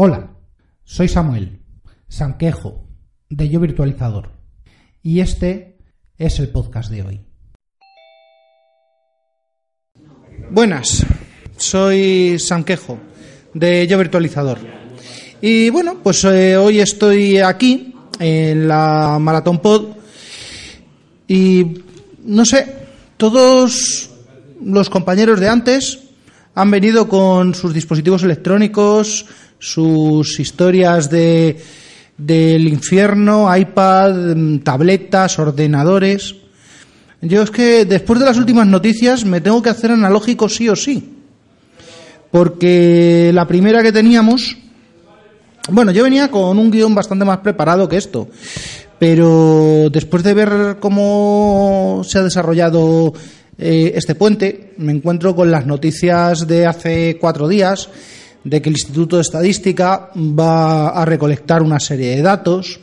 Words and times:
Hola, 0.00 0.30
soy 0.84 1.08
Samuel, 1.08 1.58
Sanquejo, 2.06 2.86
de 3.28 3.48
Yo 3.48 3.58
Virtualizador, 3.58 4.30
y 5.02 5.18
este 5.18 5.78
es 6.16 6.38
el 6.38 6.50
podcast 6.50 6.88
de 6.88 7.02
hoy. 7.02 7.20
Buenas, 10.52 11.04
soy 11.56 12.38
Sanquejo, 12.38 13.00
de 13.54 13.88
Yo 13.88 13.98
Virtualizador. 13.98 14.60
Y 15.40 15.68
bueno, 15.70 15.98
pues 16.00 16.22
eh, 16.26 16.56
hoy 16.56 16.78
estoy 16.78 17.38
aquí 17.38 17.92
en 18.20 18.68
la 18.68 19.18
Maratón 19.20 19.58
Pod 19.58 19.96
y 21.26 21.82
no 22.22 22.44
sé, 22.44 22.72
todos 23.16 24.10
los 24.62 24.90
compañeros 24.90 25.40
de 25.40 25.48
antes 25.48 25.98
han 26.54 26.70
venido 26.70 27.08
con 27.08 27.52
sus 27.52 27.74
dispositivos 27.74 28.22
electrónicos, 28.22 29.26
sus 29.58 30.38
historias 30.40 31.10
de 31.10 31.56
del 32.18 32.66
infierno, 32.66 33.56
iPad, 33.56 34.34
mm, 34.34 34.58
tabletas, 34.58 35.38
ordenadores. 35.38 36.34
Yo 37.20 37.42
es 37.42 37.50
que 37.50 37.84
después 37.84 38.18
de 38.18 38.26
las 38.26 38.36
últimas 38.36 38.66
noticias 38.66 39.24
me 39.24 39.40
tengo 39.40 39.62
que 39.62 39.70
hacer 39.70 39.92
analógico 39.92 40.48
sí 40.48 40.68
o 40.68 40.76
sí. 40.76 41.14
Porque 42.30 43.30
la 43.32 43.46
primera 43.46 43.82
que 43.82 43.92
teníamos, 43.92 44.56
bueno, 45.70 45.92
yo 45.92 46.02
venía 46.02 46.30
con 46.30 46.58
un 46.58 46.70
guion 46.70 46.94
bastante 46.94 47.24
más 47.24 47.38
preparado 47.38 47.88
que 47.88 47.96
esto. 47.96 48.28
Pero 48.98 49.88
después 49.90 50.24
de 50.24 50.34
ver 50.34 50.76
cómo 50.80 52.02
se 52.04 52.18
ha 52.18 52.22
desarrollado 52.22 53.14
eh, 53.56 53.92
este 53.94 54.16
puente, 54.16 54.74
me 54.78 54.92
encuentro 54.92 55.34
con 55.36 55.50
las 55.50 55.66
noticias 55.66 56.46
de 56.46 56.66
hace 56.66 57.16
cuatro 57.20 57.46
días 57.46 57.88
de 58.48 58.62
que 58.62 58.70
el 58.70 58.74
Instituto 58.74 59.16
de 59.16 59.22
Estadística 59.22 60.10
va 60.16 60.88
a 60.90 61.04
recolectar 61.04 61.62
una 61.62 61.78
serie 61.78 62.16
de 62.16 62.22
datos 62.22 62.80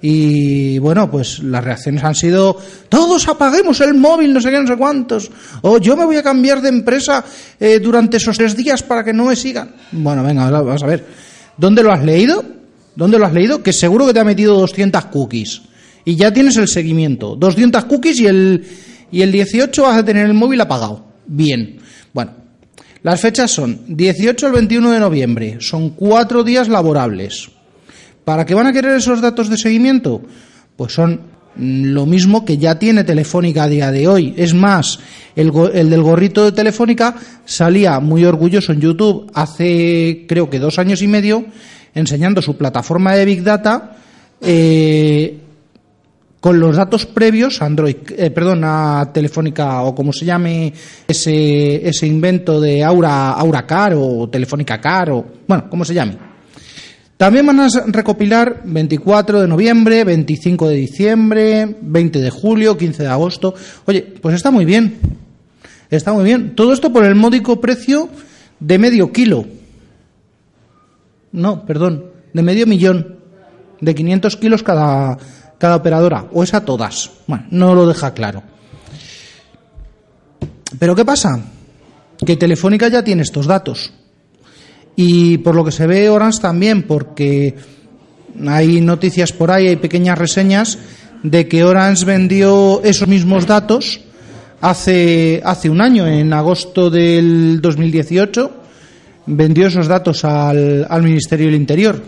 y 0.00 0.78
bueno, 0.78 1.10
pues 1.10 1.40
las 1.40 1.64
reacciones 1.64 2.04
han 2.04 2.14
sido 2.14 2.56
todos 2.88 3.28
apaguemos 3.28 3.80
el 3.80 3.94
móvil, 3.94 4.32
no 4.32 4.40
sé 4.40 4.50
qué, 4.50 4.60
no 4.60 4.66
sé 4.66 4.76
cuántos, 4.76 5.30
o 5.62 5.78
yo 5.78 5.96
me 5.96 6.04
voy 6.04 6.16
a 6.16 6.22
cambiar 6.22 6.60
de 6.60 6.68
empresa 6.68 7.24
eh, 7.58 7.78
durante 7.78 8.18
esos 8.18 8.36
tres 8.36 8.56
días 8.56 8.82
para 8.82 9.04
que 9.04 9.12
no 9.12 9.24
me 9.26 9.36
sigan. 9.36 9.74
Bueno, 9.92 10.22
venga, 10.22 10.50
vamos 10.50 10.82
a 10.82 10.86
ver. 10.86 11.04
¿Dónde 11.56 11.82
lo 11.82 11.92
has 11.92 12.04
leído? 12.04 12.44
¿Dónde 12.94 13.18
lo 13.18 13.26
has 13.26 13.32
leído? 13.32 13.62
Que 13.62 13.72
seguro 13.72 14.06
que 14.06 14.14
te 14.14 14.20
ha 14.20 14.24
metido 14.24 14.58
200 14.58 15.06
cookies 15.06 15.62
y 16.04 16.16
ya 16.16 16.32
tienes 16.32 16.56
el 16.56 16.68
seguimiento. 16.68 17.36
200 17.36 17.84
cookies 17.84 18.20
y 18.20 18.26
el, 18.26 18.64
y 19.10 19.22
el 19.22 19.32
18 19.32 19.82
vas 19.82 19.96
a 19.96 20.04
tener 20.04 20.26
el 20.26 20.34
móvil 20.34 20.60
apagado. 20.60 21.04
Bien. 21.26 21.78
Bueno, 22.12 22.32
las 23.02 23.20
fechas 23.20 23.50
son 23.50 23.80
18 23.88 24.46
al 24.46 24.52
21 24.52 24.90
de 24.90 25.00
noviembre, 25.00 25.56
son 25.60 25.90
cuatro 25.90 26.44
días 26.44 26.68
laborables. 26.68 27.50
¿Para 28.24 28.44
qué 28.44 28.54
van 28.54 28.66
a 28.66 28.72
querer 28.72 28.96
esos 28.96 29.20
datos 29.20 29.48
de 29.48 29.56
seguimiento? 29.56 30.22
Pues 30.76 30.92
son 30.92 31.20
lo 31.56 32.06
mismo 32.06 32.44
que 32.44 32.58
ya 32.58 32.78
tiene 32.78 33.04
Telefónica 33.04 33.64
a 33.64 33.68
día 33.68 33.90
de 33.90 34.08
hoy. 34.08 34.34
Es 34.36 34.52
más, 34.52 34.98
el, 35.34 35.52
del 35.52 36.02
gorrito 36.02 36.44
de 36.44 36.52
Telefónica 36.52 37.14
salía 37.44 38.00
muy 38.00 38.24
orgulloso 38.24 38.72
en 38.72 38.80
YouTube 38.80 39.30
hace 39.34 40.24
creo 40.28 40.50
que 40.50 40.58
dos 40.58 40.78
años 40.78 41.02
y 41.02 41.08
medio 41.08 41.46
enseñando 41.94 42.42
su 42.42 42.56
plataforma 42.56 43.14
de 43.14 43.24
Big 43.24 43.42
Data 43.42 43.96
eh, 44.40 45.38
con 46.46 46.60
los 46.60 46.76
datos 46.76 47.06
previos 47.06 47.60
a 47.60 47.66
Android, 47.66 47.96
eh, 48.16 48.30
perdón, 48.30 48.62
a 48.62 49.10
Telefónica 49.12 49.82
o 49.82 49.96
como 49.96 50.12
se 50.12 50.24
llame 50.24 50.72
ese, 51.08 51.88
ese 51.88 52.06
invento 52.06 52.60
de 52.60 52.84
Aura, 52.84 53.32
Aura 53.32 53.66
Car 53.66 53.94
o 53.96 54.28
Telefónica 54.28 54.80
Car 54.80 55.10
o, 55.10 55.26
bueno, 55.48 55.68
como 55.68 55.84
se 55.84 55.92
llame. 55.92 56.16
También 57.16 57.46
van 57.46 57.58
a 57.58 57.68
recopilar 57.88 58.62
24 58.64 59.40
de 59.40 59.48
noviembre, 59.48 60.04
25 60.04 60.68
de 60.68 60.76
diciembre, 60.76 61.76
20 61.80 62.20
de 62.20 62.30
julio, 62.30 62.76
15 62.78 63.02
de 63.02 63.08
agosto. 63.08 63.52
Oye, 63.86 64.02
pues 64.02 64.36
está 64.36 64.52
muy 64.52 64.64
bien. 64.64 65.00
Está 65.90 66.12
muy 66.12 66.22
bien. 66.22 66.54
Todo 66.54 66.72
esto 66.72 66.92
por 66.92 67.02
el 67.02 67.16
módico 67.16 67.60
precio 67.60 68.08
de 68.60 68.78
medio 68.78 69.10
kilo. 69.10 69.46
No, 71.32 71.66
perdón, 71.66 72.04
de 72.32 72.42
medio 72.42 72.68
millón. 72.68 73.16
De 73.80 73.96
500 73.96 74.36
kilos 74.36 74.62
cada, 74.62 75.18
cada 75.58 75.76
operadora, 75.76 76.26
o 76.32 76.42
es 76.42 76.54
a 76.54 76.64
todas. 76.64 77.10
Bueno, 77.26 77.46
no 77.50 77.74
lo 77.74 77.86
deja 77.86 78.12
claro. 78.12 78.42
Pero 80.78 80.94
¿qué 80.94 81.04
pasa? 81.04 81.40
Que 82.24 82.36
Telefónica 82.36 82.88
ya 82.88 83.02
tiene 83.02 83.22
estos 83.22 83.46
datos. 83.46 83.92
Y 84.96 85.38
por 85.38 85.54
lo 85.54 85.64
que 85.64 85.72
se 85.72 85.86
ve 85.86 86.08
Orange 86.08 86.40
también, 86.40 86.82
porque 86.82 87.54
hay 88.46 88.80
noticias 88.80 89.32
por 89.32 89.50
ahí, 89.50 89.68
hay 89.68 89.76
pequeñas 89.76 90.18
reseñas 90.18 90.78
de 91.22 91.48
que 91.48 91.64
Orange 91.64 92.04
vendió 92.04 92.82
esos 92.82 93.08
mismos 93.08 93.46
datos 93.46 94.00
hace, 94.60 95.42
hace 95.44 95.70
un 95.70 95.80
año, 95.80 96.06
en 96.06 96.32
agosto 96.32 96.90
del 96.90 97.60
2018, 97.60 98.50
vendió 99.26 99.66
esos 99.66 99.86
datos 99.86 100.24
al, 100.24 100.86
al 100.88 101.02
Ministerio 101.02 101.46
del 101.46 101.56
Interior. 101.56 102.02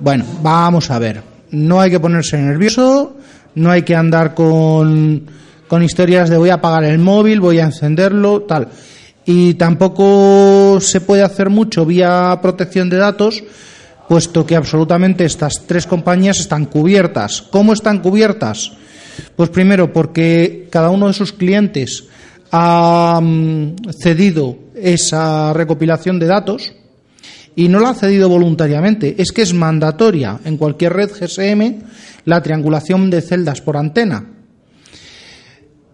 Bueno, 0.00 0.24
vamos 0.42 0.90
a 0.90 0.98
ver 0.98 1.29
no 1.50 1.80
hay 1.80 1.90
que 1.90 2.00
ponerse 2.00 2.38
nervioso, 2.38 3.16
no 3.54 3.70
hay 3.70 3.82
que 3.82 3.94
andar 3.94 4.34
con, 4.34 5.26
con 5.66 5.82
historias 5.82 6.30
de 6.30 6.36
voy 6.36 6.50
a 6.50 6.54
apagar 6.54 6.84
el 6.84 6.98
móvil, 6.98 7.40
voy 7.40 7.58
a 7.58 7.64
encenderlo, 7.64 8.42
tal. 8.42 8.68
Y 9.24 9.54
tampoco 9.54 10.78
se 10.80 11.00
puede 11.00 11.22
hacer 11.22 11.50
mucho 11.50 11.84
vía 11.84 12.38
protección 12.42 12.88
de 12.88 12.96
datos, 12.96 13.42
puesto 14.08 14.44
que 14.44 14.56
absolutamente 14.56 15.24
estas 15.24 15.66
tres 15.66 15.86
compañías 15.86 16.40
están 16.40 16.66
cubiertas. 16.66 17.42
¿Cómo 17.42 17.72
están 17.72 18.00
cubiertas? 18.00 18.72
Pues 19.36 19.50
primero 19.50 19.92
porque 19.92 20.68
cada 20.70 20.90
uno 20.90 21.08
de 21.08 21.14
sus 21.14 21.32
clientes 21.32 22.04
ha 22.50 23.20
mm, 23.22 23.76
cedido 24.00 24.56
esa 24.74 25.52
recopilación 25.52 26.18
de 26.18 26.26
datos 26.26 26.72
y 27.60 27.68
no 27.68 27.78
la 27.78 27.90
ha 27.90 27.94
cedido 27.94 28.26
voluntariamente, 28.26 29.16
es 29.18 29.32
que 29.32 29.42
es 29.42 29.52
mandatoria 29.52 30.40
en 30.46 30.56
cualquier 30.56 30.94
red 30.94 31.10
GSM 31.10 31.82
la 32.24 32.42
triangulación 32.42 33.10
de 33.10 33.20
celdas 33.20 33.60
por 33.60 33.76
antena. 33.76 34.24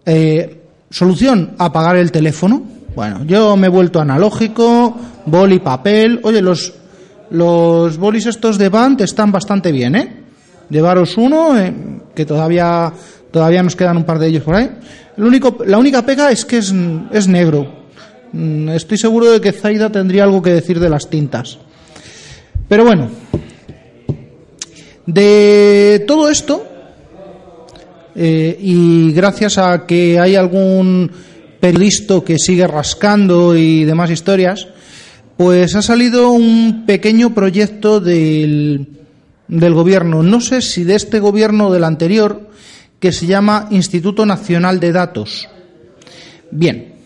Eh, 0.05 0.61
solución, 0.89 1.55
apagar 1.57 1.97
el 1.97 2.09
teléfono. 2.09 2.63
Bueno, 2.95 3.25
yo 3.25 3.57
me 3.57 3.67
he 3.67 3.69
vuelto 3.69 3.99
analógico, 3.99 4.95
boli, 5.25 5.59
papel. 5.59 6.21
Oye, 6.23 6.41
los, 6.41 6.73
los 7.31 7.97
bolis 7.97 8.27
estos 8.27 8.57
de 8.57 8.69
Band 8.69 9.01
están 9.01 9.33
bastante 9.33 9.73
bien, 9.73 9.95
¿eh? 9.97 10.23
Llevaros 10.69 11.17
uno, 11.17 11.59
eh, 11.59 11.73
que 12.15 12.25
todavía, 12.25 12.93
todavía 13.29 13.61
nos 13.61 13.75
quedan 13.75 13.97
un 13.97 14.05
par 14.05 14.19
de 14.19 14.27
ellos 14.27 14.43
por 14.43 14.55
ahí. 14.55 14.71
La 15.65 15.77
única 15.77 16.01
pega 16.05 16.31
es 16.31 16.45
que 16.45 16.59
es, 16.59 16.73
es 17.11 17.27
negro. 17.27 17.86
Mm, 18.31 18.69
estoy 18.69 18.97
seguro 18.97 19.31
de 19.31 19.41
que 19.41 19.51
Zaida 19.51 19.91
tendría 19.91 20.23
algo 20.23 20.41
que 20.41 20.51
decir 20.51 20.79
de 20.79 20.89
las 20.89 21.09
tintas. 21.09 21.57
Pero 22.67 22.83
bueno, 22.83 23.09
de 25.05 26.03
todo 26.05 26.29
esto, 26.29 26.67
eh, 28.15 28.57
y 28.59 29.11
gracias 29.13 29.57
a 29.57 29.85
que 29.85 30.19
hay 30.19 30.35
algún 30.35 31.09
periodista 31.59 32.21
que 32.25 32.37
sigue 32.37 32.67
rascando 32.67 33.55
y 33.55 33.85
demás 33.85 34.11
historias, 34.11 34.67
pues 35.37 35.75
ha 35.75 35.81
salido 35.81 36.31
un 36.31 36.85
pequeño 36.85 37.33
proyecto 37.33 37.99
del, 37.99 38.87
del 39.47 39.73
gobierno, 39.73 40.23
no 40.23 40.41
sé 40.41 40.61
si 40.61 40.83
de 40.83 40.95
este 40.95 41.19
gobierno 41.19 41.67
o 41.67 41.73
del 41.73 41.83
anterior, 41.83 42.49
que 42.99 43.11
se 43.11 43.27
llama 43.27 43.67
Instituto 43.71 44.25
Nacional 44.25 44.79
de 44.79 44.91
Datos. 44.91 45.47
Bien, 46.51 46.96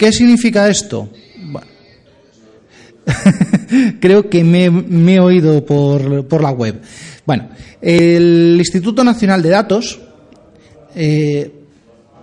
¿Qué 0.00 0.12
significa 0.12 0.66
esto? 0.66 1.10
Creo 4.00 4.30
que 4.30 4.42
me, 4.42 4.64
he 5.14 5.20
oído 5.20 5.62
por, 5.66 6.40
la 6.40 6.50
web. 6.52 6.80
Bueno, 7.26 7.50
el 7.82 8.56
Instituto 8.58 9.04
Nacional 9.04 9.42
de 9.42 9.50
Datos 9.50 10.00
eh, 10.94 11.52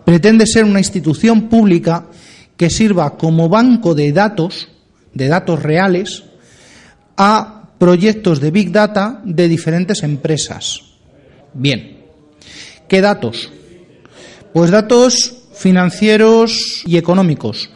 pretende 0.04 0.48
ser 0.48 0.63
una 0.63 0.80
institución 0.80 1.48
pública 1.48 2.07
que 2.57 2.72
sirva 2.72 3.16
como 3.16 3.48
banco 3.48 3.94
de 3.94 4.12
datos, 4.12 4.69
de 5.13 5.28
datos 5.28 5.62
reales, 5.62 6.24
a 7.16 7.69
proyectos 7.78 8.42
de 8.42 8.50
Big 8.50 8.72
Data 8.72 9.22
de 9.24 9.48
diferentes 9.48 10.01
empresas. 10.01 10.81
Bien, 11.54 12.00
¿qué 12.88 13.01
datos? 13.01 13.51
Pues 14.51 14.72
datos 14.72 15.38
financieros 15.57 16.84
y 16.86 16.98
económicos. 16.98 17.69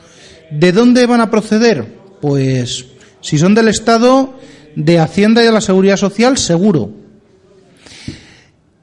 ¿De 0.51 0.71
dónde 0.71 1.05
van 1.05 1.21
a 1.21 1.31
proceder? 1.31 1.85
Pues 2.21 2.85
si 3.21 3.37
son 3.37 3.55
del 3.55 3.69
Estado, 3.69 4.37
de 4.75 4.99
Hacienda 4.99 5.41
y 5.41 5.45
de 5.45 5.51
la 5.51 5.61
Seguridad 5.61 5.97
Social, 5.97 6.37
seguro. 6.37 6.91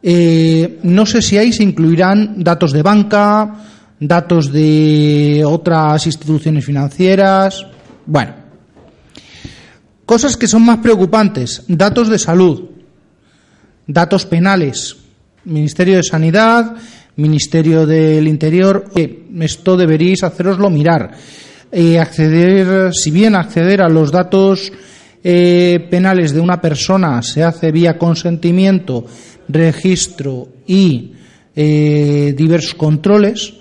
Eh, 0.03 0.79
no 0.83 1.07
sé 1.07 1.23
si 1.23 1.39
ahí 1.39 1.53
se 1.53 1.63
incluirán 1.63 2.43
datos 2.43 2.73
de 2.73 2.83
banca, 2.83 3.55
datos 4.01 4.53
de 4.53 5.43
otras 5.45 6.07
instituciones 6.07 6.65
financieras. 6.65 7.67
Bueno, 8.07 8.49
Cosas 10.09 10.39
que 10.39 10.47
son 10.49 10.65
más 10.65 10.79
preocupantes, 10.79 11.65
datos 11.69 12.09
de 12.09 12.19
salud, 12.19 12.63
datos 13.87 14.25
penales, 14.25 14.97
Ministerio 15.45 15.97
de 15.97 16.03
Sanidad, 16.03 16.77
Ministerio 17.17 17.85
del 17.85 18.27
Interior, 18.27 18.87
esto 18.95 19.77
deberíais 19.77 20.23
haceroslo 20.23 20.71
mirar. 20.71 21.13
Eh, 21.71 21.99
acceder, 21.99 22.95
si 22.95 23.11
bien 23.11 23.35
acceder 23.35 23.83
a 23.83 23.91
los 23.91 24.11
datos 24.11 24.73
eh, 25.23 25.87
penales 25.91 26.33
de 26.33 26.41
una 26.41 26.63
persona 26.63 27.21
se 27.21 27.45
hace 27.45 27.73
vía 27.73 27.99
consentimiento, 27.99 29.05
registro 29.49 30.49
y 30.67 31.13
eh, 31.55 32.35
diversos 32.35 32.75
controles, 32.75 33.53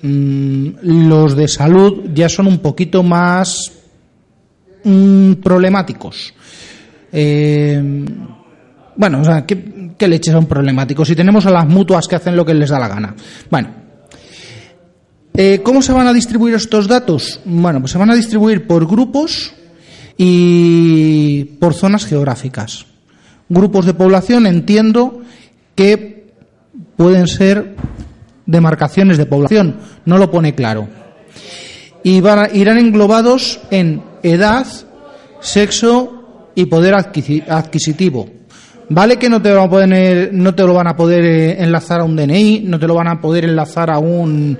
mm, 0.00 0.68
los 0.82 1.36
de 1.36 1.48
salud 1.48 2.04
ya 2.14 2.30
son 2.30 2.46
un 2.46 2.58
poquito 2.60 3.02
más 3.02 3.72
mm, 4.84 5.34
problemáticos. 5.34 6.32
bueno, 8.96 9.20
o 9.20 9.24
sea, 9.24 9.44
¿qué, 9.44 9.92
¿qué 9.98 10.08
leches 10.08 10.32
son 10.32 10.46
problemáticos? 10.46 11.08
Si 11.08 11.14
tenemos 11.14 11.44
a 11.44 11.50
las 11.50 11.66
mutuas 11.66 12.08
que 12.08 12.16
hacen 12.16 12.36
lo 12.36 12.46
que 12.46 12.54
les 12.54 12.70
da 12.70 12.78
la 12.78 12.88
gana. 12.88 13.14
Bueno, 13.50 13.87
¿cómo 15.62 15.82
se 15.82 15.92
van 15.92 16.08
a 16.08 16.12
distribuir 16.12 16.54
estos 16.54 16.88
datos? 16.88 17.40
Bueno, 17.44 17.80
pues 17.80 17.92
se 17.92 17.98
van 17.98 18.10
a 18.10 18.16
distribuir 18.16 18.66
por 18.66 18.86
grupos 18.86 19.52
y 20.16 21.44
por 21.60 21.74
zonas 21.74 22.04
geográficas. 22.04 22.86
Grupos 23.48 23.86
de 23.86 23.94
población 23.94 24.46
entiendo 24.46 25.22
que 25.76 26.32
pueden 26.96 27.28
ser 27.28 27.76
demarcaciones 28.46 29.16
de 29.16 29.26
población, 29.26 29.76
no 30.04 30.18
lo 30.18 30.30
pone 30.30 30.54
claro. 30.54 30.88
Y 32.02 32.20
van 32.20 32.48
irán 32.54 32.78
englobados 32.78 33.60
en 33.70 34.02
edad, 34.22 34.66
sexo 35.40 36.50
y 36.56 36.66
poder 36.66 36.94
adquisitivo. 36.94 38.28
Vale 38.90 39.18
que 39.18 39.28
no 39.28 39.40
te, 39.40 39.52
a 39.52 39.68
poder, 39.68 40.30
no 40.32 40.54
te 40.54 40.62
lo 40.64 40.74
van 40.74 40.88
a 40.88 40.96
poder 40.96 41.24
eh, 41.24 41.62
enlazar 41.62 42.00
a 42.00 42.04
un 42.04 42.16
DNI, 42.16 42.62
no 42.64 42.78
te 42.78 42.86
lo 42.86 42.94
van 42.94 43.08
a 43.08 43.20
poder 43.20 43.44
enlazar 43.44 43.90
a 43.90 43.98
un, 43.98 44.58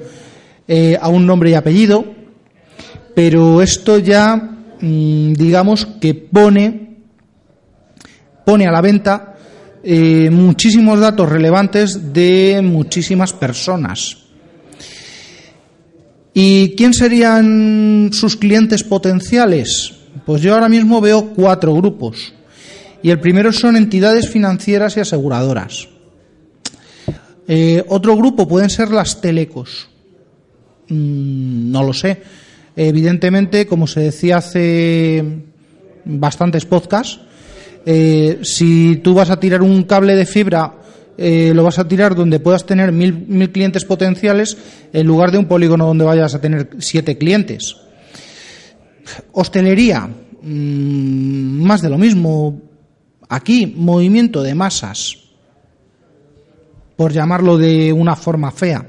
eh, 0.68 0.96
a 1.00 1.08
un 1.08 1.26
nombre 1.26 1.50
y 1.50 1.54
apellido, 1.54 2.04
pero 3.14 3.62
esto 3.62 3.98
ya 3.98 4.54
Mm, 4.80 5.32
digamos 5.32 5.86
que 6.00 6.14
pone, 6.14 6.98
pone 8.44 8.66
a 8.66 8.70
la 8.70 8.80
venta 8.80 9.34
eh, 9.82 10.30
muchísimos 10.30 11.00
datos 11.00 11.28
relevantes 11.28 12.12
de 12.12 12.60
muchísimas 12.62 13.32
personas. 13.32 14.18
¿Y 16.32 16.76
quién 16.76 16.94
serían 16.94 18.10
sus 18.12 18.36
clientes 18.36 18.84
potenciales? 18.84 19.94
Pues 20.24 20.42
yo 20.42 20.54
ahora 20.54 20.68
mismo 20.68 21.00
veo 21.00 21.30
cuatro 21.34 21.74
grupos. 21.74 22.34
Y 23.02 23.10
el 23.10 23.18
primero 23.18 23.52
son 23.52 23.76
entidades 23.76 24.28
financieras 24.28 24.96
y 24.96 25.00
aseguradoras. 25.00 25.88
Eh, 27.48 27.84
otro 27.88 28.16
grupo 28.16 28.46
pueden 28.46 28.70
ser 28.70 28.90
las 28.90 29.20
telecos. 29.20 29.88
Mm, 30.88 31.70
no 31.70 31.82
lo 31.82 31.92
sé. 31.92 32.22
Evidentemente, 32.76 33.66
como 33.66 33.86
se 33.86 34.00
decía 34.00 34.38
hace 34.38 35.24
bastantes 36.04 36.64
podcasts, 36.64 37.20
eh, 37.84 38.40
si 38.42 38.96
tú 38.96 39.14
vas 39.14 39.30
a 39.30 39.40
tirar 39.40 39.62
un 39.62 39.82
cable 39.84 40.14
de 40.14 40.26
fibra, 40.26 40.74
eh, 41.16 41.52
lo 41.54 41.64
vas 41.64 41.78
a 41.78 41.88
tirar 41.88 42.14
donde 42.14 42.38
puedas 42.38 42.64
tener 42.64 42.92
mil, 42.92 43.26
mil, 43.26 43.50
clientes 43.50 43.84
potenciales 43.84 44.56
en 44.92 45.06
lugar 45.06 45.32
de 45.32 45.38
un 45.38 45.46
polígono 45.46 45.86
donde 45.86 46.04
vayas 46.04 46.34
a 46.34 46.40
tener 46.40 46.70
siete 46.78 47.18
clientes. 47.18 47.76
Hostelería, 49.32 50.08
mm, 50.42 51.62
más 51.62 51.82
de 51.82 51.90
lo 51.90 51.98
mismo. 51.98 52.60
Aquí, 53.28 53.66
movimiento 53.66 54.42
de 54.42 54.54
masas, 54.54 55.16
por 56.96 57.12
llamarlo 57.12 57.58
de 57.58 57.92
una 57.92 58.16
forma 58.16 58.50
fea. 58.50 58.88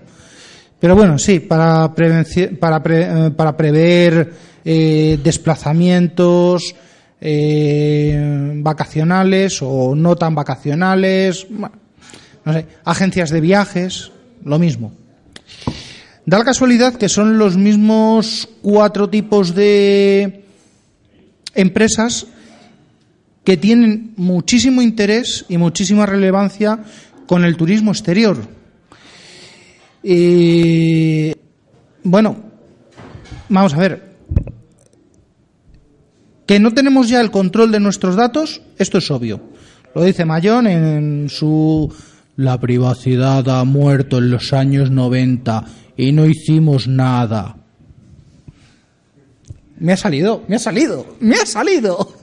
Pero 0.80 0.96
bueno, 0.96 1.20
sí, 1.20 1.42
para, 1.42 1.94
para, 1.94 2.22
eh, 2.22 3.32
para 3.36 3.58
prever 3.58 4.34
eh, 4.64 5.20
desplazamientos 5.22 6.74
eh, 7.20 8.54
vacacionales 8.56 9.62
o 9.62 9.94
no 9.94 10.16
tan 10.16 10.36
vacacionales, 10.36 11.48
no 11.50 12.54
sé, 12.54 12.66
agencias 12.86 13.30
de 13.30 13.42
viajes, 13.42 14.12
lo 14.46 14.58
mismo. 14.58 14.94
Da 16.26 16.38
la 16.38 16.46
casualidad 16.46 16.96
que 16.96 17.10
son 17.10 17.38
los 17.38 17.58
mismos 17.58 18.48
cuatro 18.62 19.10
tipos 19.10 19.54
de 19.56 20.46
empresas 21.56 22.28
que 23.44 23.58
tienen 23.58 24.14
muchísimo 24.16 24.82
interés 24.82 25.46
y 25.50 25.58
muchísima 25.58 26.06
relevancia 26.06 26.80
con 27.26 27.44
el 27.44 27.58
turismo 27.58 27.92
exterior 27.92 28.59
y 30.04 31.34
bueno, 32.04 32.38
vamos 33.50 33.74
a 33.74 33.78
ver. 33.78 34.10
Que 36.46 36.60
no 36.60 36.74
tenemos 36.74 37.10
ya 37.10 37.22
el 37.22 37.32
control 37.32 37.72
de 37.72 37.80
nuestros 37.80 38.16
datos, 38.16 38.62
esto 38.78 38.98
es 38.98 39.12
obvio. 39.12 39.40
Lo 39.94 40.04
dice 40.04 40.26
Mayón 40.26 40.68
en 40.68 41.30
su 41.30 41.94
La 42.38 42.60
privacidad 42.60 43.48
ha 43.50 43.64
muerto 43.66 44.18
en 44.18 44.32
los 44.32 44.54
años 44.54 44.90
90 44.90 45.66
y 45.98 46.12
no 46.12 46.26
hicimos 46.26 46.88
nada. 46.88 47.58
Me 49.78 49.94
ha 49.94 49.98
salido, 49.98 50.44
me 50.48 50.56
ha 50.56 50.60
salido, 50.60 51.06
me 51.20 51.36
ha 51.36 51.46
salido. 51.46 52.14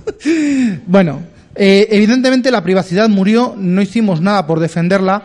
bueno, 0.86 1.20
eh, 1.54 1.86
evidentemente 1.90 2.50
la 2.50 2.62
privacidad 2.62 3.08
murió, 3.08 3.54
no 3.56 3.80
hicimos 3.80 4.20
nada 4.20 4.46
por 4.46 4.60
defenderla 4.60 5.22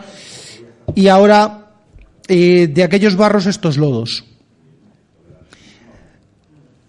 y 0.94 1.08
ahora 1.08 1.61
eh, 2.28 2.68
de 2.72 2.82
aquellos 2.82 3.16
barros 3.16 3.46
estos 3.46 3.76
lodos. 3.76 4.24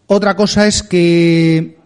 Otra 0.08 0.36
cosa 0.36 0.68
es 0.68 0.84
que, 0.84 1.78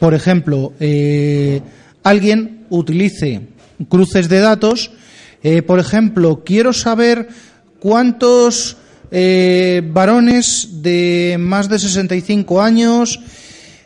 por 0.00 0.14
ejemplo, 0.14 0.72
eh, 0.80 1.60
alguien 2.02 2.66
utilice 2.70 3.48
cruces 3.88 4.28
de 4.28 4.40
datos. 4.40 4.92
Eh, 5.42 5.62
por 5.62 5.78
ejemplo, 5.78 6.42
quiero 6.44 6.72
saber 6.72 7.28
cuántos 7.80 8.76
varones 9.92 10.80
de 10.80 11.36
más 11.38 11.68
de 11.68 11.78
65 11.78 12.62
años 12.62 13.20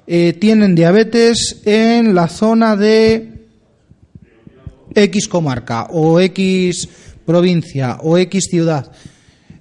tienen 0.06 0.76
diabetes 0.76 1.62
en 1.64 2.14
la 2.14 2.28
zona 2.28 2.76
de 2.76 3.36
X 4.94 5.26
comarca 5.26 5.88
o 5.90 6.20
X 6.20 6.88
provincia 7.26 7.98
o 8.02 8.16
X 8.16 8.46
ciudad. 8.50 8.90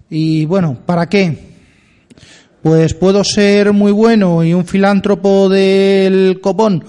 Y 0.09 0.45
bueno, 0.45 0.77
¿para 0.85 1.07
qué? 1.09 1.55
Pues 2.61 2.93
puedo 2.93 3.23
ser 3.23 3.73
muy 3.73 3.91
bueno 3.91 4.43
y 4.43 4.53
un 4.53 4.65
filántropo 4.65 5.49
del 5.49 6.39
copón 6.41 6.83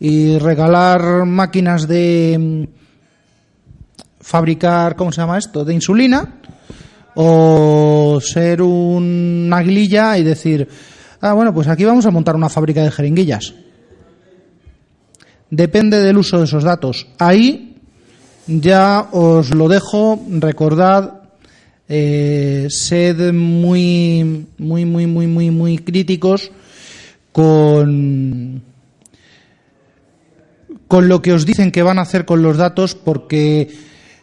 y 0.00 0.38
regalar 0.38 1.24
máquinas 1.24 1.88
de 1.88 2.36
mm, 2.38 2.64
fabricar, 4.20 4.96
¿cómo 4.96 5.12
se 5.12 5.20
llama 5.20 5.38
esto? 5.38 5.64
De 5.64 5.74
insulina. 5.74 6.34
O 7.14 8.20
ser 8.22 8.62
un 8.62 9.50
aguililla 9.52 10.16
y 10.18 10.22
decir, 10.22 10.68
ah, 11.20 11.32
bueno, 11.32 11.52
pues 11.52 11.66
aquí 11.66 11.84
vamos 11.84 12.06
a 12.06 12.12
montar 12.12 12.36
una 12.36 12.48
fábrica 12.48 12.82
de 12.82 12.92
jeringuillas. 12.92 13.54
Depende 15.50 15.98
del 16.00 16.18
uso 16.18 16.38
de 16.38 16.44
esos 16.44 16.62
datos. 16.62 17.08
Ahí 17.18 17.67
ya 18.48 19.08
os 19.12 19.54
lo 19.54 19.68
dejo, 19.68 20.20
recordad, 20.40 21.20
eh, 21.88 22.66
sed 22.70 23.32
muy, 23.32 24.46
muy, 24.58 24.84
muy, 24.84 25.06
muy, 25.06 25.26
muy, 25.26 25.50
muy 25.50 25.78
críticos 25.78 26.50
con, 27.30 28.62
con 30.88 31.08
lo 31.08 31.22
que 31.22 31.32
os 31.32 31.44
dicen 31.44 31.70
que 31.70 31.82
van 31.82 31.98
a 31.98 32.02
hacer 32.02 32.24
con 32.24 32.42
los 32.42 32.56
datos 32.56 32.94
porque 32.94 33.68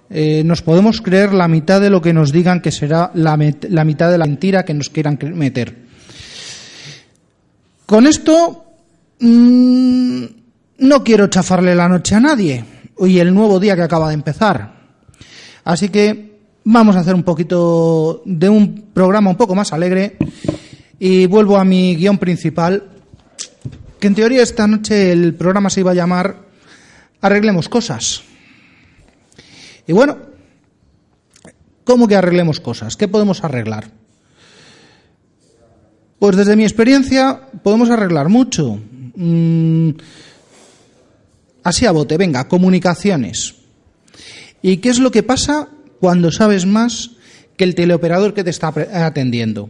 eh, 0.09 0.43
nos 0.43 0.61
podemos 0.61 1.01
creer 1.01 1.33
la 1.33 1.47
mitad 1.47 1.79
de 1.79 1.89
lo 1.91 2.01
que 2.01 2.13
nos 2.13 2.31
digan 2.31 2.61
que 2.61 2.71
será 2.71 3.11
la, 3.13 3.37
mitad 3.37 4.11
de 4.11 4.17
la 4.17 4.25
mentira 4.25 4.65
que 4.65 4.73
nos 4.73 4.89
quieran 4.89 5.19
meter. 5.33 5.85
Con 7.85 8.07
esto 8.07 8.65
mm, 9.19 10.23
no 10.79 11.03
quiero 11.03 11.27
chafarle 11.27 11.75
la 11.75 11.87
noche 11.87 12.15
a 12.15 12.19
nadie 12.19 12.74
y 12.99 13.19
el 13.19 13.33
nuevo 13.33 13.59
día 13.59 13.75
que 13.75 13.81
acaba 13.81 14.09
de 14.09 14.13
empezar. 14.13 14.75
Así 15.63 15.89
que 15.89 16.39
vamos 16.63 16.95
a 16.95 16.99
hacer 16.99 17.15
un 17.15 17.23
poquito 17.23 18.21
de 18.25 18.49
un 18.49 18.89
programa 18.93 19.29
un 19.29 19.37
poco 19.37 19.55
más 19.55 19.73
alegre 19.73 20.17
y 20.99 21.25
vuelvo 21.25 21.57
a 21.57 21.65
mi 21.65 21.95
guion 21.95 22.17
principal, 22.17 22.83
que 23.99 24.07
en 24.07 24.15
teoría 24.15 24.43
esta 24.43 24.67
noche 24.67 25.11
el 25.11 25.33
programa 25.35 25.69
se 25.69 25.81
iba 25.81 25.91
a 25.91 25.95
llamar 25.95 26.45
Arreglemos 27.21 27.69
cosas. 27.69 28.21
Y 29.87 29.93
bueno, 29.93 30.17
¿cómo 31.83 32.07
que 32.07 32.15
arreglemos 32.15 32.59
cosas? 32.59 32.95
¿Qué 32.95 33.07
podemos 33.07 33.43
arreglar? 33.43 33.89
Pues 36.19 36.35
desde 36.35 36.55
mi 36.55 36.63
experiencia 36.63 37.41
podemos 37.63 37.89
arreglar 37.89 38.29
mucho. 38.29 38.79
mm, 39.15 39.89
así 41.65 41.85
a 41.85 41.91
bote, 41.91 42.15
venga, 42.15 42.47
comunicaciones. 42.47 43.55
¿Y 44.61 44.77
qué 44.77 44.89
es 44.89 44.99
lo 44.99 45.11
que 45.11 45.23
pasa 45.23 45.67
cuando 45.99 46.31
sabes 46.31 46.65
más 46.65 47.11
que 47.57 47.65
el 47.65 47.75
teleoperador 47.75 48.33
que 48.33 48.43
te 48.43 48.51
está 48.51 48.73
atendiendo? 48.93 49.69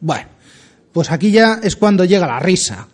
Bueno, 0.00 0.28
pues 0.92 1.12
aquí 1.12 1.30
ya 1.30 1.60
es 1.62 1.76
cuando 1.76 2.04
llega 2.04 2.26
la 2.26 2.40
risa. 2.40 2.88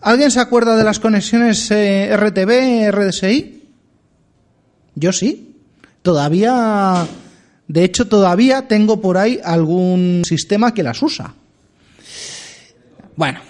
¿Alguien 0.00 0.30
se 0.30 0.40
acuerda 0.40 0.76
de 0.76 0.84
las 0.84 0.98
conexiones 0.98 1.70
eh, 1.70 2.14
RTV, 2.14 2.90
RDSI? 2.90 3.62
Yo 4.96 5.12
sí. 5.12 5.56
Todavía, 6.02 7.06
de 7.68 7.84
hecho, 7.84 8.08
todavía 8.08 8.68
tengo 8.68 9.00
por 9.00 9.16
ahí 9.16 9.40
algún 9.42 10.22
sistema 10.26 10.74
que 10.74 10.82
las 10.82 11.00
usa. 11.00 11.34
Bueno, 13.16 13.40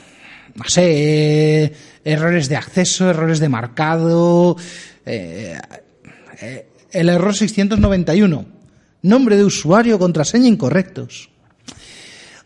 no 0.55 0.65
sé, 0.67 1.65
eh, 1.65 1.73
errores 2.05 2.49
de 2.49 2.57
acceso, 2.57 3.11
errores 3.11 3.41
de 3.41 3.49
marcado. 3.49 4.57
Eh, 5.05 5.59
el 6.93 7.09
error 7.09 7.35
691. 7.35 8.47
Nombre 9.03 9.37
de 9.37 9.45
usuario, 9.45 9.99
contraseña 9.99 10.49
incorrectos. 10.49 11.29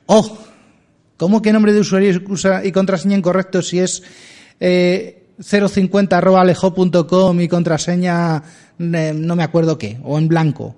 Oh, 0.07 0.39
¿cómo 1.17 1.43
que 1.43 1.53
nombre 1.53 1.73
de 1.73 1.81
usuario 1.81 2.21
y 2.65 2.73
contraseña 2.73 3.17
incorrecto 3.17 3.63
si 3.63 3.79
es 3.79 4.03
eh, 4.59 5.27
050.alejo.com 5.39 7.41
y 7.41 7.49
contraseña 7.49 8.43
eh, 8.79 9.13
no 9.15 9.37
me 9.37 9.43
acuerdo 9.43 9.79
qué, 9.79 9.99
o 10.03 10.19
en 10.19 10.29
blanco? 10.29 10.75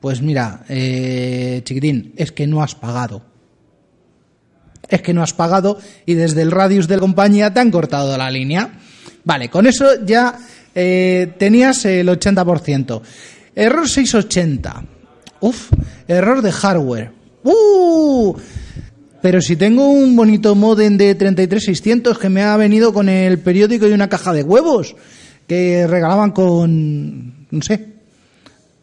Pues 0.00 0.22
mira, 0.22 0.64
eh, 0.68 1.60
chiquitín, 1.64 2.14
es 2.16 2.32
que 2.32 2.46
no 2.46 2.62
has 2.62 2.74
pagado. 2.74 3.33
Es 4.88 5.02
que 5.02 5.14
no 5.14 5.22
has 5.22 5.32
pagado 5.32 5.78
y 6.06 6.14
desde 6.14 6.42
el 6.42 6.50
radius 6.50 6.88
de 6.88 6.96
la 6.96 7.00
compañía 7.00 7.52
te 7.52 7.60
han 7.60 7.70
cortado 7.70 8.16
la 8.16 8.30
línea. 8.30 8.78
Vale, 9.24 9.48
con 9.48 9.66
eso 9.66 10.04
ya 10.04 10.38
eh, 10.74 11.32
tenías 11.38 11.84
el 11.84 12.08
80%. 12.08 13.00
Error 13.54 13.88
680. 13.88 14.84
Uf, 15.40 15.70
error 16.08 16.42
de 16.42 16.52
hardware. 16.52 17.12
¡Uh! 17.42 18.34
Pero 19.22 19.40
si 19.40 19.56
tengo 19.56 19.88
un 19.88 20.14
bonito 20.16 20.54
modem 20.54 20.98
de 20.98 21.14
33600 21.14 22.18
que 22.18 22.28
me 22.28 22.42
ha 22.42 22.56
venido 22.58 22.92
con 22.92 23.08
el 23.08 23.38
periódico 23.38 23.86
y 23.86 23.92
una 23.92 24.08
caja 24.08 24.34
de 24.34 24.42
huevos 24.42 24.94
que 25.46 25.86
regalaban 25.86 26.32
con. 26.32 27.46
No 27.50 27.62
sé. 27.62 27.86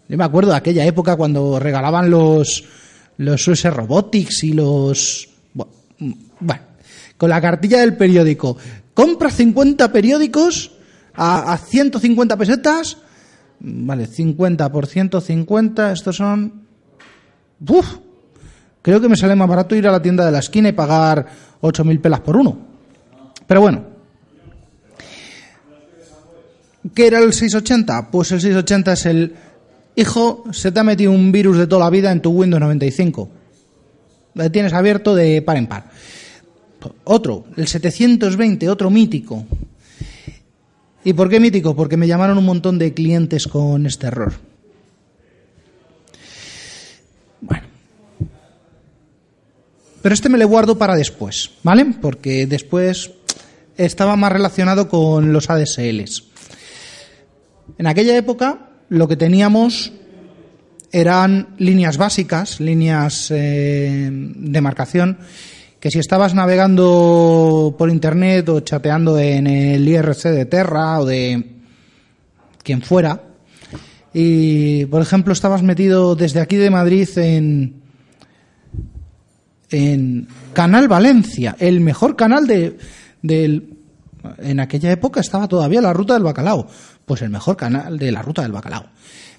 Yo 0.07 0.17
me 0.17 0.23
acuerdo 0.23 0.51
de 0.51 0.57
aquella 0.57 0.85
época 0.85 1.15
cuando 1.15 1.59
regalaban 1.59 2.09
los. 2.09 2.63
Los 3.17 3.47
US 3.47 3.65
Robotics 3.65 4.43
y 4.43 4.53
los. 4.53 5.29
Con 7.17 7.29
la 7.29 7.41
cartilla 7.41 7.79
del 7.79 7.95
periódico. 7.95 8.57
Compra 8.93 9.29
50 9.29 9.91
periódicos 9.91 10.71
a, 11.13 11.53
a 11.53 11.57
150 11.57 12.37
pesetas. 12.37 12.97
Vale, 13.59 14.07
50 14.07 14.71
por 14.71 14.87
150, 14.87 15.91
estos 15.91 16.15
son... 16.15 16.63
¡Uf! 17.67 17.97
Creo 18.81 18.99
que 18.99 19.07
me 19.07 19.15
sale 19.15 19.35
más 19.35 19.47
barato 19.47 19.75
ir 19.75 19.87
a 19.87 19.91
la 19.91 20.01
tienda 20.01 20.25
de 20.25 20.31
la 20.31 20.39
esquina 20.39 20.69
y 20.69 20.71
pagar 20.71 21.27
8.000 21.61 22.01
pelas 22.01 22.21
por 22.21 22.35
uno. 22.35 22.57
Pero 23.45 23.61
bueno. 23.61 23.83
¿Qué 26.95 27.05
era 27.05 27.19
el 27.19 27.33
680? 27.33 28.09
Pues 28.09 28.31
el 28.31 28.41
680 28.41 28.93
es 28.93 29.05
el... 29.05 29.35
Hijo, 29.95 30.45
se 30.51 30.71
te 30.71 30.79
ha 30.79 30.83
metido 30.83 31.11
un 31.11 31.31
virus 31.31 31.57
de 31.57 31.67
toda 31.67 31.85
la 31.85 31.91
vida 31.91 32.11
en 32.11 32.21
tu 32.21 32.31
Windows 32.31 32.61
95. 32.61 33.29
Lo 34.33 34.51
tienes 34.51 34.73
abierto 34.73 35.15
de 35.15 35.41
par 35.41 35.57
en 35.57 35.67
par. 35.67 35.91
Otro, 37.03 37.45
el 37.57 37.67
720, 37.67 38.69
otro 38.69 38.89
mítico. 38.89 39.45
¿Y 41.03 41.13
por 41.13 41.29
qué 41.29 41.39
mítico? 41.39 41.75
Porque 41.75 41.97
me 41.97 42.07
llamaron 42.07 42.37
un 42.37 42.45
montón 42.45 42.77
de 42.77 42.93
clientes 42.93 43.47
con 43.47 43.85
este 43.85 44.07
error. 44.07 44.33
Bueno. 47.41 47.63
Pero 50.01 50.13
este 50.13 50.29
me 50.29 50.37
lo 50.37 50.47
guardo 50.47 50.77
para 50.77 50.95
después, 50.95 51.51
¿vale? 51.63 51.85
Porque 52.01 52.47
después 52.47 53.11
estaba 53.77 54.15
más 54.15 54.31
relacionado 54.31 54.89
con 54.89 55.33
los 55.33 55.49
ADSLs. 55.49 56.25
En 57.77 57.87
aquella 57.87 58.15
época 58.15 58.69
lo 58.89 59.07
que 59.07 59.15
teníamos 59.15 59.93
eran 60.91 61.49
líneas 61.57 61.97
básicas, 61.97 62.59
líneas 62.59 63.31
eh, 63.31 64.09
de 64.11 64.61
marcación, 64.61 65.19
que 65.79 65.89
si 65.89 65.99
estabas 65.99 66.35
navegando 66.35 67.75
por 67.77 67.89
internet 67.89 68.47
o 68.49 68.59
chateando 68.59 69.17
en 69.17 69.47
el 69.47 69.87
IRC 69.87 70.29
de 70.29 70.45
Terra 70.45 70.99
o 70.99 71.05
de 71.05 71.55
quien 72.63 72.81
fuera, 72.81 73.23
y 74.13 74.85
por 74.85 75.01
ejemplo 75.01 75.33
estabas 75.33 75.63
metido 75.63 76.15
desde 76.15 76.41
aquí 76.41 76.57
de 76.57 76.69
Madrid 76.69 77.09
en, 77.17 77.81
en 79.71 80.27
Canal 80.53 80.87
Valencia, 80.87 81.55
el 81.59 81.79
mejor 81.79 82.15
canal 82.15 82.47
de, 82.47 82.77
del... 83.21 83.77
En 84.37 84.59
aquella 84.59 84.91
época 84.91 85.19
estaba 85.19 85.47
todavía 85.47 85.81
la 85.81 85.93
ruta 85.93 86.13
del 86.13 86.21
bacalao, 86.21 86.67
pues 87.05 87.23
el 87.23 87.31
mejor 87.31 87.57
canal 87.57 87.97
de 87.97 88.11
la 88.11 88.21
ruta 88.21 88.43
del 88.43 88.51
bacalao. 88.51 88.85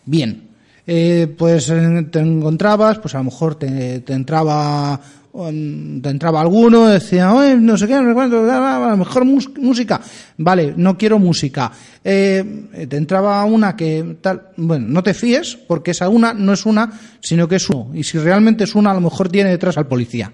Bien, 0.05 0.49
eh, 0.87 1.33
pues 1.37 1.69
eh, 1.71 2.07
te 2.11 2.21
encontrabas, 2.21 2.99
pues 2.99 3.15
a 3.15 3.19
lo 3.19 3.25
mejor 3.25 3.55
te, 3.55 4.03
entraba 4.09 5.01
te 5.33 6.09
entraba 6.11 6.43
alguno, 6.43 6.89
decía, 6.89 7.33
no 7.57 7.77
sé 7.79 7.87
qué, 7.87 7.95
no 7.95 8.09
sé 8.09 8.15
cuánto, 8.15 8.51
a 8.51 8.91
lo 8.91 8.97
mejor 8.99 9.25
música. 9.25 9.99
Vale, 10.37 10.75
no 10.77 10.99
quiero 10.99 11.19
música. 11.19 11.73
Eh, 12.05 12.87
te 12.87 12.97
entraba 12.99 13.43
una 13.47 13.75
que 13.75 14.19
tal, 14.21 14.51
bueno, 14.59 14.89
no 14.89 15.03
te 15.03 15.15
fíes, 15.15 15.57
porque 15.57 15.93
esa 15.93 16.11
una 16.11 16.35
no 16.35 16.53
es 16.53 16.67
una, 16.67 17.01
sino 17.21 17.49
que 17.49 17.57
es 17.57 17.71
uno. 17.71 17.93
Y 17.95 18.05
si 18.05 18.19
realmente 18.19 18.65
es 18.65 18.75
una, 18.75 18.91
a 18.91 18.95
lo 18.95 19.01
mejor 19.01 19.31
tiene 19.31 19.49
detrás 19.49 19.79
al 19.79 19.87
policía. 19.87 20.31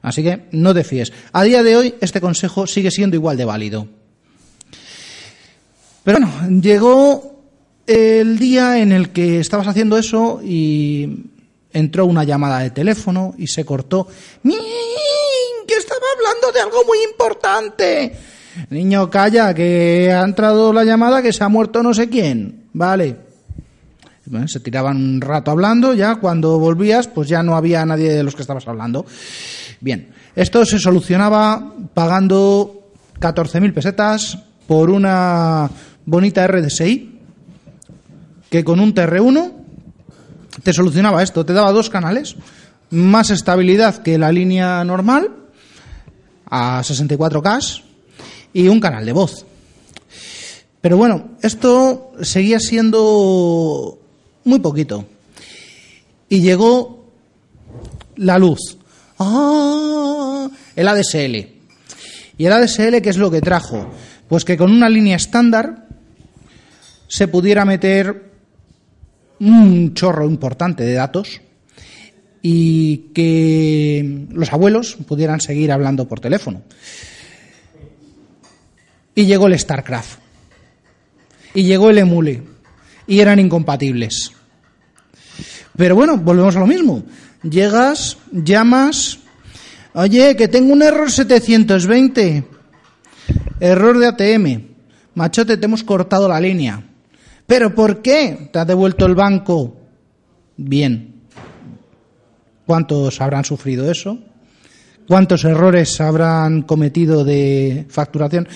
Así 0.00 0.22
que 0.22 0.46
no 0.52 0.72
te 0.72 0.84
fíes. 0.84 1.12
A 1.32 1.42
día 1.42 1.62
de 1.62 1.76
hoy, 1.76 1.94
este 2.00 2.22
consejo 2.22 2.66
sigue 2.66 2.90
siendo 2.90 3.16
igual 3.16 3.36
de 3.36 3.44
válido. 3.44 3.88
Pero 6.02 6.18
bueno, 6.18 6.60
llegó 6.62 7.39
el 7.90 8.38
día 8.38 8.78
en 8.78 8.92
el 8.92 9.10
que 9.10 9.40
estabas 9.40 9.66
haciendo 9.66 9.98
eso 9.98 10.40
y 10.44 11.26
entró 11.72 12.06
una 12.06 12.22
llamada 12.22 12.60
de 12.60 12.70
teléfono 12.70 13.34
y 13.36 13.48
se 13.48 13.64
cortó. 13.64 14.06
¡Min! 14.44 14.58
Que 15.66 15.74
estaba 15.74 16.00
hablando 16.16 16.52
de 16.52 16.60
algo 16.60 16.84
muy 16.86 16.98
importante. 17.10 18.16
Niño, 18.70 19.10
calla, 19.10 19.52
que 19.54 20.12
ha 20.12 20.22
entrado 20.22 20.72
la 20.72 20.84
llamada, 20.84 21.20
que 21.20 21.32
se 21.32 21.42
ha 21.42 21.48
muerto 21.48 21.82
no 21.82 21.92
sé 21.92 22.08
quién. 22.08 22.66
Vale. 22.72 23.16
se 24.46 24.60
tiraban 24.60 24.96
un 24.96 25.20
rato 25.20 25.50
hablando, 25.50 25.92
ya 25.94 26.16
cuando 26.16 26.60
volvías, 26.60 27.08
pues 27.08 27.28
ya 27.28 27.42
no 27.42 27.56
había 27.56 27.84
nadie 27.84 28.12
de 28.12 28.22
los 28.22 28.36
que 28.36 28.42
estabas 28.42 28.68
hablando. 28.68 29.04
Bien, 29.80 30.12
esto 30.36 30.64
se 30.64 30.78
solucionaba 30.78 31.74
pagando 31.92 32.92
14.000 33.18 33.74
pesetas 33.74 34.38
por 34.68 34.90
una 34.90 35.68
bonita 36.06 36.46
RDSI, 36.46 37.19
que 38.50 38.64
con 38.64 38.80
un 38.80 38.94
TR1 38.94 39.52
te 40.62 40.72
solucionaba 40.72 41.22
esto, 41.22 41.46
te 41.46 41.52
daba 41.52 41.72
dos 41.72 41.88
canales, 41.88 42.36
más 42.90 43.30
estabilidad 43.30 44.02
que 44.02 44.18
la 44.18 44.32
línea 44.32 44.84
normal, 44.84 45.30
a 46.46 46.82
64K, 46.82 47.82
y 48.52 48.68
un 48.68 48.80
canal 48.80 49.06
de 49.06 49.12
voz. 49.12 49.46
Pero 50.80 50.96
bueno, 50.96 51.30
esto 51.42 52.12
seguía 52.22 52.58
siendo 52.58 53.98
muy 54.44 54.58
poquito. 54.58 55.06
Y 56.28 56.40
llegó 56.40 57.06
la 58.16 58.38
luz. 58.38 58.76
¡Ah! 59.18 60.48
El 60.74 60.88
ADSL. 60.88 61.36
¿Y 62.38 62.46
el 62.46 62.52
ADSL 62.52 63.00
qué 63.02 63.10
es 63.10 63.18
lo 63.18 63.30
que 63.30 63.40
trajo? 63.40 63.90
Pues 64.28 64.44
que 64.44 64.56
con 64.56 64.72
una 64.72 64.88
línea 64.88 65.16
estándar 65.16 65.86
se 67.08 67.28
pudiera 67.28 67.64
meter 67.64 68.29
un 69.40 69.94
chorro 69.94 70.26
importante 70.26 70.84
de 70.84 70.92
datos 70.92 71.40
y 72.42 73.10
que 73.14 74.26
los 74.30 74.52
abuelos 74.52 74.96
pudieran 75.06 75.40
seguir 75.40 75.72
hablando 75.72 76.06
por 76.06 76.20
teléfono. 76.20 76.62
Y 79.14 79.26
llegó 79.26 79.46
el 79.46 79.58
StarCraft. 79.58 80.20
Y 81.54 81.64
llegó 81.64 81.90
el 81.90 81.98
Emule. 81.98 82.42
Y 83.06 83.20
eran 83.20 83.38
incompatibles. 83.38 84.32
Pero 85.76 85.96
bueno, 85.96 86.16
volvemos 86.16 86.56
a 86.56 86.60
lo 86.60 86.66
mismo. 86.66 87.02
Llegas, 87.42 88.18
llamas. 88.30 89.18
Oye, 89.94 90.36
que 90.36 90.48
tengo 90.48 90.72
un 90.72 90.82
error 90.82 91.10
720. 91.10 92.44
Error 93.58 93.98
de 93.98 94.06
ATM. 94.06 94.62
Machote, 95.14 95.56
te 95.56 95.64
hemos 95.64 95.82
cortado 95.82 96.28
la 96.28 96.40
línea. 96.40 96.89
¿Pero 97.50 97.74
por 97.74 98.00
qué 98.00 98.48
te 98.52 98.60
ha 98.60 98.64
devuelto 98.64 99.06
el 99.06 99.16
banco? 99.16 99.76
Bien. 100.56 101.22
¿Cuántos 102.64 103.20
habrán 103.20 103.44
sufrido 103.44 103.90
eso? 103.90 104.16
cuántos 105.08 105.44
errores 105.44 106.00
habrán 106.00 106.62
cometido 106.62 107.24
de 107.24 107.86
facturación. 107.88 108.46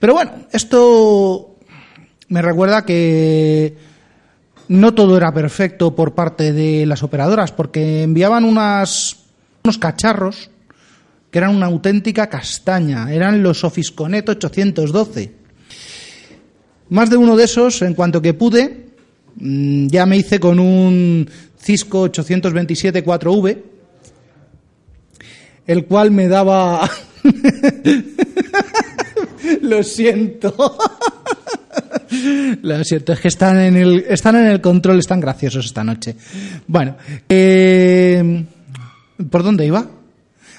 Pero 0.00 0.14
bueno, 0.14 0.32
esto 0.50 1.54
me 2.26 2.42
recuerda 2.42 2.84
que 2.84 3.76
no 4.66 4.92
todo 4.92 5.16
era 5.16 5.32
perfecto 5.32 5.94
por 5.94 6.16
parte 6.16 6.52
de 6.52 6.84
las 6.86 7.04
operadoras, 7.04 7.52
porque 7.52 8.02
enviaban 8.02 8.42
unos 8.42 9.16
cacharros 9.78 10.50
que 11.30 11.38
eran 11.38 11.54
una 11.54 11.66
auténtica 11.66 12.28
castaña, 12.28 13.12
eran 13.12 13.40
los 13.44 13.62
Office 13.62 13.92
812. 13.96 15.39
Más 16.90 17.08
de 17.08 17.16
uno 17.16 17.36
de 17.36 17.44
esos, 17.44 17.82
en 17.82 17.94
cuanto 17.94 18.20
que 18.20 18.34
pude, 18.34 18.86
mm, 19.36 19.86
ya 19.86 20.06
me 20.06 20.16
hice 20.16 20.40
con 20.40 20.58
un 20.58 21.28
Cisco 21.58 22.02
827 22.02 23.04
4V, 23.04 23.58
el 25.66 25.86
cual 25.86 26.10
me 26.10 26.28
daba... 26.28 26.90
Lo 29.62 29.82
siento. 29.82 30.78
Lo 32.62 32.84
siento, 32.84 33.12
es 33.12 33.20
que 33.20 33.28
están 33.28 33.60
en 33.60 33.76
el, 33.76 34.04
están 34.08 34.36
en 34.36 34.46
el 34.46 34.60
control, 34.60 34.98
están 34.98 35.20
graciosos 35.20 35.66
esta 35.66 35.84
noche. 35.84 36.16
Bueno, 36.66 36.96
eh, 37.28 38.44
¿por 39.30 39.42
dónde 39.44 39.66
iba? 39.66 39.88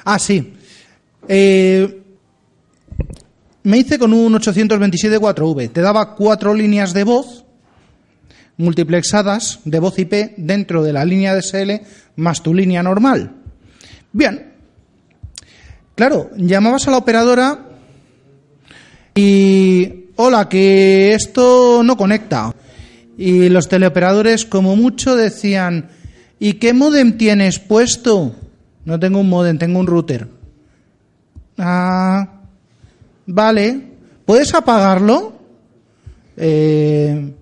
Ah, 0.05 0.17
sí. 0.17 0.53
Eh, 1.27 2.00
me 3.63 3.77
hice 3.77 3.99
con 3.99 4.13
un 4.13 4.33
827 4.35 5.19
4V. 5.19 5.71
Te 5.71 5.81
daba 5.81 6.15
cuatro 6.15 6.53
líneas 6.53 6.93
de 6.93 7.03
voz 7.03 7.45
multiplexadas 8.57 9.59
de 9.65 9.79
voz 9.79 9.97
IP 9.97 10.35
dentro 10.37 10.83
de 10.83 10.93
la 10.93 11.05
línea 11.05 11.35
DSL 11.35 11.81
más 12.15 12.43
tu 12.43 12.53
línea 12.53 12.83
normal. 12.83 13.31
Bien. 14.11 14.51
Claro, 15.95 16.29
llamabas 16.37 16.87
a 16.87 16.91
la 16.91 16.97
operadora 16.97 17.67
y 19.15 20.05
hola, 20.15 20.47
que 20.47 21.13
esto 21.13 21.81
no 21.83 21.97
conecta. 21.97 22.55
Y 23.17 23.49
los 23.49 23.67
teleoperadores 23.67 24.45
como 24.45 24.75
mucho 24.75 25.15
decían, 25.15 25.89
¿y 26.39 26.53
qué 26.53 26.73
modem 26.73 27.17
tienes 27.17 27.59
puesto? 27.59 28.35
No 28.85 28.99
tengo 28.99 29.19
un 29.19 29.29
modem, 29.29 29.57
tengo 29.57 29.79
un 29.79 29.87
router. 29.87 30.27
Ah, 31.57 32.40
vale. 33.25 33.91
¿Puedes 34.25 34.53
apagarlo? 34.53 35.33
Eh, 36.37 37.33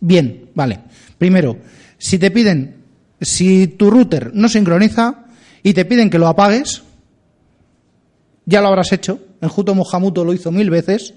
bien, 0.00 0.48
vale. 0.54 0.80
Primero, 1.18 1.58
si 1.98 2.18
te 2.18 2.30
piden, 2.30 2.76
si 3.20 3.66
tu 3.68 3.90
router 3.90 4.32
no 4.34 4.48
sincroniza 4.48 5.26
y 5.62 5.74
te 5.74 5.84
piden 5.84 6.08
que 6.08 6.18
lo 6.18 6.28
apagues, 6.28 6.82
ya 8.46 8.60
lo 8.60 8.68
habrás 8.68 8.92
hecho. 8.92 9.20
En 9.40 9.48
Juto 9.48 9.74
Mohamuto 9.74 10.24
lo 10.24 10.32
hizo 10.32 10.50
mil 10.50 10.70
veces. 10.70 11.14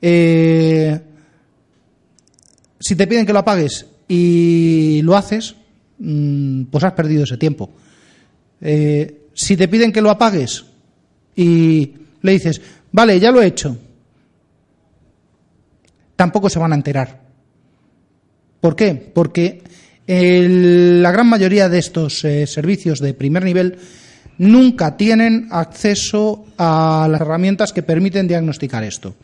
Eh, 0.00 1.00
si 2.78 2.96
te 2.96 3.06
piden 3.06 3.26
que 3.26 3.32
lo 3.32 3.40
apagues 3.40 3.86
y 4.06 5.00
lo 5.02 5.16
haces, 5.16 5.56
mm, 5.98 6.64
pues 6.64 6.84
has 6.84 6.92
perdido 6.92 7.24
ese 7.24 7.36
tiempo. 7.36 7.70
Eh, 8.60 9.28
si 9.34 9.56
te 9.56 9.68
piden 9.68 9.92
que 9.92 10.02
lo 10.02 10.10
apagues 10.10 10.64
y 11.38 11.92
le 12.20 12.32
dices, 12.32 12.60
vale, 12.90 13.20
ya 13.20 13.30
lo 13.30 13.40
he 13.40 13.46
hecho, 13.46 13.78
tampoco 16.16 16.50
se 16.50 16.58
van 16.58 16.72
a 16.72 16.74
enterar. 16.74 17.20
¿Por 18.60 18.74
qué? 18.74 18.94
Porque 18.94 19.62
la 20.08 21.12
gran 21.12 21.28
mayoría 21.28 21.68
de 21.68 21.78
estos 21.78 22.24
eh, 22.24 22.44
servicios 22.48 22.98
de 22.98 23.14
primer 23.14 23.44
nivel 23.44 23.78
nunca 24.38 24.96
tienen 24.96 25.46
acceso 25.52 26.46
a 26.58 27.06
las 27.08 27.20
herramientas 27.20 27.72
que 27.72 27.84
permiten 27.84 28.26
diagnosticar 28.26 28.82
esto. 28.82 29.14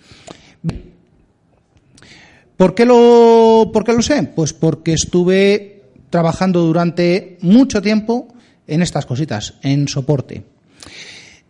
¿Por 2.57 2.77
qué 2.77 2.85
lo, 2.85 3.71
por 3.73 3.85
qué 3.85 3.93
lo 3.93 4.03
sé? 4.03 4.23
Pues 4.23 4.53
porque 4.53 4.93
estuve 4.93 5.83
trabajando 6.11 6.61
durante 6.61 7.39
mucho 7.41 7.83
tiempo 7.83 8.29
en 8.69 8.83
estas 8.83 9.05
cositas, 9.05 9.55
en 9.63 9.89
soporte. 9.89 10.45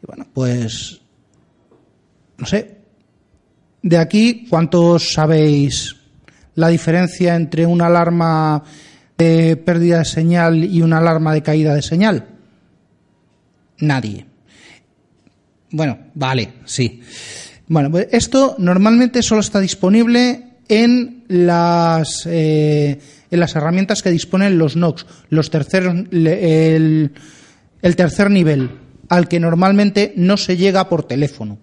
Bueno, 0.06 0.26
pues, 0.32 1.00
no 2.38 2.46
sé, 2.46 2.78
de 3.82 3.98
aquí, 3.98 4.46
¿cuántos 4.48 5.12
sabéis 5.12 5.96
la 6.54 6.68
diferencia 6.68 7.36
entre 7.36 7.66
una 7.66 7.86
alarma 7.86 8.62
de 9.18 9.56
pérdida 9.56 9.98
de 9.98 10.04
señal 10.04 10.64
y 10.64 10.82
una 10.82 10.98
alarma 10.98 11.34
de 11.34 11.42
caída 11.42 11.74
de 11.74 11.82
señal? 11.82 12.26
Nadie. 13.78 14.26
Bueno, 15.70 15.98
vale, 16.14 16.54
sí. 16.64 17.02
Bueno, 17.66 17.90
pues 17.90 18.08
esto 18.12 18.56
normalmente 18.58 19.22
solo 19.22 19.40
está 19.40 19.60
disponible 19.60 20.44
en 20.68 21.24
las 21.28 22.26
eh, 22.26 22.98
en 23.30 23.40
las 23.40 23.56
herramientas 23.56 24.02
que 24.02 24.10
disponen 24.10 24.58
los 24.58 24.76
NOx, 24.76 25.06
los 25.28 25.50
terceros, 25.50 25.94
el, 26.12 27.12
el 27.82 27.96
tercer 27.96 28.30
nivel, 28.30 28.70
al 29.08 29.28
que 29.28 29.40
normalmente 29.40 30.12
no 30.16 30.36
se 30.36 30.56
llega 30.56 30.88
por 30.88 31.06
teléfono. 31.06 31.58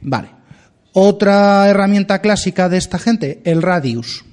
Vale. 0.00 0.28
Otra 0.92 1.68
herramienta 1.68 2.20
clásica 2.20 2.68
de 2.68 2.76
esta 2.76 2.98
gente, 2.98 3.40
el 3.44 3.62
Radius. 3.62 4.24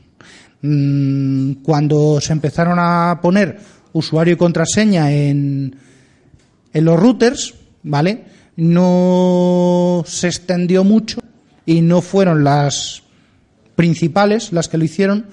Mm, 0.62 1.54
cuando 1.64 2.20
se 2.20 2.34
empezaron 2.34 2.78
a 2.80 3.20
poner 3.22 3.60
usuario 3.94 4.34
y 4.34 4.38
contraseña 4.38 5.12
en, 5.12 5.76
en 6.74 6.86
los 6.86 7.00
routers, 7.00 7.56
¿vale? 7.84 8.26
No 8.58 10.04
se 10.06 10.28
extendió 10.28 10.84
mucho 10.84 11.22
y 11.66 11.82
no 11.82 12.02
fueron 12.02 12.44
las 12.44 13.04
principales 13.76 14.52
las 14.52 14.68
que 14.68 14.78
lo 14.78 14.84
hicieron 14.84 15.28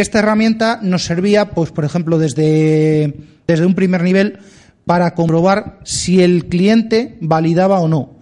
esta 0.00 0.20
herramienta 0.20 0.80
nos 0.82 1.04
servía, 1.04 1.50
pues, 1.50 1.70
por 1.70 1.84
ejemplo, 1.84 2.18
desde, 2.18 3.14
desde 3.46 3.66
un 3.66 3.74
primer 3.74 4.02
nivel 4.02 4.38
para 4.84 5.14
comprobar 5.14 5.80
si 5.84 6.22
el 6.22 6.46
cliente 6.46 7.18
validaba 7.20 7.80
o 7.80 7.88
no. 7.88 8.16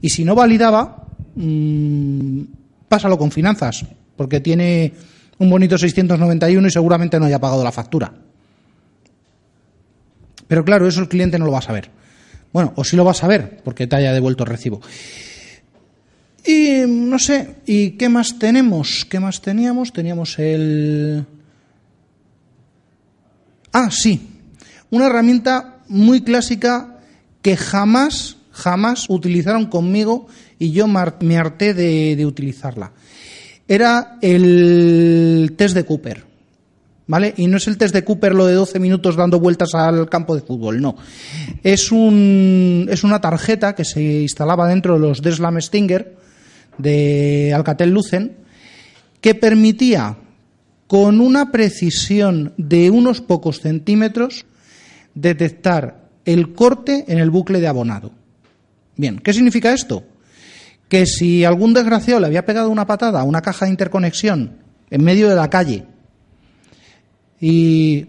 Y 0.00 0.10
si 0.10 0.24
no 0.24 0.34
validaba, 0.34 1.06
mmm, 1.34 2.42
pásalo 2.88 3.16
con 3.18 3.30
finanzas, 3.30 3.84
porque 4.16 4.40
tiene 4.40 4.92
un 5.38 5.48
bonito 5.48 5.78
691 5.78 6.68
y 6.68 6.70
seguramente 6.70 7.18
no 7.18 7.26
haya 7.26 7.38
pagado 7.38 7.64
la 7.64 7.72
factura. 7.72 8.12
Pero 10.46 10.64
claro, 10.64 10.86
eso 10.86 11.00
el 11.00 11.08
cliente 11.08 11.38
no 11.38 11.46
lo 11.46 11.52
va 11.52 11.58
a 11.58 11.62
saber. 11.62 11.90
Bueno, 12.52 12.72
o 12.76 12.84
sí 12.84 12.96
lo 12.96 13.04
va 13.04 13.12
a 13.12 13.14
saber, 13.14 13.60
porque 13.64 13.86
te 13.86 13.96
haya 13.96 14.12
devuelto 14.12 14.44
el 14.44 14.50
recibo. 14.50 14.80
Y 16.44 16.84
no 16.86 17.18
sé, 17.18 17.56
¿y 17.66 17.92
qué 17.92 18.08
más 18.08 18.38
tenemos? 18.38 19.04
¿Qué 19.08 19.20
más 19.20 19.40
teníamos? 19.40 19.92
Teníamos 19.92 20.38
el... 20.38 21.26
Ah, 23.72 23.90
sí, 23.90 24.28
una 24.90 25.06
herramienta 25.06 25.78
muy 25.88 26.22
clásica 26.22 26.98
que 27.42 27.56
jamás, 27.56 28.36
jamás 28.50 29.06
utilizaron 29.08 29.66
conmigo 29.66 30.26
y 30.58 30.72
yo 30.72 30.86
me 30.88 31.36
harté 31.36 31.74
de, 31.74 32.16
de 32.16 32.26
utilizarla. 32.26 32.92
Era 33.68 34.18
el 34.20 35.54
test 35.56 35.74
de 35.74 35.84
Cooper. 35.84 36.30
¿Vale? 37.06 37.34
Y 37.36 37.48
no 37.48 37.56
es 37.56 37.66
el 37.66 37.76
test 37.76 37.92
de 37.92 38.04
Cooper 38.04 38.36
lo 38.36 38.46
de 38.46 38.54
12 38.54 38.78
minutos 38.78 39.16
dando 39.16 39.40
vueltas 39.40 39.74
al 39.74 40.08
campo 40.08 40.36
de 40.36 40.42
fútbol, 40.42 40.80
no. 40.80 40.96
Es, 41.64 41.90
un, 41.90 42.86
es 42.88 43.02
una 43.02 43.20
tarjeta 43.20 43.74
que 43.74 43.84
se 43.84 44.00
instalaba 44.22 44.68
dentro 44.68 44.94
de 44.94 45.00
los 45.00 45.20
Deslam 45.20 45.60
Stinger, 45.60 46.16
de 46.82 47.52
Alcatel 47.54 47.90
Lucen 47.90 48.36
que 49.20 49.34
permitía 49.34 50.16
con 50.86 51.20
una 51.20 51.52
precisión 51.52 52.52
de 52.56 52.90
unos 52.90 53.20
pocos 53.20 53.60
centímetros 53.60 54.44
detectar 55.14 56.08
el 56.24 56.52
corte 56.52 57.04
en 57.08 57.18
el 57.18 57.30
bucle 57.30 57.60
de 57.60 57.68
abonado. 57.68 58.12
Bien, 58.96 59.18
¿qué 59.18 59.32
significa 59.32 59.72
esto? 59.72 60.04
Que 60.88 61.06
si 61.06 61.44
algún 61.44 61.74
desgraciado 61.74 62.20
le 62.20 62.26
había 62.26 62.44
pegado 62.44 62.70
una 62.70 62.86
patada 62.86 63.20
a 63.20 63.24
una 63.24 63.42
caja 63.42 63.66
de 63.66 63.70
interconexión 63.70 64.58
en 64.90 65.04
medio 65.04 65.28
de 65.28 65.36
la 65.36 65.48
calle 65.48 65.84
y 67.40 68.06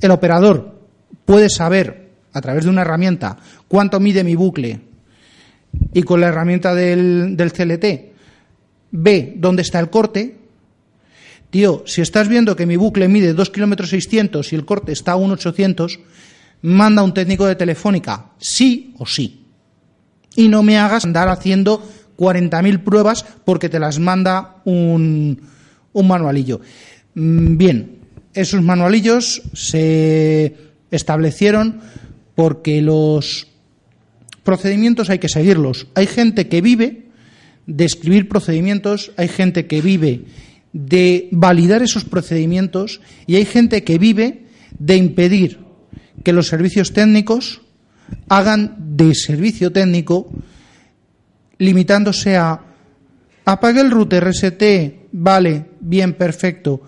el 0.00 0.10
operador 0.10 0.80
puede 1.24 1.50
saber 1.50 2.08
a 2.32 2.40
través 2.40 2.64
de 2.64 2.70
una 2.70 2.82
herramienta 2.82 3.36
cuánto 3.68 4.00
mide 4.00 4.24
mi 4.24 4.34
bucle 4.34 4.80
y 5.92 6.02
con 6.02 6.20
la 6.20 6.28
herramienta 6.28 6.74
del, 6.74 7.36
del 7.36 7.52
CLT 7.52 7.84
ve 8.90 9.34
dónde 9.36 9.62
está 9.62 9.78
el 9.80 9.90
corte, 9.90 10.36
tío, 11.50 11.82
si 11.86 12.00
estás 12.00 12.28
viendo 12.28 12.56
que 12.56 12.66
mi 12.66 12.76
bucle 12.76 13.08
mide 13.08 13.34
2 13.34 13.50
kilómetros 13.50 13.90
600 13.90 14.52
y 14.52 14.56
el 14.56 14.64
corte 14.64 14.92
está 14.92 15.12
a 15.12 15.16
1,800, 15.16 16.00
manda 16.62 17.02
un 17.02 17.14
técnico 17.14 17.46
de 17.46 17.56
telefónica, 17.56 18.32
sí 18.38 18.94
o 18.98 19.06
sí. 19.06 19.44
Y 20.36 20.48
no 20.48 20.62
me 20.62 20.78
hagas 20.78 21.04
andar 21.04 21.28
haciendo 21.28 21.82
40.000 22.16 22.82
pruebas 22.82 23.24
porque 23.44 23.68
te 23.68 23.78
las 23.78 23.98
manda 23.98 24.56
un, 24.64 25.40
un 25.92 26.08
manualillo. 26.08 26.60
Mm, 27.14 27.56
bien, 27.56 27.98
esos 28.34 28.62
manualillos 28.62 29.42
se 29.52 30.54
establecieron 30.90 31.80
porque 32.34 32.82
los 32.82 33.47
procedimientos 34.48 35.10
hay 35.10 35.18
que 35.18 35.28
seguirlos. 35.28 35.88
Hay 35.94 36.06
gente 36.06 36.48
que 36.48 36.62
vive 36.62 37.02
de 37.66 37.84
escribir 37.84 38.30
procedimientos, 38.30 39.12
hay 39.18 39.28
gente 39.28 39.66
que 39.66 39.82
vive 39.82 40.24
de 40.72 41.28
validar 41.32 41.82
esos 41.82 42.06
procedimientos 42.06 43.02
y 43.26 43.36
hay 43.36 43.44
gente 43.44 43.84
que 43.84 43.98
vive 43.98 44.46
de 44.78 44.96
impedir 44.96 45.58
que 46.24 46.32
los 46.32 46.46
servicios 46.46 46.94
técnicos 46.94 47.60
hagan 48.30 48.96
de 48.96 49.14
servicio 49.14 49.70
técnico 49.70 50.32
limitándose 51.58 52.38
a 52.38 52.58
apague 53.44 53.82
el 53.82 53.90
router 53.90 54.30
RST, 54.30 54.62
vale, 55.12 55.66
bien, 55.78 56.14
perfecto. 56.14 56.80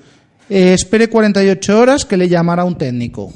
Eh, 0.49 0.73
espere 0.73 1.11
48 1.11 1.79
horas 1.79 2.07
que 2.07 2.17
le 2.17 2.27
llamará 2.27 2.65
un 2.65 2.79
técnico. 2.79 3.35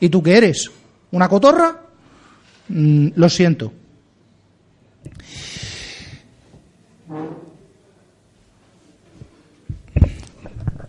¿Y 0.00 0.08
tú 0.08 0.24
qué 0.24 0.38
eres? 0.38 0.72
¿Una 1.12 1.28
cotorra? 1.28 1.85
Mm, 2.68 3.08
lo 3.14 3.28
siento. 3.28 3.72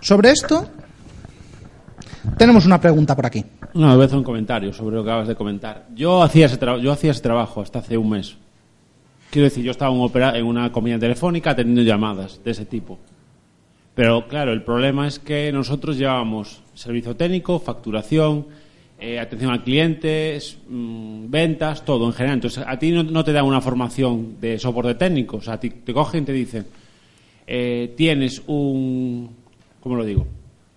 Sobre 0.01 0.31
esto, 0.31 0.67
tenemos 2.37 2.65
una 2.65 2.79
pregunta 2.79 3.15
por 3.15 3.25
aquí. 3.25 3.43
No, 3.73 3.93
voy 3.93 4.03
a 4.03 4.05
hacer 4.05 4.17
un 4.17 4.23
comentario 4.23 4.71
sobre 4.71 4.95
lo 4.95 5.03
que 5.03 5.09
acabas 5.09 5.27
de 5.27 5.35
comentar. 5.35 5.87
Yo 5.93 6.23
hacía 6.23 6.45
ese, 6.45 6.57
yo 6.81 6.91
hacía 6.91 7.11
ese 7.11 7.21
trabajo 7.21 7.61
hasta 7.61 7.79
hace 7.79 7.97
un 7.97 8.09
mes. 8.09 8.37
Quiero 9.29 9.43
decir, 9.43 9.63
yo 9.63 9.71
estaba 9.71 9.93
en, 10.37 10.45
una 10.45 10.71
compañía 10.71 10.97
telefónica 10.97 11.51
atendiendo 11.51 11.81
llamadas 11.81 12.41
de 12.43 12.51
ese 12.51 12.65
tipo. 12.65 12.97
Pero 13.93 14.27
claro, 14.27 14.53
el 14.53 14.63
problema 14.63 15.07
es 15.07 15.19
que 15.19 15.51
nosotros 15.51 15.97
llevábamos 15.97 16.61
servicio 16.73 17.15
técnico, 17.15 17.59
facturación, 17.59 18.47
eh, 18.99 19.19
atención 19.19 19.51
al 19.51 19.63
cliente, 19.63 20.39
mm, 20.67 21.29
ventas, 21.29 21.85
todo 21.85 22.07
en 22.07 22.13
general. 22.13 22.37
Entonces, 22.37 22.63
a 22.65 22.79
ti 22.79 22.91
no, 22.91 23.23
te 23.23 23.31
dan 23.31 23.45
una 23.45 23.61
formación 23.61 24.37
de 24.41 24.57
soporte 24.57 24.95
técnico. 24.95 25.37
O 25.37 25.41
sea, 25.41 25.59
te, 25.59 25.69
te 25.69 25.93
cogen 25.93 26.23
y 26.23 26.25
te 26.25 26.33
dicen, 26.33 26.65
eh, 27.45 27.93
tienes 27.95 28.41
un, 28.47 29.29
¿cómo 29.79 29.95
lo 29.95 30.03
digo? 30.03 30.25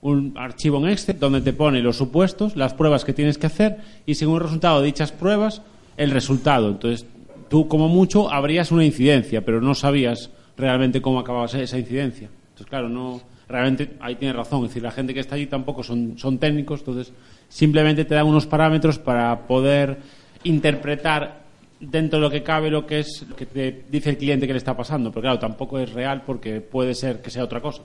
Un 0.02 0.34
archivo 0.36 0.78
en 0.78 0.90
Excel 0.90 1.18
donde 1.18 1.40
te 1.40 1.52
pone 1.52 1.80
los 1.80 1.96
supuestos, 1.96 2.56
las 2.56 2.74
pruebas 2.74 3.04
que 3.04 3.12
tienes 3.14 3.38
que 3.38 3.46
hacer 3.46 3.78
y 4.04 4.14
según 4.14 4.36
el 4.36 4.42
resultado 4.42 4.80
de 4.80 4.86
dichas 4.86 5.12
pruebas, 5.12 5.62
el 5.96 6.10
resultado. 6.10 6.68
Entonces, 6.68 7.06
tú 7.48 7.68
como 7.68 7.88
mucho 7.88 8.30
habrías 8.30 8.70
una 8.70 8.84
incidencia, 8.84 9.44
pero 9.44 9.62
no 9.62 9.74
sabías 9.74 10.30
realmente 10.58 11.00
cómo 11.00 11.20
acababa 11.20 11.46
esa 11.46 11.78
incidencia. 11.78 12.28
Entonces, 12.50 12.66
claro, 12.66 12.88
no 12.90 13.22
realmente 13.50 13.96
ahí 14.00 14.14
tienes 14.14 14.36
razón. 14.36 14.62
Es 14.64 14.70
decir, 14.70 14.82
la 14.82 14.92
gente 14.92 15.12
que 15.12 15.20
está 15.20 15.34
allí 15.34 15.46
tampoco 15.46 15.82
son, 15.82 16.16
son 16.16 16.38
técnicos, 16.38 16.80
entonces 16.80 17.12
simplemente 17.50 18.06
te 18.06 18.14
dan 18.14 18.26
unos 18.26 18.46
parámetros 18.46 18.98
para 18.98 19.46
poder 19.46 19.98
interpretar 20.44 21.40
dentro 21.78 22.18
de 22.18 22.22
lo 22.22 22.30
que 22.30 22.42
cabe 22.42 22.70
lo 22.70 22.86
que 22.86 23.00
es 23.00 23.24
lo 23.28 23.36
que 23.36 23.46
te 23.46 23.84
dice 23.90 24.10
el 24.10 24.16
cliente 24.16 24.46
que 24.46 24.54
le 24.54 24.58
está 24.58 24.74
pasando. 24.74 25.10
Pero 25.10 25.22
claro, 25.22 25.38
tampoco 25.38 25.78
es 25.78 25.92
real 25.92 26.22
porque 26.24 26.62
puede 26.62 26.94
ser 26.94 27.20
que 27.20 27.30
sea 27.30 27.44
otra 27.44 27.60
cosa. 27.60 27.82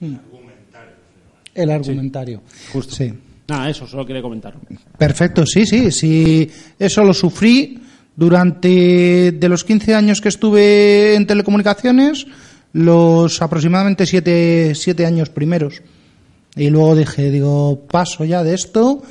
Mm. 0.00 0.16
El 1.54 1.70
argumentario. 1.70 2.42
justo. 2.72 2.94
Sí. 2.94 3.14
Nada, 3.46 3.70
eso, 3.70 3.86
solo 3.86 4.04
quería 4.04 4.22
comentar. 4.22 4.54
Perfecto, 4.98 5.46
sí, 5.46 5.66
sí, 5.66 5.92
sí. 5.92 6.50
Eso 6.78 7.04
lo 7.04 7.14
sufrí 7.14 7.78
durante 8.16 9.32
de 9.32 9.48
los 9.48 9.62
15 9.64 9.94
años 9.94 10.20
que 10.20 10.30
estuve 10.30 11.14
en 11.14 11.26
telecomunicaciones, 11.26 12.26
los 12.72 13.40
aproximadamente 13.42 14.06
siete, 14.06 14.74
siete 14.74 15.06
años 15.06 15.28
primeros. 15.28 15.82
Y 16.56 16.70
luego 16.70 16.94
dije, 16.94 17.30
digo, 17.30 17.80
paso 17.90 18.24
ya 18.24 18.42
de 18.42 18.54
esto. 18.54 19.02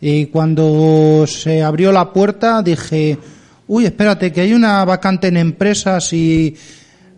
Y 0.00 0.26
cuando 0.26 1.24
se 1.26 1.62
abrió 1.62 1.92
la 1.92 2.12
puerta 2.12 2.62
dije, 2.62 3.18
uy, 3.66 3.86
espérate, 3.86 4.32
que 4.32 4.42
hay 4.42 4.52
una 4.52 4.84
vacante 4.84 5.28
en 5.28 5.36
empresas 5.36 6.12
y, 6.12 6.56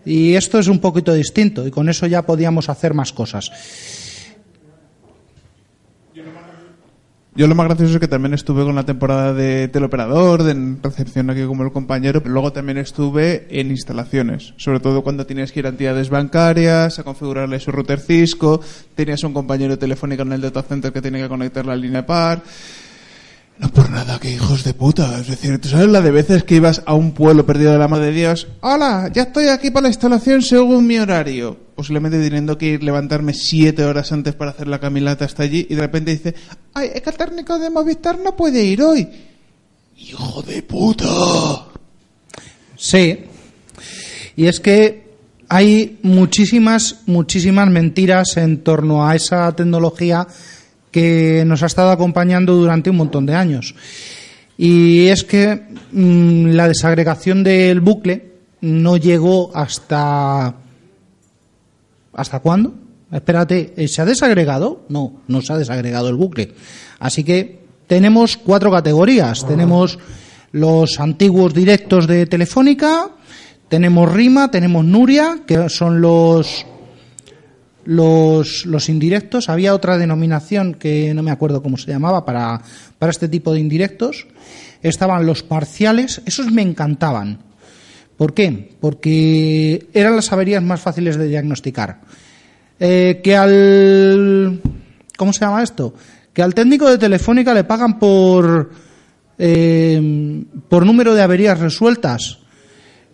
y 0.04 0.34
esto 0.34 0.58
es 0.58 0.68
un 0.68 0.78
poquito 0.78 1.12
distinto. 1.14 1.66
Y 1.66 1.70
con 1.70 1.88
eso 1.88 2.06
ya 2.06 2.22
podíamos 2.22 2.68
hacer 2.68 2.94
más 2.94 3.12
cosas. 3.12 3.50
Yo 7.38 7.46
lo 7.46 7.54
más 7.54 7.68
gracioso 7.68 7.94
es 7.94 8.00
que 8.00 8.08
también 8.08 8.34
estuve 8.34 8.64
con 8.64 8.74
la 8.74 8.82
temporada 8.82 9.32
de 9.32 9.68
teleoperador, 9.68 10.42
de 10.42 10.76
recepción 10.82 11.30
aquí 11.30 11.44
como 11.44 11.62
el 11.62 11.70
compañero, 11.70 12.20
pero 12.20 12.32
luego 12.32 12.52
también 12.52 12.78
estuve 12.78 13.46
en 13.48 13.70
instalaciones, 13.70 14.54
sobre 14.56 14.80
todo 14.80 15.04
cuando 15.04 15.24
tienes 15.24 15.52
que 15.52 15.60
ir 15.60 15.66
a 15.66 15.68
entidades 15.68 16.10
bancarias, 16.10 16.98
a 16.98 17.04
configurarle 17.04 17.60
su 17.60 17.70
router 17.70 18.00
Cisco, 18.00 18.60
tenías 18.96 19.22
un 19.22 19.34
compañero 19.34 19.78
telefónico 19.78 20.22
en 20.22 20.32
el 20.32 20.40
data 20.40 20.64
center 20.64 20.92
que 20.92 21.00
tiene 21.00 21.22
que 21.22 21.28
conectar 21.28 21.64
la 21.64 21.76
línea 21.76 22.04
par. 22.04 22.42
No 23.58 23.68
por 23.72 23.90
nada, 23.90 24.20
que 24.20 24.30
hijos 24.30 24.62
de 24.62 24.72
puta. 24.72 25.18
Es 25.18 25.26
decir, 25.26 25.60
¿tú 25.60 25.68
sabes 25.68 25.88
la 25.88 26.00
de 26.00 26.12
veces 26.12 26.44
que 26.44 26.54
ibas 26.54 26.82
a 26.86 26.94
un 26.94 27.10
pueblo 27.10 27.44
perdido 27.44 27.72
de 27.72 27.78
la 27.78 27.88
madre 27.88 28.06
de 28.06 28.12
Dios? 28.12 28.46
Hola, 28.60 29.10
ya 29.12 29.22
estoy 29.22 29.48
aquí 29.48 29.70
para 29.70 29.82
la 29.84 29.88
instalación 29.88 30.42
según 30.42 30.86
mi 30.86 30.98
horario. 30.98 31.56
Posiblemente 31.74 32.20
teniendo 32.20 32.56
que 32.56 32.66
ir 32.66 32.84
levantarme 32.84 33.34
siete 33.34 33.84
horas 33.84 34.12
antes 34.12 34.34
para 34.34 34.52
hacer 34.52 34.68
la 34.68 34.78
caminata 34.78 35.24
hasta 35.24 35.42
allí 35.42 35.66
y 35.68 35.74
de 35.74 35.80
repente 35.80 36.12
dice, 36.12 36.34
ay, 36.74 36.90
es 36.94 37.02
que 37.02 37.10
el 37.10 37.60
de 37.60 37.70
Movistar 37.70 38.18
no 38.20 38.36
puede 38.36 38.62
ir 38.62 38.80
hoy. 38.80 39.08
¡Hijo 39.96 40.42
de 40.42 40.62
puta! 40.62 41.06
Sí. 42.76 43.24
Y 44.36 44.46
es 44.46 44.60
que 44.60 45.08
hay 45.48 45.98
muchísimas, 46.02 47.00
muchísimas 47.06 47.68
mentiras 47.68 48.36
en 48.36 48.62
torno 48.62 49.06
a 49.06 49.16
esa 49.16 49.50
tecnología 49.56 50.28
que 50.98 51.44
nos 51.46 51.62
ha 51.62 51.66
estado 51.66 51.90
acompañando 51.90 52.56
durante 52.56 52.90
un 52.90 52.96
montón 52.96 53.24
de 53.24 53.34
años. 53.34 53.74
Y 54.56 55.06
es 55.06 55.22
que 55.22 55.62
mm, 55.92 56.46
la 56.48 56.66
desagregación 56.66 57.44
del 57.44 57.80
bucle 57.80 58.32
no 58.60 58.96
llegó 58.96 59.52
hasta... 59.54 60.56
¿Hasta 62.12 62.40
cuándo? 62.40 62.74
Espérate, 63.12 63.86
¿se 63.86 64.02
ha 64.02 64.04
desagregado? 64.04 64.84
No, 64.88 65.22
no 65.28 65.40
se 65.40 65.52
ha 65.52 65.56
desagregado 65.56 66.08
el 66.08 66.16
bucle. 66.16 66.54
Así 66.98 67.22
que 67.22 67.60
tenemos 67.86 68.36
cuatro 68.36 68.72
categorías. 68.72 69.46
Tenemos 69.46 70.00
los 70.50 70.98
antiguos 70.98 71.54
directos 71.54 72.08
de 72.08 72.26
Telefónica, 72.26 73.10
tenemos 73.68 74.12
Rima, 74.12 74.50
tenemos 74.50 74.84
Nuria, 74.84 75.42
que 75.46 75.68
son 75.68 76.00
los 76.00 76.66
los, 77.88 78.66
los, 78.66 78.90
indirectos. 78.90 79.48
Había 79.48 79.74
otra 79.74 79.96
denominación 79.96 80.74
que 80.74 81.14
no 81.14 81.22
me 81.22 81.30
acuerdo 81.30 81.62
cómo 81.62 81.78
se 81.78 81.90
llamaba 81.90 82.26
para, 82.26 82.60
para 82.98 83.10
este 83.10 83.28
tipo 83.28 83.54
de 83.54 83.60
indirectos. 83.60 84.26
Estaban 84.82 85.24
los 85.24 85.42
parciales, 85.42 86.20
esos 86.26 86.52
me 86.52 86.60
encantaban. 86.60 87.38
¿Por 88.18 88.34
qué? 88.34 88.72
Porque 88.78 89.88
eran 89.94 90.16
las 90.16 90.30
averías 90.30 90.62
más 90.62 90.82
fáciles 90.82 91.16
de 91.16 91.28
diagnosticar. 91.28 92.00
Eh, 92.78 93.22
que 93.24 93.34
al. 93.34 94.60
¿Cómo 95.16 95.32
se 95.32 95.40
llama 95.40 95.62
esto? 95.62 95.94
Que 96.34 96.42
al 96.42 96.54
técnico 96.54 96.90
de 96.90 96.98
Telefónica 96.98 97.54
le 97.54 97.64
pagan 97.64 97.98
por. 97.98 98.70
Eh, 99.38 100.44
por 100.68 100.84
número 100.84 101.14
de 101.14 101.22
averías 101.22 101.58
resueltas. 101.58 102.40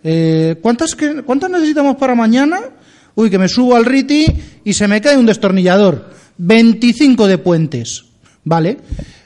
Eh, 0.03 0.57
¿cuántas, 0.61 0.97
¿Cuántas 1.25 1.49
necesitamos 1.49 1.95
para 1.95 2.13
mañana? 2.13 2.59
Uy, 3.15 3.29
que 3.29 3.39
me 3.39 3.47
subo 3.47 3.75
al 3.75 3.85
RITI 3.85 4.25
y 4.63 4.73
se 4.73 4.87
me 4.87 5.01
cae 5.01 5.17
un 5.17 5.25
destornillador. 5.25 6.09
25 6.37 7.27
de 7.27 7.37
puentes. 7.37 8.05
¿Vale? 8.43 8.77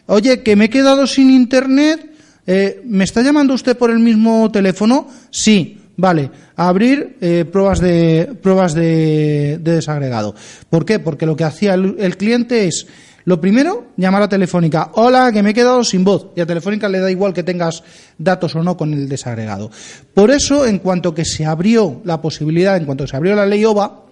Oye, 0.06 0.41
que 0.43 0.56
me 0.56 0.65
he 0.65 0.69
quedado 0.69 1.08
sin 1.08 1.32
internet. 1.32 2.12
Eh, 2.45 2.82
¿Me 2.86 3.04
está 3.04 3.21
llamando 3.21 3.54
usted 3.54 3.78
por 3.78 3.91
el 3.91 3.99
mismo 3.99 4.52
teléfono? 4.52 5.08
Sí. 5.30 5.75
Vale. 5.97 6.32
abrir 6.56 7.17
eh, 7.19 7.43
pruebas 7.52 7.82
de 7.82 8.34
pruebas 8.41 8.73
de, 8.73 9.60
desagregado. 9.62 10.34
¿Por 10.69 10.86
qué? 10.86 10.99
Porque 10.99 11.25
lo 11.25 11.36
que 11.36 11.43
hacía 11.43 11.73
el 11.73 12.15
cliente 12.15 12.67
es 12.67 12.88
lo 13.26 13.40
primero, 13.42 13.88
llamar 13.98 14.24
a 14.24 14.30
Telefónica. 14.30 14.92
Hola, 14.94 15.32
que 15.32 15.44
me 15.44 15.52
he 15.52 15.54
quedado 15.54 15.84
sin 15.84 16.04
voz. 16.04 16.28
Y 16.36 16.42
a 16.42 16.46
Telefónica 16.46 16.90
le 16.90 17.00
da 17.00 17.12
igual 17.12 17.34
que 17.34 17.44
tengas 17.44 17.84
datos 18.18 18.56
o 18.56 18.64
no 18.64 18.78
con 18.78 18.94
el 18.94 19.10
desagregado. 19.10 19.72
Por 20.14 20.32
eso, 20.32 20.66
en 20.66 20.80
cuanto 20.80 21.14
que 21.14 21.26
se 21.26 21.46
abrió 21.46 22.02
la 22.06 22.22
posibilidad, 22.22 22.78
en 22.78 22.86
cuanto 22.86 23.04
que 23.04 23.10
se 23.10 23.18
abrió 23.18 23.36
la 23.36 23.46
ley 23.46 23.64
OVA, 23.66 24.06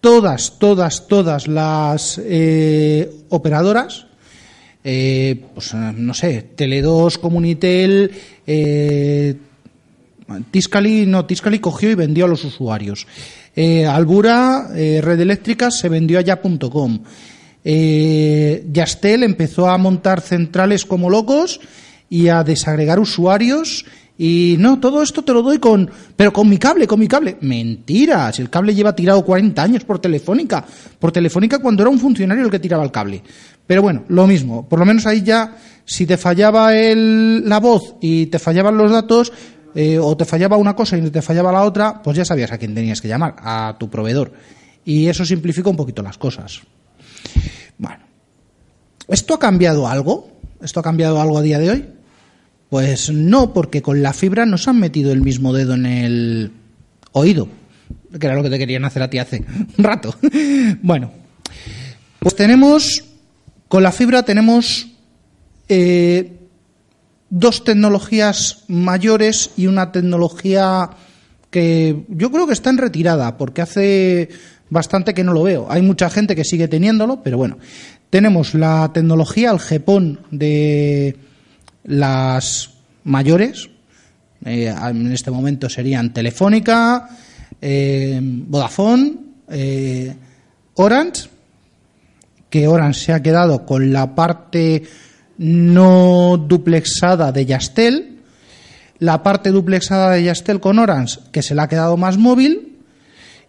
todas, 0.00 0.58
todas, 0.58 1.06
todas 1.06 1.46
las 1.46 2.20
eh, 2.24 3.10
operadoras, 3.28 4.06
eh, 4.84 5.40
pues 5.54 5.74
no 5.74 6.12
sé, 6.12 6.54
Tele2, 6.56 7.18
Comunitel, 7.18 8.10
eh, 8.46 9.36
Tiscali, 10.50 11.06
no, 11.06 11.24
Tiscali 11.24 11.58
cogió 11.60 11.90
y 11.90 11.94
vendió 11.94 12.24
a 12.24 12.28
los 12.28 12.44
usuarios. 12.44 13.06
Eh, 13.54 13.86
Albura, 13.86 14.68
Red 14.72 15.20
Eléctrica, 15.20 15.70
se 15.70 15.88
vendió 15.88 16.18
a 16.18 16.22
ya.com 16.22 17.00
eh, 17.64 18.66
Yastel 18.72 19.22
empezó 19.22 19.68
a 19.68 19.78
montar 19.78 20.20
centrales 20.20 20.84
como 20.84 21.10
locos 21.10 21.60
y 22.10 22.28
a 22.28 22.42
desagregar 22.44 22.98
usuarios 22.98 23.84
Y 24.18 24.56
no, 24.58 24.78
todo 24.78 25.02
esto 25.02 25.22
te 25.22 25.32
lo 25.32 25.42
doy 25.42 25.58
con, 25.58 25.90
pero 26.14 26.32
con 26.32 26.48
mi 26.48 26.58
cable, 26.58 26.86
con 26.86 27.00
mi 27.00 27.08
cable. 27.08 27.38
Mentira, 27.40 28.32
si 28.32 28.42
el 28.42 28.50
cable 28.50 28.74
lleva 28.74 28.94
tirado 28.94 29.24
40 29.24 29.62
años 29.62 29.84
por 29.84 29.98
Telefónica, 29.98 30.64
por 30.98 31.10
Telefónica 31.10 31.58
cuando 31.58 31.82
era 31.82 31.90
un 31.90 31.98
funcionario 31.98 32.44
el 32.44 32.50
que 32.50 32.60
tiraba 32.60 32.84
el 32.84 32.92
cable. 32.92 33.22
Pero 33.66 33.82
bueno, 33.82 34.04
lo 34.08 34.26
mismo, 34.26 34.68
por 34.68 34.78
lo 34.78 34.84
menos 34.84 35.06
ahí 35.06 35.22
ya, 35.22 35.56
si 35.84 36.06
te 36.06 36.16
fallaba 36.16 36.76
el, 36.76 37.48
la 37.48 37.58
voz 37.58 37.96
y 38.00 38.26
te 38.26 38.38
fallaban 38.38 38.76
los 38.76 38.92
datos, 38.92 39.32
eh, 39.74 39.98
o 39.98 40.16
te 40.16 40.26
fallaba 40.26 40.56
una 40.58 40.76
cosa 40.76 40.98
y 40.98 41.10
te 41.10 41.22
fallaba 41.22 41.50
la 41.50 41.62
otra, 41.62 42.02
pues 42.02 42.16
ya 42.16 42.24
sabías 42.24 42.52
a 42.52 42.58
quién 42.58 42.74
tenías 42.74 43.00
que 43.00 43.08
llamar, 43.08 43.36
a 43.38 43.76
tu 43.78 43.88
proveedor. 43.88 44.32
Y 44.84 45.08
eso 45.08 45.24
simplifica 45.24 45.70
un 45.70 45.76
poquito 45.76 46.02
las 46.02 46.18
cosas. 46.18 46.60
Bueno, 47.78 48.04
¿esto 49.08 49.34
ha 49.34 49.38
cambiado 49.38 49.88
algo? 49.88 50.32
¿Esto 50.60 50.80
ha 50.80 50.82
cambiado 50.82 51.20
algo 51.20 51.38
a 51.38 51.42
día 51.42 51.58
de 51.58 51.70
hoy? 51.70 51.88
Pues 52.68 53.10
no, 53.10 53.52
porque 53.52 53.82
con 53.82 54.02
la 54.02 54.12
fibra 54.12 54.46
nos 54.46 54.68
han 54.68 54.78
metido 54.78 55.12
el 55.12 55.20
mismo 55.20 55.52
dedo 55.52 55.74
en 55.74 55.86
el 55.86 56.52
oído, 57.12 57.48
que 58.18 58.26
era 58.26 58.34
lo 58.34 58.42
que 58.42 58.50
te 58.50 58.58
querían 58.58 58.84
hacer 58.84 59.02
a 59.02 59.10
ti 59.10 59.18
hace 59.18 59.44
un 59.76 59.84
rato. 59.84 60.14
Bueno, 60.82 61.12
pues 62.18 62.34
tenemos, 62.34 63.04
con 63.68 63.82
la 63.82 63.92
fibra 63.92 64.22
tenemos 64.22 64.88
eh, 65.68 66.32
dos 67.28 67.64
tecnologías 67.64 68.64
mayores 68.68 69.50
y 69.56 69.66
una 69.66 69.92
tecnología 69.92 70.90
que 71.50 72.04
yo 72.08 72.30
creo 72.30 72.46
que 72.46 72.52
está 72.54 72.70
en 72.70 72.78
retirada, 72.78 73.36
porque 73.36 73.60
hace 73.60 74.28
bastante 74.72 75.12
que 75.12 75.22
no 75.22 75.34
lo 75.34 75.42
veo. 75.42 75.66
Hay 75.68 75.82
mucha 75.82 76.08
gente 76.08 76.34
que 76.34 76.44
sigue 76.44 76.66
teniéndolo, 76.66 77.22
pero 77.22 77.36
bueno, 77.36 77.58
tenemos 78.08 78.54
la 78.54 78.90
tecnología, 78.94 79.50
el 79.50 79.60
GEPON 79.60 80.20
de 80.30 81.14
las 81.84 82.70
mayores, 83.04 83.68
eh, 84.44 84.74
en 84.74 85.12
este 85.12 85.30
momento 85.30 85.68
serían 85.68 86.14
Telefónica, 86.14 87.06
eh, 87.60 88.18
Vodafone, 88.22 89.14
eh, 89.50 90.14
Orange, 90.74 91.28
que 92.48 92.66
Orange 92.66 93.00
se 93.00 93.12
ha 93.12 93.22
quedado 93.22 93.66
con 93.66 93.92
la 93.92 94.14
parte 94.14 94.84
no 95.36 96.38
duplexada 96.38 97.30
de 97.30 97.44
Yastel, 97.44 98.20
la 99.00 99.22
parte 99.22 99.50
duplexada 99.50 100.12
de 100.12 100.24
Yastel 100.24 100.60
con 100.60 100.78
Orange, 100.78 101.20
que 101.30 101.42
se 101.42 101.54
le 101.54 101.60
ha 101.60 101.68
quedado 101.68 101.98
más 101.98 102.16
móvil, 102.16 102.71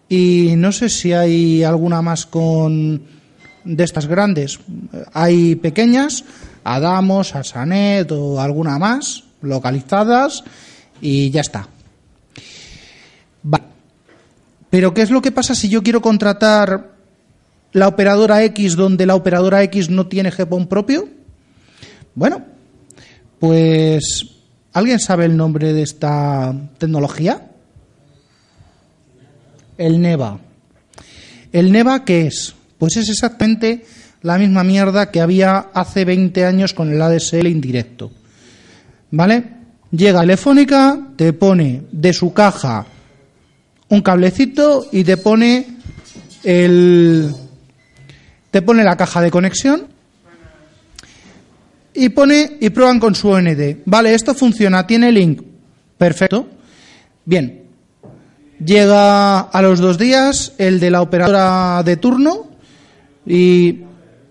y 0.08 0.54
no 0.56 0.72
sé 0.72 0.88
si 0.88 1.12
hay 1.12 1.64
alguna 1.64 2.02
más 2.02 2.26
con 2.26 3.02
de 3.64 3.84
estas 3.84 4.06
grandes. 4.06 4.60
Hay 5.12 5.56
pequeñas, 5.56 6.24
Adamos, 6.64 7.34
Asanet 7.34 8.10
o 8.12 8.40
alguna 8.40 8.78
más 8.78 9.24
localizadas 9.42 10.44
y 11.00 11.30
ya 11.30 11.40
está. 11.40 11.68
Pero 14.74 14.92
¿qué 14.92 15.02
es 15.02 15.10
lo 15.12 15.22
que 15.22 15.30
pasa 15.30 15.54
si 15.54 15.68
yo 15.68 15.84
quiero 15.84 16.02
contratar 16.02 16.96
la 17.70 17.86
operadora 17.86 18.42
X 18.42 18.74
donde 18.74 19.06
la 19.06 19.14
operadora 19.14 19.62
X 19.62 19.88
no 19.88 20.08
tiene 20.08 20.32
GPON 20.32 20.66
propio? 20.66 21.08
Bueno, 22.16 22.44
pues 23.38 24.26
¿alguien 24.72 24.98
sabe 24.98 25.26
el 25.26 25.36
nombre 25.36 25.72
de 25.72 25.82
esta 25.82 26.52
tecnología? 26.78 27.52
El 29.78 30.00
NEVA. 30.00 30.38
¿El 31.52 31.72
NEVA 31.72 32.04
qué 32.04 32.26
es? 32.26 32.54
Pues 32.78 32.96
es 32.96 33.08
exactamente 33.08 33.84
la 34.22 34.38
misma 34.38 34.64
mierda 34.64 35.10
que 35.10 35.20
había 35.20 35.58
hace 35.74 36.04
20 36.04 36.44
años 36.44 36.74
con 36.74 36.92
el 36.92 37.00
ADSL 37.00 37.46
indirecto. 37.46 38.10
¿Vale? 39.10 39.44
Llega 39.90 40.20
Telefónica, 40.20 40.98
te 41.16 41.32
pone 41.32 41.82
de 41.92 42.12
su 42.12 42.32
caja 42.32 42.86
un 43.88 44.02
cablecito 44.02 44.86
y 44.90 45.04
te 45.04 45.16
pone 45.16 45.66
el 46.42 47.32
te 48.50 48.62
pone 48.62 48.82
la 48.82 48.96
caja 48.96 49.20
de 49.20 49.30
conexión 49.30 49.86
y 51.92 52.08
pone 52.08 52.56
y 52.60 52.70
prueban 52.70 52.98
con 52.98 53.14
su 53.14 53.28
OND. 53.28 53.78
Vale, 53.84 54.14
esto 54.14 54.34
funciona, 54.34 54.86
tiene 54.86 55.12
link. 55.12 55.42
Perfecto. 55.96 56.48
Bien. 57.24 57.63
Llega 58.58 59.40
a 59.40 59.62
los 59.62 59.80
dos 59.80 59.98
días 59.98 60.52
el 60.58 60.78
de 60.78 60.90
la 60.90 61.02
operadora 61.02 61.82
de 61.82 61.96
turno 61.96 62.46
y 63.26 63.80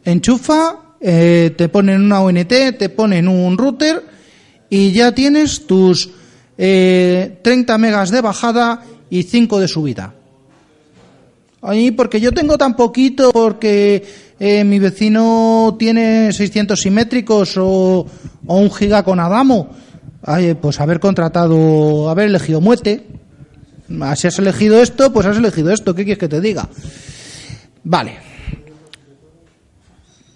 enchufa, 0.06 0.96
eh, 1.02 1.54
te 1.58 1.68
ponen 1.68 2.02
una 2.02 2.22
ONT, 2.22 2.78
te 2.78 2.90
ponen 2.90 3.28
un 3.28 3.58
router 3.58 4.04
y 4.70 4.92
ya 4.92 5.14
tienes 5.14 5.68
tus 5.68 6.10
eh, 6.58 7.40
30 7.42 7.78
megas 7.78 8.12
de 8.12 8.22
bajada 8.22 8.84
y 9.10 9.24
5 9.24 9.60
de 9.60 9.68
subida. 9.68 10.14
Ahí, 11.62 11.92
porque 11.92 12.20
yo 12.20 12.32
tengo 12.32 12.58
tan 12.58 12.76
poquito, 12.76 13.32
porque 13.32 14.04
eh, 14.40 14.64
mi 14.64 14.80
vecino 14.80 15.76
tiene 15.78 16.34
600 16.34 16.80
simétricos 16.80 17.58
o, 17.58 18.06
o 18.48 18.58
un 18.58 18.72
giga 18.72 19.04
con 19.04 19.20
Adamo. 19.20 19.70
Ay, 20.24 20.54
pues 20.56 20.80
haber 20.80 21.00
contratado, 21.00 22.10
haber 22.10 22.28
elegido 22.28 22.62
Muete. 22.62 23.13
Si 23.88 24.28
has 24.28 24.40
elegido 24.40 24.82
esto, 24.82 25.12
pues 25.12 25.26
has 25.26 25.38
elegido 25.38 25.72
esto. 25.72 25.94
¿Qué 25.94 26.04
quieres 26.04 26.20
que 26.20 26.30
te 26.30 26.42
diga? 26.42 26.68
Vale. 27.84 28.18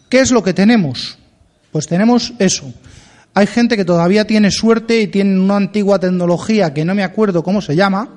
¿Qué 0.10 0.20
es 0.20 0.32
lo 0.32 0.44
que 0.44 0.54
tenemos? 0.54 1.18
Pues 1.72 1.88
tenemos 1.88 2.34
eso. 2.40 2.74
Hay 3.34 3.48
gente 3.48 3.78
que 3.78 3.86
todavía 3.86 4.26
tiene 4.26 4.52
suerte 4.52 5.02
y 5.02 5.08
tiene 5.08 5.40
una 5.40 5.58
antigua 5.58 6.00
tecnología 6.00 6.74
que 6.74 6.86
no 6.86 6.96
me 6.96 7.04
acuerdo 7.04 7.44
cómo 7.44 7.62
se 7.62 7.76
llama, 7.76 8.10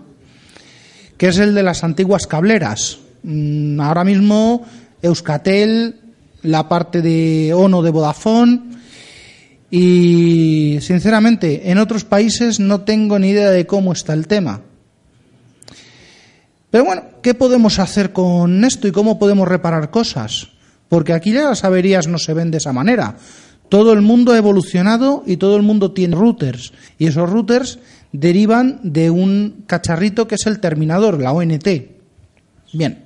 que 1.17 1.29
es 1.29 1.39
el 1.39 1.55
de 1.55 1.63
las 1.63 1.85
antiguas 1.85 2.27
cableras. 2.27 2.99
Mm, 3.23 3.81
ahora 3.81 4.05
mismo 4.05 4.65
Euskatel, 5.03 5.97
la 6.43 6.69
parte 6.69 7.03
de 7.03 7.53
ONO 7.55 7.83
de 7.83 7.91
Vodafone 7.91 8.61
y 9.71 10.79
sinceramente 10.81 11.71
en 11.71 11.79
otros 11.79 12.05
países 12.05 12.59
no 12.59 12.81
tengo 12.81 13.19
ni 13.19 13.31
idea 13.31 13.51
de 13.51 13.67
cómo 13.67 13.93
está 13.93 14.15
el 14.15 14.27
tema. 14.27 14.63
Pero 16.71 16.85
bueno, 16.85 17.03
¿qué 17.23 17.35
podemos 17.35 17.79
hacer 17.79 18.13
con 18.13 18.65
esto 18.65 18.87
y 18.87 18.93
cómo 18.93 19.19
podemos 19.19 19.49
reparar 19.49 19.91
cosas? 19.91 20.49
Porque 20.89 21.13
aquí 21.13 21.33
las 21.33 21.65
averías 21.65 22.07
no 22.07 22.19
se 22.19 22.35
ven 22.35 22.51
de 22.51 22.59
esa 22.59 22.73
manera. 22.73 23.17
Todo 23.69 23.93
el 23.93 24.01
mundo 24.01 24.33
ha 24.33 24.39
evolucionado 24.39 25.23
y 25.27 25.37
todo 25.37 25.57
el 25.57 25.63
mundo 25.63 25.93
tiene 25.93 26.17
routers. 26.17 26.73
Y 26.99 27.07
esos 27.07 27.31
routers 27.31 27.79
derivan 28.13 28.81
de 28.83 29.11
un 29.11 29.65
cacharrito 29.67 30.27
que 30.27 30.35
es 30.35 30.47
el 30.47 30.61
terminador, 30.61 31.21
la 31.21 31.33
ONT. 31.33 31.69
Bien. 32.73 33.05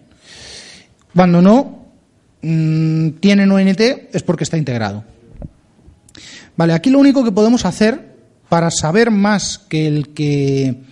Cuando 1.15 1.43
no 1.43 1.87
mmm, 2.43 3.11
tienen 3.21 3.53
ONT 3.53 3.81
es 4.13 4.23
porque 4.23 4.45
está 4.45 4.57
integrado. 4.57 5.05
Vale, 6.57 6.73
aquí 6.73 6.91
lo 6.91 6.99
único 6.99 7.25
que 7.25 7.33
podemos 7.33 7.65
hacer 7.65 8.15
para 8.49 8.71
saber 8.71 9.11
más 9.11 9.59
que 9.59 9.87
el 9.87 10.15
que, 10.15 10.83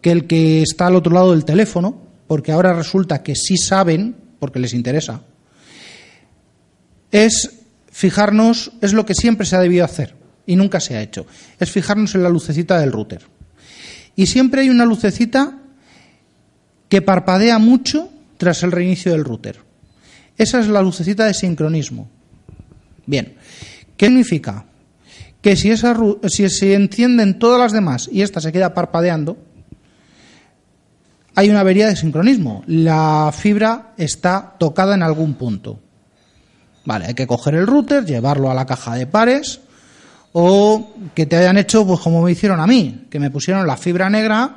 que 0.00 0.10
el 0.10 0.26
que 0.26 0.62
está 0.62 0.86
al 0.86 0.96
otro 0.96 1.12
lado 1.12 1.32
del 1.32 1.44
teléfono, 1.44 2.00
porque 2.26 2.52
ahora 2.52 2.72
resulta 2.72 3.22
que 3.22 3.34
sí 3.34 3.56
saben, 3.56 4.16
porque 4.38 4.58
les 4.58 4.72
interesa, 4.72 5.22
es 7.10 7.60
fijarnos, 7.90 8.72
es 8.80 8.92
lo 8.92 9.04
que 9.04 9.14
siempre 9.14 9.46
se 9.46 9.56
ha 9.56 9.60
debido 9.60 9.84
hacer 9.84 10.14
y 10.46 10.56
nunca 10.56 10.80
se 10.80 10.96
ha 10.96 11.02
hecho, 11.02 11.26
es 11.58 11.70
fijarnos 11.70 12.14
en 12.14 12.22
la 12.22 12.28
lucecita 12.28 12.78
del 12.78 12.92
router. 12.92 13.22
Y 14.16 14.26
siempre 14.26 14.62
hay 14.62 14.70
una 14.70 14.84
lucecita 14.84 15.58
que 16.88 17.02
parpadea 17.02 17.58
mucho 17.58 18.10
tras 18.36 18.62
el 18.62 18.72
reinicio 18.72 19.12
del 19.12 19.24
router. 19.24 19.58
Esa 20.36 20.60
es 20.60 20.68
la 20.68 20.82
lucecita 20.82 21.26
de 21.26 21.34
sincronismo. 21.34 22.08
Bien, 23.06 23.34
¿qué 23.96 24.06
significa? 24.06 24.66
Que 25.42 25.56
si, 25.56 25.70
esa, 25.70 25.96
si 26.28 26.48
se 26.48 26.74
encienden 26.74 27.38
todas 27.38 27.60
las 27.60 27.72
demás 27.72 28.08
y 28.12 28.22
esta 28.22 28.40
se 28.40 28.52
queda 28.52 28.74
parpadeando, 28.74 29.36
hay 31.34 31.50
una 31.50 31.60
avería 31.60 31.88
de 31.88 31.96
sincronismo. 31.96 32.62
La 32.66 33.32
fibra 33.36 33.92
está 33.96 34.54
tocada 34.58 34.94
en 34.94 35.02
algún 35.02 35.34
punto. 35.34 35.80
Vale, 36.84 37.06
hay 37.06 37.14
que 37.14 37.26
coger 37.26 37.54
el 37.54 37.66
router, 37.66 38.04
llevarlo 38.04 38.50
a 38.50 38.54
la 38.54 38.66
caja 38.66 38.94
de 38.94 39.06
pares 39.06 39.60
o 40.32 40.94
que 41.14 41.26
te 41.26 41.36
hayan 41.36 41.58
hecho 41.58 41.86
pues 41.86 42.00
como 42.00 42.22
me 42.22 42.32
hicieron 42.32 42.60
a 42.60 42.66
mí, 42.66 43.06
que 43.10 43.18
me 43.18 43.30
pusieron 43.30 43.66
la 43.66 43.76
fibra 43.76 44.08
negra 44.08 44.56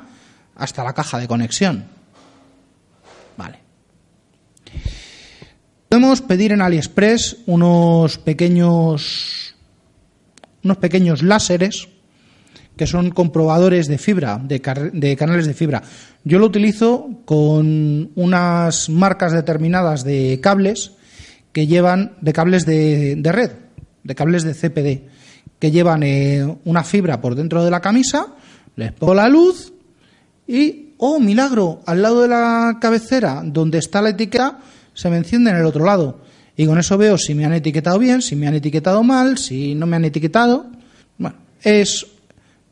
hasta 0.56 0.84
la 0.84 0.92
caja 0.92 1.18
de 1.18 1.28
conexión. 1.28 1.84
Vale. 3.36 3.58
Podemos 5.88 6.22
pedir 6.22 6.52
en 6.52 6.62
AliExpress 6.62 7.38
unos 7.46 8.18
pequeños 8.18 9.54
unos 10.62 10.78
pequeños 10.78 11.22
láseres 11.22 11.88
que 12.76 12.86
son 12.86 13.10
comprobadores 13.10 13.86
de 13.86 13.98
fibra, 13.98 14.40
de, 14.42 14.60
canales 14.60 15.46
de 15.46 15.54
fibra. 15.54 15.82
Yo 16.24 16.38
lo 16.38 16.46
utilizo 16.46 17.08
con 17.24 18.10
unas 18.14 18.88
marcas 18.88 19.32
determinadas 19.32 20.04
de 20.04 20.40
cables 20.42 20.92
que 21.52 21.66
llevan 21.66 22.14
de 22.20 22.32
cables 22.32 22.66
de, 22.66 23.14
de 23.16 23.32
red, 23.32 23.50
de 24.02 24.14
cables 24.14 24.42
de 24.42 24.54
CPD, 24.54 25.08
que 25.58 25.70
llevan 25.70 26.02
eh, 26.02 26.56
una 26.64 26.82
fibra 26.82 27.20
por 27.20 27.34
dentro 27.34 27.64
de 27.64 27.70
la 27.70 27.80
camisa, 27.80 28.34
les 28.76 28.92
pongo 28.92 29.14
la 29.14 29.28
luz 29.28 29.72
y, 30.46 30.94
oh, 30.98 31.20
milagro, 31.20 31.80
al 31.86 32.02
lado 32.02 32.22
de 32.22 32.28
la 32.28 32.78
cabecera 32.80 33.42
donde 33.44 33.78
está 33.78 34.02
la 34.02 34.10
etiqueta, 34.10 34.58
se 34.92 35.08
me 35.10 35.16
enciende 35.16 35.50
en 35.50 35.56
el 35.56 35.66
otro 35.66 35.84
lado. 35.84 36.20
Y 36.56 36.66
con 36.66 36.78
eso 36.78 36.96
veo 36.96 37.18
si 37.18 37.34
me 37.34 37.44
han 37.44 37.52
etiquetado 37.52 37.98
bien, 37.98 38.22
si 38.22 38.36
me 38.36 38.46
han 38.46 38.54
etiquetado 38.54 39.02
mal, 39.02 39.38
si 39.38 39.74
no 39.74 39.86
me 39.86 39.96
han 39.96 40.04
etiquetado. 40.04 40.66
Bueno, 41.18 41.36
es, 41.62 42.06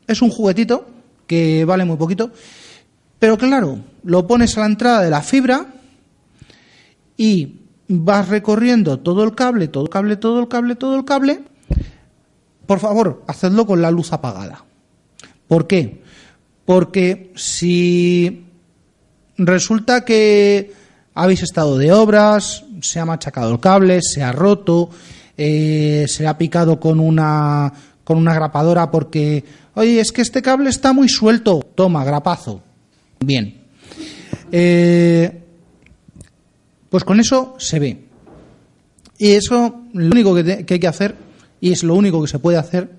es 0.07 0.21
un 0.21 0.29
juguetito 0.29 0.87
que 1.27 1.65
vale 1.65 1.85
muy 1.85 1.97
poquito. 1.97 2.31
Pero 3.19 3.37
claro, 3.37 3.79
lo 4.03 4.27
pones 4.27 4.57
a 4.57 4.61
la 4.61 4.65
entrada 4.67 5.01
de 5.01 5.09
la 5.09 5.21
fibra 5.21 5.67
y 7.17 7.61
vas 7.87 8.27
recorriendo 8.29 8.99
todo 8.99 9.23
el 9.23 9.35
cable, 9.35 9.67
todo 9.67 9.83
el 9.83 9.89
cable, 9.89 10.17
todo 10.17 10.39
el 10.39 10.47
cable, 10.47 10.75
todo 10.75 10.95
el 10.95 11.05
cable. 11.05 11.41
Por 12.65 12.79
favor, 12.79 13.23
hacedlo 13.27 13.65
con 13.65 13.81
la 13.81 13.91
luz 13.91 14.13
apagada. 14.13 14.65
¿Por 15.47 15.67
qué? 15.67 16.01
Porque 16.65 17.31
si 17.35 18.45
resulta 19.37 20.05
que 20.05 20.73
habéis 21.13 21.43
estado 21.43 21.77
de 21.77 21.91
obras, 21.91 22.65
se 22.81 22.99
ha 22.99 23.05
machacado 23.05 23.51
el 23.51 23.59
cable, 23.59 24.01
se 24.01 24.23
ha 24.23 24.31
roto, 24.31 24.89
eh, 25.37 26.05
se 26.07 26.27
ha 26.27 26.37
picado 26.37 26.79
con 26.79 26.99
una, 26.99 27.71
con 28.03 28.17
una 28.17 28.33
grapadora 28.33 28.91
porque, 28.91 29.43
oye, 29.75 29.99
es 29.99 30.11
que 30.11 30.21
este 30.21 30.41
cable 30.41 30.69
está 30.69 30.93
muy 30.93 31.09
suelto, 31.09 31.61
toma, 31.75 32.03
grapazo. 32.03 32.61
Bien. 33.19 33.61
Eh, 34.51 35.41
pues 36.89 37.03
con 37.03 37.19
eso 37.19 37.55
se 37.57 37.79
ve. 37.79 38.03
Y 39.17 39.31
eso, 39.31 39.83
lo 39.93 40.05
único 40.07 40.35
que, 40.35 40.65
hay 40.69 40.79
que 40.79 40.87
hacer, 40.87 41.15
y 41.61 41.71
es 41.71 41.83
lo 41.83 41.95
único 41.95 42.21
que 42.21 42.27
se 42.27 42.39
puede 42.39 42.57
hacer, 42.57 42.89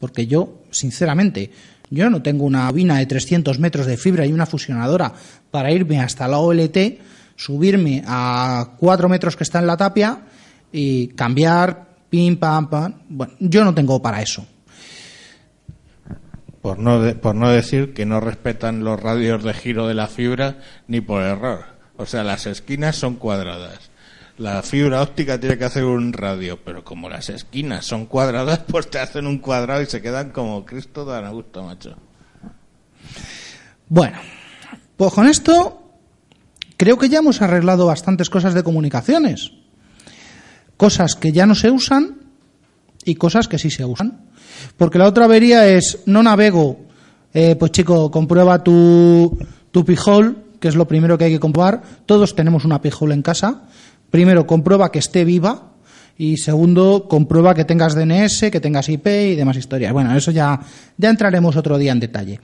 porque 0.00 0.26
yo, 0.26 0.62
sinceramente, 0.70 1.50
yo 1.90 2.08
no 2.10 2.22
tengo 2.22 2.44
una 2.44 2.70
bobina 2.70 2.98
de 2.98 3.06
300 3.06 3.58
metros 3.58 3.86
de 3.86 3.96
fibra 3.96 4.26
y 4.26 4.32
una 4.32 4.46
fusionadora 4.46 5.12
para 5.50 5.70
irme 5.70 6.00
hasta 6.00 6.26
la 6.26 6.38
OLT, 6.38 6.76
subirme 7.36 8.02
a 8.06 8.72
4 8.78 9.08
metros 9.08 9.36
que 9.36 9.44
está 9.44 9.58
en 9.58 9.66
la 9.66 9.76
tapia 9.76 10.22
y 10.72 11.08
cambiar, 11.08 11.85
pim, 12.10 12.36
pam, 12.36 12.68
pam. 12.70 12.94
Bueno, 13.08 13.32
yo 13.38 13.64
no 13.64 13.74
tengo 13.74 14.00
para 14.02 14.22
eso. 14.22 14.46
Por 16.62 16.78
no, 16.78 17.00
de- 17.00 17.14
por 17.14 17.34
no 17.34 17.48
decir 17.50 17.94
que 17.94 18.06
no 18.06 18.20
respetan 18.20 18.82
los 18.84 19.00
radios 19.00 19.44
de 19.44 19.54
giro 19.54 19.86
de 19.86 19.94
la 19.94 20.08
fibra 20.08 20.58
ni 20.88 21.00
por 21.00 21.22
error. 21.22 21.64
O 21.96 22.06
sea, 22.06 22.24
las 22.24 22.46
esquinas 22.46 22.96
son 22.96 23.14
cuadradas. 23.16 23.90
La 24.38 24.62
fibra 24.62 25.00
óptica 25.00 25.40
tiene 25.40 25.56
que 25.56 25.64
hacer 25.64 25.84
un 25.84 26.12
radio, 26.12 26.58
pero 26.62 26.84
como 26.84 27.08
las 27.08 27.30
esquinas 27.30 27.86
son 27.86 28.06
cuadradas, 28.06 28.58
pues 28.66 28.90
te 28.90 28.98
hacen 28.98 29.26
un 29.26 29.38
cuadrado 29.38 29.80
y 29.82 29.86
se 29.86 30.02
quedan 30.02 30.30
como 30.30 30.64
Cristo 30.66 31.04
dan 31.04 31.24
a 31.24 31.30
gusto, 31.30 31.62
macho. 31.62 31.96
Bueno, 33.88 34.18
pues 34.96 35.12
con 35.14 35.26
esto 35.26 35.82
creo 36.76 36.98
que 36.98 37.08
ya 37.08 37.18
hemos 37.20 37.40
arreglado 37.40 37.86
bastantes 37.86 38.28
cosas 38.28 38.52
de 38.54 38.62
comunicaciones. 38.64 39.52
Cosas 40.76 41.14
que 41.14 41.32
ya 41.32 41.46
no 41.46 41.54
se 41.54 41.70
usan 41.70 42.16
y 43.04 43.14
cosas 43.14 43.48
que 43.48 43.58
sí 43.58 43.70
se 43.70 43.84
usan. 43.84 44.26
Porque 44.76 44.98
la 44.98 45.06
otra 45.06 45.24
avería 45.24 45.66
es, 45.68 46.00
no 46.06 46.22
navego, 46.22 46.78
eh, 47.32 47.56
pues 47.56 47.72
chico, 47.72 48.10
comprueba 48.10 48.62
tu, 48.62 49.38
tu 49.70 49.84
pijol, 49.84 50.44
que 50.60 50.68
es 50.68 50.74
lo 50.74 50.88
primero 50.88 51.18
que 51.18 51.24
hay 51.24 51.32
que 51.32 51.40
comprobar. 51.40 51.82
Todos 52.06 52.34
tenemos 52.34 52.64
una 52.64 52.80
pijol 52.80 53.12
en 53.12 53.22
casa. 53.22 53.62
Primero, 54.10 54.46
comprueba 54.46 54.90
que 54.90 54.98
esté 54.98 55.24
viva. 55.24 55.72
Y 56.18 56.38
segundo, 56.38 57.06
comprueba 57.08 57.54
que 57.54 57.66
tengas 57.66 57.94
DNS, 57.94 58.50
que 58.50 58.60
tengas 58.60 58.88
IP 58.88 59.06
y 59.06 59.34
demás 59.34 59.56
historias. 59.56 59.92
Bueno, 59.92 60.16
eso 60.16 60.30
ya, 60.30 60.58
ya 60.96 61.10
entraremos 61.10 61.56
otro 61.56 61.76
día 61.76 61.92
en 61.92 62.00
detalle. 62.00 62.40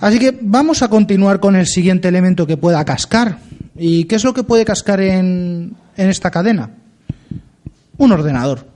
Así 0.00 0.20
que 0.20 0.38
vamos 0.40 0.82
a 0.82 0.88
continuar 0.88 1.40
con 1.40 1.56
el 1.56 1.66
siguiente 1.66 2.06
elemento 2.06 2.46
que 2.46 2.56
pueda 2.56 2.84
cascar. 2.84 3.38
¿Y 3.76 4.04
qué 4.04 4.14
es 4.14 4.22
lo 4.22 4.32
que 4.32 4.44
puede 4.44 4.64
cascar 4.64 5.00
en, 5.00 5.74
en 5.96 6.08
esta 6.08 6.30
cadena? 6.30 6.70
Un 8.02 8.10
ordenador. 8.10 8.66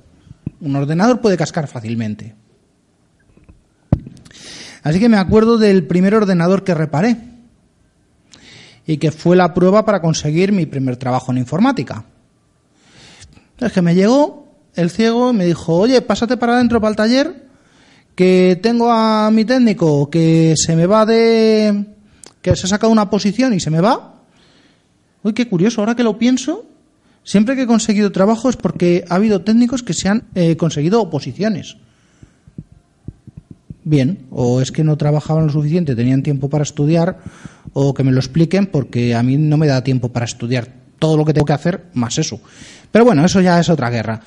Un 0.61 0.77
ordenador 0.77 1.21
puede 1.21 1.37
cascar 1.37 1.67
fácilmente. 1.67 2.37
Así 4.85 5.01
que 5.01 5.09
me 5.09 5.17
acuerdo 5.17 5.59
del 5.59 5.85
primer 5.85 6.15
ordenador 6.15 6.63
que 6.63 6.75
reparé 6.75 7.17
y 8.87 8.99
que 8.99 9.11
fue 9.11 9.35
la 9.35 9.53
prueba 9.53 9.85
para 9.85 10.01
conseguir 10.01 10.53
mi 10.53 10.65
primer 10.65 10.97
trabajo 10.97 11.33
en 11.33 11.39
informática. 11.39 12.05
Es 13.59 13.73
que 13.73 13.83
me 13.83 13.97
llegó 13.97 14.47
el 14.77 14.91
ciego 14.91 15.33
y 15.33 15.35
me 15.35 15.47
dijo, 15.47 15.75
oye, 15.75 16.01
pásate 16.03 16.37
para 16.37 16.55
adentro 16.55 16.81
para 16.81 16.91
el 16.91 16.97
taller 16.97 17.49
que 18.15 18.61
tengo 18.63 18.93
a 18.93 19.29
mi 19.33 19.45
técnico 19.45 20.09
que 20.09 20.55
se 20.57 20.77
me 20.77 20.87
va 20.87 21.05
de... 21.05 21.85
que 22.43 22.55
se 22.55 22.67
ha 22.67 22.69
sacado 22.69 22.93
una 22.93 23.11
posición 23.11 23.55
y 23.55 23.59
se 23.59 23.71
me 23.71 23.81
va. 23.81 24.23
Uy, 25.25 25.33
qué 25.33 25.49
curioso, 25.49 25.81
ahora 25.81 25.97
que 25.97 26.05
lo 26.05 26.17
pienso, 26.17 26.65
siempre 27.27 27.57
que 27.57 27.63
he 27.63 27.67
conseguido 27.67 28.13
trabajo 28.13 28.49
es 28.49 28.57
porque 28.57 29.05
ha 29.11 29.17
habido 29.17 29.43
técnicos 29.43 29.83
que 29.83 29.93
se 29.93 30.09
han 30.09 30.23
eh, 30.37 30.57
conseguido 30.57 31.03
oposiciones. 31.03 31.77
Bien, 33.85 34.27
o 34.31 34.61
es 34.61 34.73
que 34.73 34.83
no 34.85 34.97
trabajaban 34.97 35.47
lo 35.47 35.53
suficiente, 35.53 35.95
tenían 35.95 36.23
tiempo 36.23 36.49
para 36.49 36.63
estudiar, 36.63 37.19
o 37.73 37.93
que 37.95 38.03
me 38.03 38.11
lo 38.13 38.19
expliquen 38.19 38.67
porque 38.67 39.15
a 39.15 39.23
mí 39.23 39.37
no 39.37 39.57
me 39.59 39.67
da 39.67 39.85
tiempo 39.85 40.09
para 40.11 40.25
estudiar 40.25 40.69
todo 40.99 41.17
lo 41.17 41.25
que 41.25 41.33
tengo 41.35 41.45
que 41.47 41.53
hacer, 41.53 41.85
más 41.95 42.17
eso. 42.19 42.41
Pero 42.91 43.05
bueno, 43.05 43.25
eso 43.25 43.41
ya 43.41 43.61
es 43.61 43.69
otra 43.69 43.91
guerra. 43.91 44.23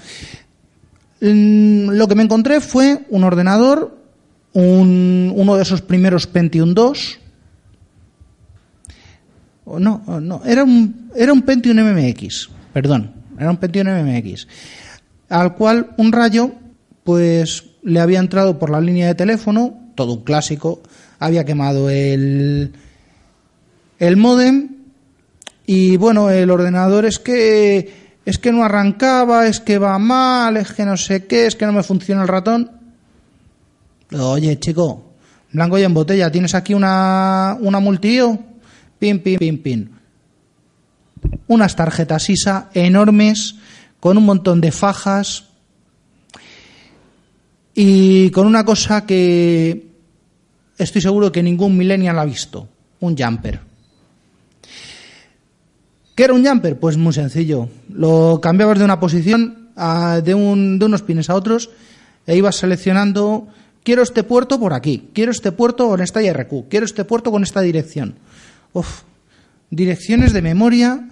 Mm, 1.22 1.90
Lo 1.92 2.08
que 2.08 2.16
me 2.16 2.24
encontré 2.24 2.62
fue 2.62 3.06
un 3.10 3.24
ordenador, 3.24 3.98
un- 4.54 5.34
uno 5.36 5.56
de 5.56 5.64
esos 5.64 5.82
primeros 5.82 6.28
Pentium 6.28 6.74
2. 6.74 7.20
O 9.66 9.80
No, 9.80 10.02
no, 10.22 10.42
era 10.46 10.64
un, 10.64 11.10
era 11.16 11.34
un 11.34 11.42
Pentium 11.42 11.78
MMX, 11.78 12.50
perdón, 12.74 13.14
era 13.38 13.50
un 13.50 13.58
Pentium 13.58 13.88
MMX, 13.88 14.48
al 15.30 15.56
cual 15.56 15.92
un 15.98 16.12
rayo, 16.12 16.52
pues 17.04 17.66
le 17.84 18.00
había 18.00 18.20
entrado 18.20 18.60
por 18.60 18.70
la 18.70 18.82
línea 18.82 19.08
de 19.08 19.16
teléfono, 19.16 19.92
todo 19.96 20.14
un 20.14 20.24
clásico, 20.24 20.82
había 21.20 21.46
quemado 21.46 21.90
el, 21.90 22.74
el 24.00 24.18
modem 24.18 24.70
y 25.66 25.98
bueno, 25.98 26.30
el 26.30 26.50
ordenador 26.50 27.06
es 27.06 27.20
que 27.20 28.10
es 28.26 28.38
que 28.38 28.52
no 28.52 28.64
arrancaba, 28.64 29.48
es 29.48 29.60
que 29.60 29.78
va 29.78 29.98
mal, 29.98 30.58
es 30.58 30.74
que 30.74 30.86
no 30.86 30.98
sé 30.98 31.26
qué, 31.26 31.48
es 31.48 31.56
que 31.56 31.66
no 31.66 31.74
me 31.74 31.84
funciona 31.84 32.22
el 32.22 32.28
ratón. 32.28 32.72
Oye, 34.12 34.60
chico, 34.60 35.14
blanco 35.52 35.78
y 35.80 35.84
en 35.84 35.94
botella, 35.94 36.32
¿tienes 36.32 36.54
aquí 36.54 36.74
una, 36.74 37.58
una 37.60 37.80
multio? 37.80 38.38
Pin, 39.00 39.20
pin, 39.20 39.40
pin, 39.40 39.62
pin. 39.62 39.99
Unas 41.48 41.76
tarjetas 41.76 42.30
ISA 42.30 42.70
enormes, 42.74 43.56
con 44.00 44.18
un 44.18 44.26
montón 44.26 44.62
de 44.62 44.72
fajas 44.72 45.46
y 47.76 48.30
con 48.32 48.48
una 48.48 48.64
cosa 48.66 49.06
que 49.06 49.88
estoy 50.78 51.02
seguro 51.02 51.32
que 51.32 51.44
ningún 51.44 51.78
millennial 51.78 52.20
ha 52.20 52.26
visto, 52.26 52.68
un 53.00 53.18
jumper. 53.18 53.60
¿Qué 56.16 56.24
era 56.24 56.34
un 56.34 56.46
jumper? 56.46 56.78
Pues 56.80 56.98
muy 56.98 57.14
sencillo. 57.14 57.70
Lo 57.90 58.40
cambiabas 58.42 58.80
de 58.80 58.86
una 58.86 59.00
posición, 59.00 59.70
a- 59.76 60.22
de, 60.22 60.34
un- 60.34 60.78
de 60.80 60.86
unos 60.86 61.02
pines 61.02 61.30
a 61.30 61.36
otros, 61.36 61.70
e 62.28 62.36
ibas 62.36 62.58
seleccionando, 62.58 63.48
quiero 63.84 64.02
este 64.04 64.24
puerto 64.24 64.60
por 64.60 64.74
aquí, 64.74 65.10
quiero 65.14 65.32
este 65.32 65.52
puerto 65.52 65.88
con 65.88 66.02
esta 66.02 66.22
IRQ, 66.22 66.68
quiero 66.70 66.86
este 66.86 67.06
puerto 67.06 67.32
con 67.32 67.44
esta 67.44 67.62
dirección. 67.62 68.16
Uf, 68.74 69.02
direcciones 69.72 70.34
de 70.34 70.42
memoria, 70.42 71.08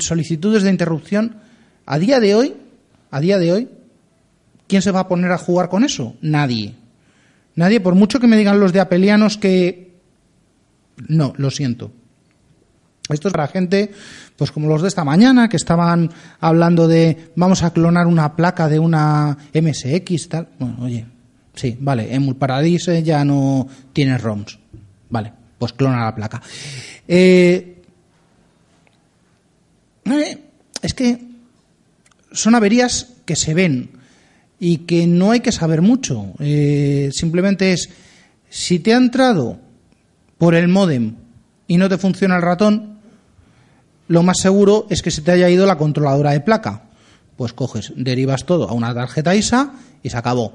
solicitudes 0.00 0.62
de 0.62 0.70
interrupción. 0.70 1.36
A 1.86 1.98
día 1.98 2.20
de 2.20 2.34
hoy, 2.34 2.54
a 3.10 3.20
día 3.20 3.38
de 3.38 3.52
hoy, 3.52 3.68
¿quién 4.66 4.82
se 4.82 4.90
va 4.90 5.00
a 5.00 5.08
poner 5.08 5.32
a 5.32 5.38
jugar 5.38 5.68
con 5.68 5.84
eso? 5.84 6.16
Nadie. 6.20 6.74
Nadie, 7.56 7.80
por 7.80 7.94
mucho 7.94 8.20
que 8.20 8.26
me 8.26 8.36
digan 8.36 8.60
los 8.60 8.72
de 8.72 8.80
apelianos 8.80 9.36
que... 9.36 9.90
No, 11.08 11.32
lo 11.36 11.50
siento. 11.50 11.92
Esto 13.08 13.28
es 13.28 13.32
para 13.32 13.48
gente, 13.48 13.90
pues 14.36 14.52
como 14.52 14.68
los 14.68 14.82
de 14.82 14.88
esta 14.88 15.04
mañana, 15.04 15.48
que 15.48 15.56
estaban 15.56 16.10
hablando 16.38 16.86
de 16.86 17.32
vamos 17.34 17.62
a 17.62 17.72
clonar 17.72 18.06
una 18.06 18.36
placa 18.36 18.68
de 18.68 18.78
una 18.78 19.36
MSX, 19.52 20.28
tal. 20.28 20.48
Bueno, 20.58 20.76
oye, 20.80 21.06
sí, 21.54 21.76
vale, 21.80 22.14
Emul 22.14 22.36
Paradise 22.36 23.02
ya 23.02 23.24
no 23.24 23.66
tiene 23.92 24.16
ROMs. 24.16 24.58
Vale, 25.08 25.32
pues 25.58 25.72
clona 25.72 26.04
la 26.04 26.14
placa. 26.14 26.40
Eh, 27.08 27.79
eh, 30.18 30.38
es 30.82 30.94
que 30.94 31.18
son 32.32 32.54
averías 32.54 33.08
que 33.24 33.36
se 33.36 33.54
ven 33.54 33.90
y 34.58 34.78
que 34.78 35.06
no 35.06 35.30
hay 35.30 35.40
que 35.40 35.52
saber 35.52 35.82
mucho. 35.82 36.26
Eh, 36.38 37.10
simplemente 37.12 37.72
es, 37.72 37.90
si 38.48 38.78
te 38.78 38.94
ha 38.94 38.98
entrado 38.98 39.58
por 40.38 40.54
el 40.54 40.68
modem 40.68 41.16
y 41.66 41.76
no 41.76 41.88
te 41.88 41.98
funciona 41.98 42.36
el 42.36 42.42
ratón, 42.42 42.98
lo 44.08 44.22
más 44.22 44.38
seguro 44.38 44.86
es 44.90 45.02
que 45.02 45.10
se 45.10 45.22
te 45.22 45.32
haya 45.32 45.48
ido 45.48 45.66
la 45.66 45.78
controladora 45.78 46.32
de 46.32 46.40
placa. 46.40 46.82
Pues 47.36 47.52
coges, 47.52 47.92
derivas 47.96 48.44
todo 48.44 48.68
a 48.68 48.72
una 48.72 48.92
tarjeta 48.92 49.34
ISA 49.34 49.72
y 50.02 50.10
se 50.10 50.16
acabó. 50.16 50.52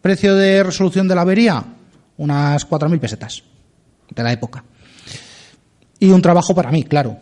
Precio 0.00 0.36
de 0.36 0.62
resolución 0.62 1.08
de 1.08 1.14
la 1.14 1.22
avería, 1.22 1.64
unas 2.16 2.68
4.000 2.68 3.00
pesetas 3.00 3.42
de 4.14 4.22
la 4.22 4.32
época. 4.32 4.64
Y 5.98 6.10
un 6.10 6.22
trabajo 6.22 6.54
para 6.54 6.70
mí, 6.70 6.84
claro. 6.84 7.18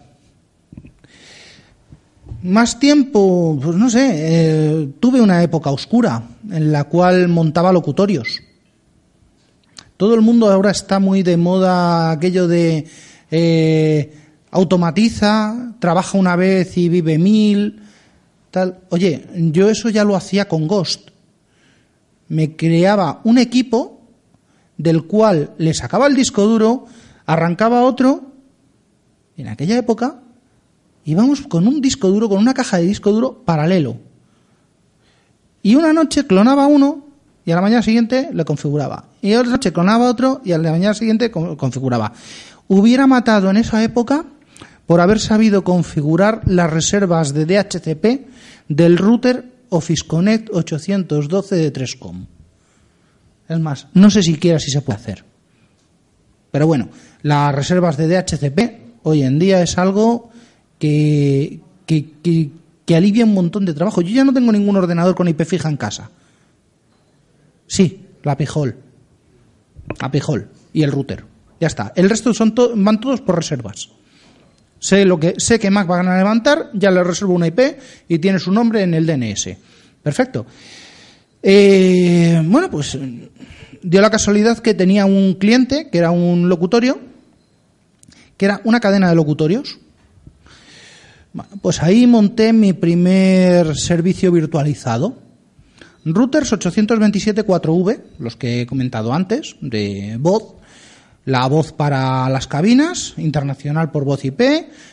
Más 2.46 2.78
tiempo, 2.78 3.58
pues 3.60 3.74
no 3.74 3.90
sé, 3.90 4.08
eh, 4.12 4.88
tuve 5.00 5.20
una 5.20 5.42
época 5.42 5.72
oscura 5.72 6.22
en 6.48 6.70
la 6.70 6.84
cual 6.84 7.26
montaba 7.26 7.72
locutorios. 7.72 8.40
Todo 9.96 10.14
el 10.14 10.20
mundo 10.20 10.48
ahora 10.48 10.70
está 10.70 11.00
muy 11.00 11.24
de 11.24 11.36
moda 11.36 12.12
aquello 12.12 12.46
de 12.46 12.86
eh, 13.32 14.14
automatiza, 14.52 15.74
trabaja 15.80 16.16
una 16.16 16.36
vez 16.36 16.78
y 16.78 16.88
vive 16.88 17.18
mil, 17.18 17.82
tal. 18.52 18.78
Oye, 18.90 19.26
yo 19.34 19.68
eso 19.68 19.88
ya 19.88 20.04
lo 20.04 20.14
hacía 20.14 20.46
con 20.46 20.68
Ghost. 20.68 21.08
Me 22.28 22.54
creaba 22.54 23.22
un 23.24 23.38
equipo 23.38 24.02
del 24.78 25.02
cual 25.02 25.50
le 25.58 25.74
sacaba 25.74 26.06
el 26.06 26.14
disco 26.14 26.46
duro, 26.46 26.86
arrancaba 27.26 27.82
otro. 27.82 28.22
En 29.36 29.48
aquella 29.48 29.76
época 29.76 30.20
íbamos 31.06 31.42
con 31.42 31.66
un 31.66 31.80
disco 31.80 32.08
duro, 32.08 32.28
con 32.28 32.38
una 32.38 32.52
caja 32.52 32.76
de 32.78 32.84
disco 32.84 33.12
duro 33.12 33.42
paralelo. 33.44 33.96
Y 35.62 35.76
una 35.76 35.92
noche 35.92 36.26
clonaba 36.26 36.66
uno 36.66 37.06
y 37.44 37.52
a 37.52 37.54
la 37.54 37.62
mañana 37.62 37.82
siguiente 37.82 38.28
le 38.32 38.44
configuraba. 38.44 39.06
Y 39.22 39.34
otra 39.34 39.52
noche 39.52 39.72
clonaba 39.72 40.10
otro 40.10 40.42
y 40.44 40.52
a 40.52 40.58
la 40.58 40.72
mañana 40.72 40.94
siguiente 40.94 41.30
configuraba. 41.30 42.12
Hubiera 42.68 43.06
matado 43.06 43.48
en 43.50 43.56
esa 43.56 43.82
época 43.82 44.26
por 44.86 45.00
haber 45.00 45.20
sabido 45.20 45.64
configurar 45.64 46.42
las 46.46 46.70
reservas 46.70 47.32
de 47.32 47.46
DHCP 47.46 48.26
del 48.68 48.98
router 48.98 49.52
Office 49.68 50.04
Connect 50.06 50.50
812 50.52 51.56
de 51.56 51.72
3Com. 51.72 52.26
Es 53.48 53.60
más, 53.60 53.86
no 53.94 54.10
sé 54.10 54.22
siquiera 54.22 54.58
si 54.58 54.72
se 54.72 54.82
puede 54.82 54.98
hacer. 54.98 55.24
Pero 56.50 56.66
bueno, 56.66 56.88
las 57.22 57.54
reservas 57.54 57.96
de 57.96 58.08
DHCP 58.08 59.04
hoy 59.04 59.22
en 59.22 59.38
día 59.38 59.62
es 59.62 59.78
algo 59.78 60.30
que, 60.78 61.60
que, 61.86 62.96
alivia 62.96 63.24
un 63.24 63.34
montón 63.34 63.64
de 63.64 63.74
trabajo. 63.74 64.00
Yo 64.00 64.14
ya 64.14 64.24
no 64.24 64.32
tengo 64.32 64.52
ningún 64.52 64.76
ordenador 64.76 65.14
con 65.14 65.28
IP 65.28 65.44
fija 65.44 65.68
en 65.68 65.76
casa. 65.76 66.10
Sí, 67.66 68.06
la 68.22 68.36
Pijol. 68.36 68.76
La 70.00 70.10
Pijol 70.10 70.48
y 70.72 70.82
el 70.82 70.92
router. 70.92 71.24
Ya 71.60 71.68
está. 71.68 71.92
El 71.96 72.08
resto 72.10 72.34
son 72.34 72.54
van 72.76 73.00
todos 73.00 73.20
por 73.20 73.36
reservas. 73.36 73.90
Sé, 74.78 75.04
lo 75.04 75.18
que, 75.18 75.34
sé 75.38 75.58
que 75.58 75.70
Mac 75.70 75.86
van 75.86 76.06
a 76.06 76.18
levantar, 76.18 76.70
ya 76.74 76.90
le 76.90 77.02
reservo 77.02 77.34
una 77.34 77.46
IP 77.46 77.60
y 78.08 78.18
tiene 78.18 78.38
su 78.38 78.52
nombre 78.52 78.82
en 78.82 78.94
el 78.94 79.06
DNS. 79.06 79.48
Perfecto. 80.02 80.46
Eh, 81.42 82.42
bueno, 82.44 82.70
pues 82.70 82.98
dio 83.82 84.00
la 84.00 84.10
casualidad 84.10 84.58
que 84.58 84.74
tenía 84.74 85.06
un 85.06 85.34
cliente 85.34 85.88
que 85.90 85.98
era 85.98 86.10
un 86.10 86.48
locutorio, 86.48 86.98
que 88.36 88.44
era 88.44 88.60
una 88.64 88.80
cadena 88.80 89.08
de 89.08 89.14
locutorios. 89.14 89.78
Pues 91.60 91.82
ahí 91.82 92.06
monté 92.06 92.52
mi 92.52 92.72
primer 92.72 93.76
servicio 93.76 94.32
virtualizado. 94.32 95.18
Routers 96.04 96.52
827.4V, 96.52 98.00
los 98.18 98.36
que 98.36 98.62
he 98.62 98.66
comentado 98.66 99.12
antes, 99.12 99.56
de 99.60 100.16
voz, 100.20 100.54
la 101.24 101.46
voz 101.48 101.72
para 101.72 102.28
las 102.28 102.46
cabinas, 102.46 103.14
internacional 103.16 103.90
por 103.90 104.04
voz 104.04 104.24
IP, 104.24 104.40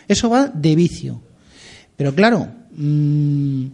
eso 0.08 0.30
va 0.30 0.48
de 0.48 0.76
vicio. 0.76 1.22
Pero 1.96 2.16
claro, 2.16 2.48
mm, 2.76 3.66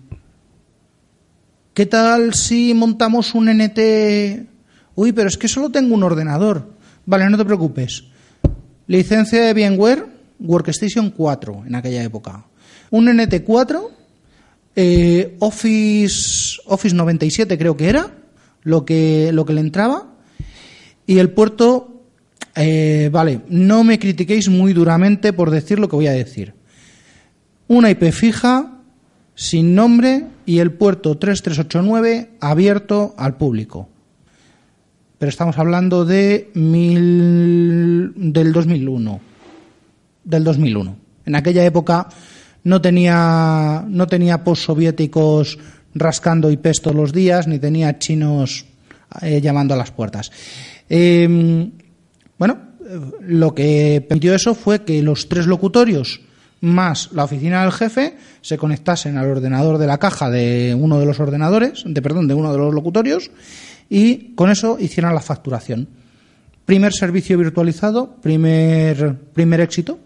¿qué 1.73 1.85
tal 1.85 2.33
si 2.33 2.73
montamos 2.73 3.33
un 3.33 3.47
NT? 3.47 4.49
Uy, 4.95 5.13
pero 5.13 5.29
es 5.29 5.37
que 5.37 5.47
solo 5.47 5.69
tengo 5.69 5.95
un 5.95 6.03
ordenador. 6.03 6.73
Vale, 7.05 7.29
no 7.29 7.37
te 7.37 7.45
preocupes. 7.45 8.03
Licencia 8.87 9.41
de 9.41 9.53
VMware, 9.53 10.05
Workstation 10.39 11.11
4 11.11 11.63
en 11.67 11.75
aquella 11.75 12.03
época. 12.03 12.48
Un 12.91 13.07
NT4, 13.07 13.87
eh, 14.75 15.35
Office, 15.39 16.61
Office 16.65 16.95
97 16.95 17.57
creo 17.57 17.77
que 17.77 17.89
era, 17.89 18.11
lo 18.63 18.85
que, 18.85 19.31
lo 19.33 19.45
que 19.45 19.53
le 19.53 19.61
entraba. 19.61 20.13
Y 21.05 21.19
el 21.19 21.31
puerto 21.31 21.99
eh, 22.55 23.09
vale, 23.11 23.41
no 23.47 23.83
me 23.83 23.99
critiquéis 23.99 24.49
muy 24.49 24.73
duramente 24.73 25.33
por 25.33 25.49
decir 25.49 25.79
lo 25.79 25.87
que 25.87 25.95
voy 25.95 26.07
a 26.07 26.11
decir. 26.11 26.53
Una 27.67 27.89
IP 27.89 28.11
fija, 28.11 28.79
sin 29.35 29.75
nombre 29.75 30.25
y 30.45 30.59
el 30.59 30.71
puerto 30.71 31.17
3389 31.17 32.31
abierto 32.41 33.13
al 33.17 33.37
público. 33.37 33.87
Pero 35.17 35.29
estamos 35.29 35.57
hablando 35.57 36.05
de 36.05 36.49
mil, 36.53 38.11
del 38.15 38.51
2001. 38.51 39.21
Del 40.23 40.43
2001. 40.43 40.95
En 41.25 41.35
aquella 41.35 41.63
época 41.63 42.09
no 42.63 42.81
tenía, 42.81 43.85
no 43.87 44.07
tenía 44.07 44.43
postsoviéticos 44.43 45.57
rascando 45.95 46.51
IPs 46.51 46.81
todos 46.81 46.95
los 46.95 47.13
días, 47.13 47.47
ni 47.47 47.59
tenía 47.59 47.97
chinos 47.99 48.65
eh, 49.21 49.41
llamando 49.41 49.73
a 49.73 49.77
las 49.77 49.91
puertas. 49.91 50.31
Eh, 50.89 51.69
bueno, 52.37 52.57
lo 53.21 53.53
que 53.53 54.05
permitió 54.07 54.33
eso 54.33 54.55
fue 54.55 54.83
que 54.83 55.01
los 55.01 55.29
tres 55.29 55.45
locutorios 55.45 56.21
más 56.61 57.09
la 57.13 57.23
oficina 57.23 57.61
del 57.61 57.71
jefe 57.71 58.17
se 58.41 58.57
conectasen 58.57 59.17
al 59.17 59.29
ordenador 59.29 59.77
de 59.77 59.87
la 59.87 59.97
caja 59.97 60.29
de 60.29 60.75
uno 60.77 60.99
de 60.99 61.05
los 61.05 61.19
ordenadores, 61.19 61.83
de 61.85 62.01
perdón, 62.01 62.27
de 62.27 62.33
uno 62.33 62.51
de 62.51 62.57
los 62.57 62.73
locutorios 62.73 63.31
y 63.89 64.33
con 64.35 64.51
eso 64.51 64.77
hicieran 64.79 65.15
la 65.15 65.21
facturación. 65.21 65.87
Primer 66.65 66.93
servicio 66.93 67.37
virtualizado, 67.37 68.15
primer 68.21 69.15
primer 69.33 69.61
éxito 69.61 69.99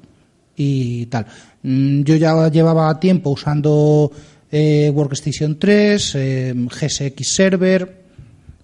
y 0.56 1.06
tal. 1.08 1.26
Mm, 1.64 2.04
yo 2.04 2.16
ya 2.16 2.50
llevaba 2.50 3.00
tiempo 3.00 3.32
usando 3.32 4.12
eh, 4.52 4.92
Workstation 4.94 5.58
3, 5.58 6.16
eh, 6.16 6.54
GSX 6.56 7.28
Server, 7.28 8.04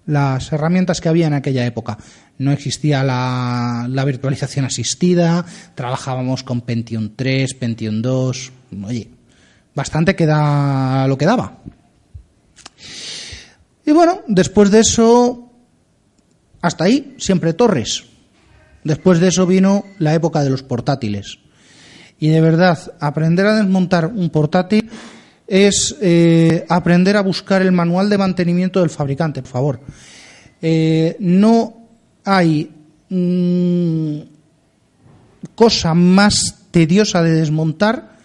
las 0.06 0.52
herramientas 0.52 1.00
que 1.00 1.08
había 1.08 1.26
en 1.26 1.34
aquella 1.34 1.66
época 1.66 1.98
no 2.40 2.52
existía 2.52 3.04
la, 3.04 4.04
virtualización 4.04 4.64
asistida, 4.64 5.44
trabajábamos 5.74 6.42
con 6.42 6.62
Pentium 6.62 7.10
3, 7.14 7.54
Pentium 7.54 8.00
2, 8.00 8.52
oye, 8.86 9.10
bastante 9.74 10.16
queda 10.16 11.06
lo 11.06 11.18
que 11.18 11.26
daba. 11.26 11.58
Y 13.84 13.92
bueno, 13.92 14.22
después 14.26 14.70
de 14.70 14.80
eso, 14.80 15.52
hasta 16.62 16.84
ahí, 16.84 17.14
siempre 17.18 17.52
torres. 17.52 18.04
Después 18.84 19.20
de 19.20 19.28
eso 19.28 19.46
vino 19.46 19.84
la 19.98 20.14
época 20.14 20.42
de 20.42 20.48
los 20.48 20.62
portátiles. 20.62 21.40
Y 22.20 22.28
de 22.28 22.40
verdad, 22.40 22.78
aprender 23.00 23.46
a 23.46 23.56
desmontar 23.56 24.06
un 24.06 24.28
portátil 24.28 24.88
es 25.46 25.96
eh, 26.00 26.64
aprender 26.68 27.16
a 27.16 27.22
buscar 27.22 27.62
el 27.62 27.72
manual 27.72 28.08
de 28.08 28.18
mantenimiento 28.18 28.80
del 28.80 28.90
fabricante, 28.90 29.42
por 29.42 29.50
favor. 29.50 29.80
Eh, 30.62 31.16
no 31.18 31.74
hay 32.24 32.70
mm, 33.08 34.18
cosa 35.54 35.94
más 35.94 36.66
tediosa 36.70 37.22
de 37.22 37.32
desmontar 37.32 38.18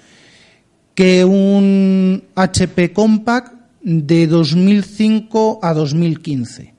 que 0.94 1.26
un 1.26 2.24
HP 2.36 2.94
Compact 2.94 3.54
de 3.82 4.28
2005 4.28 5.60
a 5.62 5.74
2015. 5.74 6.74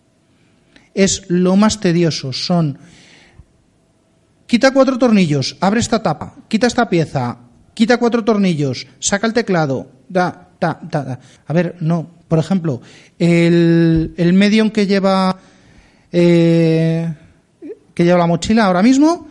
Es 0.95 1.25
lo 1.29 1.57
más 1.57 1.81
tedioso. 1.81 2.33
Son 2.33 2.79
quita 4.47 4.72
cuatro 4.72 4.99
tornillos, 4.99 5.57
abre 5.61 5.80
esta 5.80 6.03
tapa, 6.03 6.34
quita 6.49 6.66
esta 6.66 6.88
pieza, 6.88 7.38
quita 7.74 7.99
cuatro 7.99 8.24
tornillos, 8.24 8.86
saca 8.99 9.26
el 9.26 9.32
teclado, 9.32 9.90
da, 10.09 10.49
da, 10.61 10.80
da. 10.82 11.20
A 11.47 11.53
ver, 11.53 11.76
no. 11.80 12.16
Por 12.26 12.40
ejemplo, 12.40 12.80
el, 13.20 14.14
el 14.16 14.32
medium 14.32 14.70
que 14.70 14.86
lleva 14.88 15.38
eh, 16.11 17.14
que 17.97 18.05
lleva 18.05 18.18
la 18.18 18.26
mochila 18.26 18.66
ahora 18.66 18.82
mismo, 18.82 19.26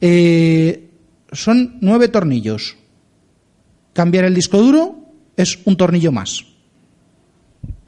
eh, 0.00 0.88
son 1.32 1.76
nueve 1.80 2.08
tornillos. 2.08 2.76
Cambiar 3.92 4.24
el 4.24 4.34
disco 4.34 4.58
duro 4.58 4.96
es 5.36 5.58
un 5.66 5.76
tornillo 5.76 6.10
más. 6.10 6.44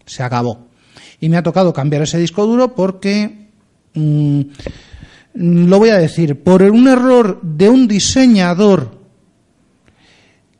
Se 0.05 0.23
acabó. 0.23 0.69
Y 1.19 1.29
me 1.29 1.39
ha 1.39 1.43
tocado 1.43 1.73
cambiar 1.73 2.03
ese 2.03 2.19
disco 2.19 2.47
duro 2.47 2.75
porque, 2.75 3.49
mm, 3.95 4.41
lo 5.35 5.79
voy 5.79 5.91
a 5.91 5.99
decir, 5.99 6.43
por 6.43 6.63
un 6.63 6.89
error 6.89 7.41
de 7.43 7.69
un 7.69 7.89
diseñador 7.89 8.99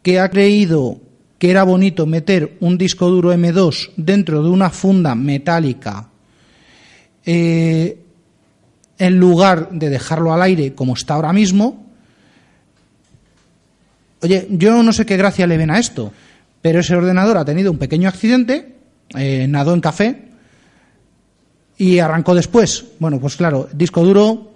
que 0.03 0.19
ha 0.19 0.31
creído 0.31 1.01
que 1.39 1.51
era 1.51 1.65
bonito 1.65 2.07
meter 2.07 2.57
un 2.61 2.79
disco 2.79 3.09
duro 3.09 3.35
M2 3.35 3.93
dentro 3.97 4.43
de 4.43 4.49
una 4.49 4.71
funda 4.71 5.15
metálica 5.15 6.09
eh, 7.25 7.99
en 8.99 9.19
lugar 9.19 9.71
de 9.71 9.91
dejarlo 9.91 10.33
al 10.33 10.43
aire 10.43 10.75
como 10.75 10.95
está 10.95 11.15
ahora 11.15 11.33
mismo, 11.33 11.87
oye, 14.21 14.47
yo 14.51 14.83
no 14.83 14.93
sé 14.93 15.05
qué 15.05 15.17
gracia 15.17 15.47
le 15.47 15.57
ven 15.57 15.71
a 15.71 15.79
esto, 15.79 16.13
pero 16.61 16.81
ese 16.81 16.95
ordenador 16.95 17.39
ha 17.39 17.45
tenido 17.45 17.73
un 17.73 17.79
pequeño 17.79 18.09
accidente, 18.09 18.77
eh, 19.17 19.47
nadó 19.49 19.75
en 19.75 19.81
café, 19.81 20.29
Y 21.79 21.99
arrancó 21.99 22.35
después. 22.35 22.85
Bueno, 23.01 23.19
pues 23.19 23.35
claro, 23.35 23.69
disco 23.73 24.05
duro, 24.05 24.52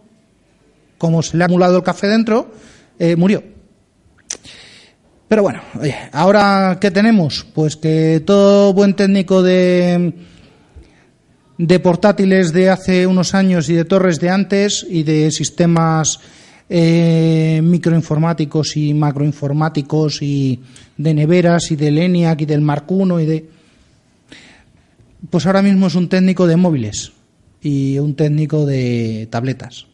como 0.98 1.22
se 1.22 1.36
le 1.36 1.44
ha 1.44 1.46
acumulado 1.46 1.76
el 1.76 1.82
café 1.82 2.08
dentro, 2.08 2.52
eh, 2.98 3.16
murió. 3.16 3.42
Pero 5.28 5.42
bueno, 5.42 5.60
oye, 5.80 5.96
ahora 6.12 6.78
¿qué 6.80 6.90
tenemos? 6.90 7.46
Pues 7.52 7.76
que 7.76 8.22
todo 8.24 8.72
buen 8.72 8.94
técnico 8.94 9.42
de, 9.42 10.12
de 11.58 11.80
portátiles 11.80 12.52
de 12.52 12.70
hace 12.70 13.06
unos 13.06 13.34
años 13.34 13.68
y 13.68 13.74
de 13.74 13.84
torres 13.84 14.20
de 14.20 14.30
antes 14.30 14.86
y 14.88 15.02
de 15.02 15.32
sistemas 15.32 16.20
eh, 16.68 17.60
microinformáticos 17.62 18.76
y 18.76 18.94
macroinformáticos 18.94 20.22
y 20.22 20.60
de 20.96 21.14
neveras 21.14 21.70
y 21.70 21.76
del 21.76 21.98
ENIAC 21.98 22.42
y 22.42 22.46
del 22.46 22.60
I 22.62 23.22
y 23.22 23.26
de... 23.26 23.48
Pues 25.30 25.46
ahora 25.46 25.62
mismo 25.62 25.88
es 25.88 25.94
un 25.94 26.08
técnico 26.08 26.46
de 26.46 26.56
móviles 26.56 27.12
y 27.62 27.98
un 27.98 28.14
técnico 28.14 28.64
de 28.66 29.26
tabletas. 29.30 29.86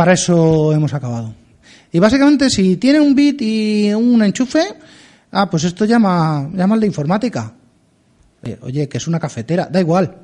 Para 0.00 0.14
eso 0.14 0.72
hemos 0.72 0.94
acabado. 0.94 1.34
Y 1.92 1.98
básicamente, 1.98 2.48
si 2.48 2.78
tiene 2.78 2.98
un 3.02 3.14
bit 3.14 3.42
y 3.42 3.92
un 3.92 4.22
enchufe, 4.22 4.62
ah, 5.30 5.50
pues 5.50 5.64
esto 5.64 5.84
llama, 5.84 6.48
llama 6.54 6.78
de 6.78 6.86
informática. 6.86 7.52
Oye, 8.62 8.88
que 8.88 8.96
es 8.96 9.06
una 9.06 9.20
cafetera, 9.20 9.68
da 9.70 9.78
igual. 9.78 10.16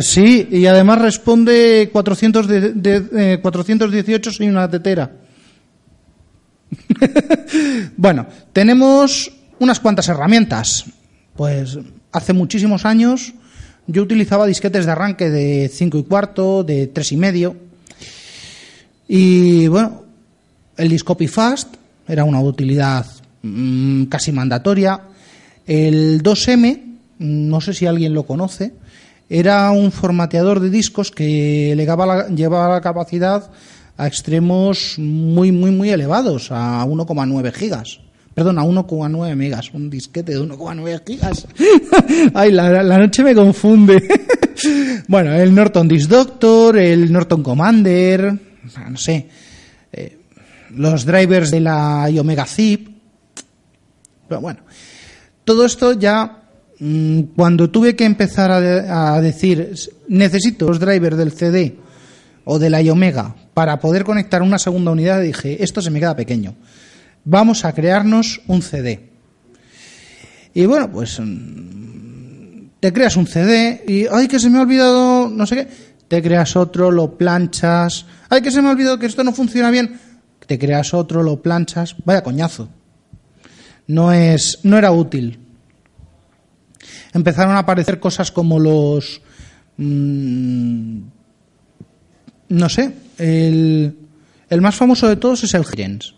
Sí, 0.00 0.46
y 0.52 0.66
además 0.66 1.00
responde 1.00 1.90
400 1.92 2.46
de, 2.46 2.60
de, 2.74 3.32
eh, 3.32 3.40
418 3.42 4.30
soy 4.30 4.46
una 4.46 4.70
tetera. 4.70 5.10
bueno, 7.96 8.28
tenemos 8.52 9.32
unas 9.58 9.80
cuantas 9.80 10.06
herramientas. 10.06 10.84
Pues 11.34 11.76
hace 12.12 12.32
muchísimos 12.32 12.84
años 12.86 13.34
yo 13.86 14.02
utilizaba 14.02 14.46
disquetes 14.46 14.86
de 14.86 14.92
arranque 14.92 15.30
de 15.30 15.68
5 15.68 15.98
y 15.98 16.02
cuarto, 16.04 16.64
de 16.64 16.86
3 16.86 17.12
y 17.12 17.16
medio. 17.16 17.56
Y 19.08 19.66
bueno, 19.68 20.02
el 20.76 20.88
Discopy 20.88 21.28
Fast 21.28 21.74
era 22.08 22.24
una 22.24 22.40
utilidad 22.40 23.06
mmm, 23.42 24.04
casi 24.04 24.32
mandatoria. 24.32 25.00
El 25.66 26.22
2M, 26.22 26.80
no 27.18 27.60
sé 27.60 27.74
si 27.74 27.86
alguien 27.86 28.14
lo 28.14 28.24
conoce, 28.24 28.72
era 29.28 29.70
un 29.70 29.92
formateador 29.92 30.60
de 30.60 30.70
discos 30.70 31.10
que 31.10 31.74
la, 31.76 32.28
llevaba 32.28 32.74
la 32.74 32.80
capacidad 32.80 33.50
a 33.96 34.06
extremos 34.06 34.96
muy, 34.98 35.52
muy, 35.52 35.70
muy 35.70 35.90
elevados, 35.90 36.50
a 36.50 36.84
1,9 36.84 37.52
gigas. 37.52 38.00
Perdón, 38.34 38.58
a 38.58 38.62
1,9 38.62 39.36
megas, 39.36 39.70
un 39.74 39.90
disquete 39.90 40.32
de 40.32 40.40
1,9 40.40 41.02
gigas. 41.06 41.46
Ay, 42.34 42.52
la, 42.52 42.82
la, 42.82 42.98
noche 42.98 43.22
me 43.22 43.34
confunde. 43.34 44.08
bueno, 45.08 45.34
el 45.34 45.54
Norton 45.54 45.86
Disk 45.86 46.08
Doctor, 46.08 46.78
el 46.78 47.12
Norton 47.12 47.42
Commander, 47.42 48.32
no 48.88 48.96
sé, 48.96 49.28
eh, 49.92 50.18
los 50.70 51.04
drivers 51.04 51.50
de 51.50 51.60
la 51.60 52.08
Omega 52.18 52.46
Zip. 52.46 52.88
Pero 54.28 54.40
bueno, 54.40 54.60
todo 55.44 55.66
esto 55.66 55.92
ya 55.92 56.44
mmm, 56.78 57.20
cuando 57.36 57.68
tuve 57.68 57.94
que 57.94 58.06
empezar 58.06 58.50
a, 58.50 58.60
de, 58.62 58.88
a, 58.88 59.20
decir 59.20 59.74
necesito 60.08 60.68
los 60.68 60.80
drivers 60.80 61.18
del 61.18 61.32
CD 61.32 61.76
o 62.44 62.58
de 62.58 62.70
la 62.70 62.80
Omega 62.90 63.34
para 63.52 63.78
poder 63.78 64.04
conectar 64.04 64.40
una 64.40 64.58
segunda 64.58 64.90
unidad, 64.90 65.20
dije 65.20 65.62
esto 65.62 65.82
se 65.82 65.90
me 65.90 66.00
queda 66.00 66.16
pequeño 66.16 66.54
vamos 67.24 67.64
a 67.64 67.72
crearnos 67.72 68.40
un 68.46 68.62
CD. 68.62 69.10
Y 70.54 70.66
bueno, 70.66 70.90
pues 70.90 71.20
te 72.80 72.92
creas 72.92 73.16
un 73.16 73.26
CD 73.26 73.84
y, 73.86 74.06
ay, 74.06 74.28
que 74.28 74.38
se 74.38 74.50
me 74.50 74.58
ha 74.58 74.62
olvidado, 74.62 75.28
no 75.28 75.46
sé 75.46 75.56
qué, 75.56 75.68
te 76.08 76.22
creas 76.22 76.56
otro, 76.56 76.90
lo 76.90 77.16
planchas, 77.16 78.06
ay, 78.28 78.42
que 78.42 78.50
se 78.50 78.60
me 78.60 78.68
ha 78.68 78.72
olvidado 78.72 78.98
que 78.98 79.06
esto 79.06 79.24
no 79.24 79.32
funciona 79.32 79.70
bien, 79.70 79.98
te 80.46 80.58
creas 80.58 80.92
otro, 80.92 81.22
lo 81.22 81.40
planchas, 81.40 81.96
vaya 82.04 82.22
coñazo. 82.22 82.68
No 83.86 84.12
es, 84.12 84.60
no 84.62 84.78
era 84.78 84.92
útil. 84.92 85.38
Empezaron 87.14 87.56
a 87.56 87.60
aparecer 87.60 87.98
cosas 87.98 88.30
como 88.30 88.58
los, 88.58 89.22
mmm, 89.76 90.98
no 92.48 92.68
sé, 92.68 92.94
el, 93.18 93.96
el 94.50 94.60
más 94.60 94.74
famoso 94.76 95.08
de 95.08 95.16
todos 95.16 95.44
es 95.44 95.54
el 95.54 95.64
Gens 95.64 96.14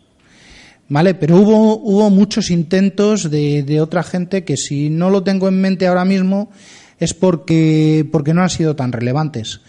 ¿Vale? 0.94 1.16
Pero 1.16 1.38
hubo, 1.38 1.76
hubo 1.80 2.08
muchos 2.08 2.52
intentos 2.52 3.28
de, 3.28 3.64
de, 3.64 3.80
otra 3.80 4.04
gente 4.04 4.44
que 4.44 4.56
si 4.56 4.90
no 4.90 5.10
lo 5.10 5.24
tengo 5.24 5.48
en 5.48 5.60
mente 5.60 5.88
ahora 5.88 6.04
mismo 6.04 6.52
es 7.00 7.14
porque, 7.14 8.08
porque 8.12 8.32
no 8.32 8.42
han 8.42 8.48
sido 8.48 8.76
tan 8.76 8.92
relevantes. 8.92 9.60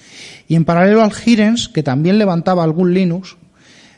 Y 0.47 0.53
en 0.53 0.65
paralelo 0.65 1.01
al 1.01 1.11
Hirens, 1.26 1.67
que 1.67 1.82
también 1.82 2.19
levantaba 2.19 2.63
algún 2.63 2.93
Linux, 2.93 3.38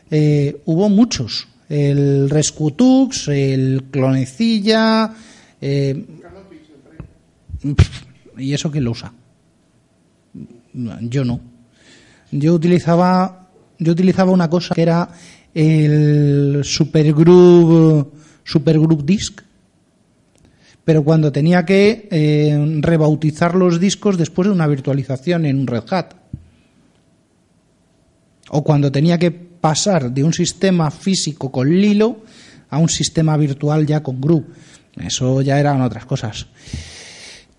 eh, 0.10 0.62
hubo 0.64 0.88
muchos. 0.88 1.50
El 1.68 2.30
Rescutux, 2.30 3.28
el 3.28 3.84
Clonecilla. 3.92 5.14
Eh, 5.60 6.06
¿Y 8.38 8.54
eso 8.54 8.72
quién 8.72 8.86
lo 8.86 8.92
usa? 8.92 9.12
Yo 11.02 11.26
no. 11.26 11.42
Yo 12.32 12.54
utilizaba, 12.54 13.50
yo 13.80 13.92
utilizaba 13.92 14.32
una 14.32 14.50
cosa 14.50 14.74
que 14.74 14.82
era 14.82 15.10
el 15.58 16.62
Supergroup, 16.64 18.14
Supergroup 18.44 19.04
Disc, 19.04 19.42
pero 20.86 21.04
cuando 21.04 21.32
tenía 21.32 21.66
que 21.66 22.08
eh, 22.12 22.80
rebautizar 22.80 23.56
los 23.56 23.80
discos 23.80 24.18
después 24.18 24.48
de 24.48 24.54
una 24.54 24.68
virtualización 24.68 25.48
en 25.48 25.60
un 25.60 25.68
Red 25.68 25.84
Hat. 25.90 26.14
O 28.50 28.64
cuando 28.64 28.92
tenía 28.92 29.18
que 29.18 29.32
pasar 29.32 30.12
de 30.12 30.24
un 30.24 30.32
sistema 30.32 30.92
físico 30.92 31.52
con 31.52 31.70
Lilo 31.70 32.22
a 32.70 32.78
un 32.78 32.88
sistema 32.88 33.36
virtual 33.36 33.86
ya 33.88 34.04
con 34.04 34.22
Group. 34.22 34.46
Eso 34.96 35.42
ya 35.42 35.60
eran 35.60 35.82
otras 35.82 36.06
cosas. 36.06 36.46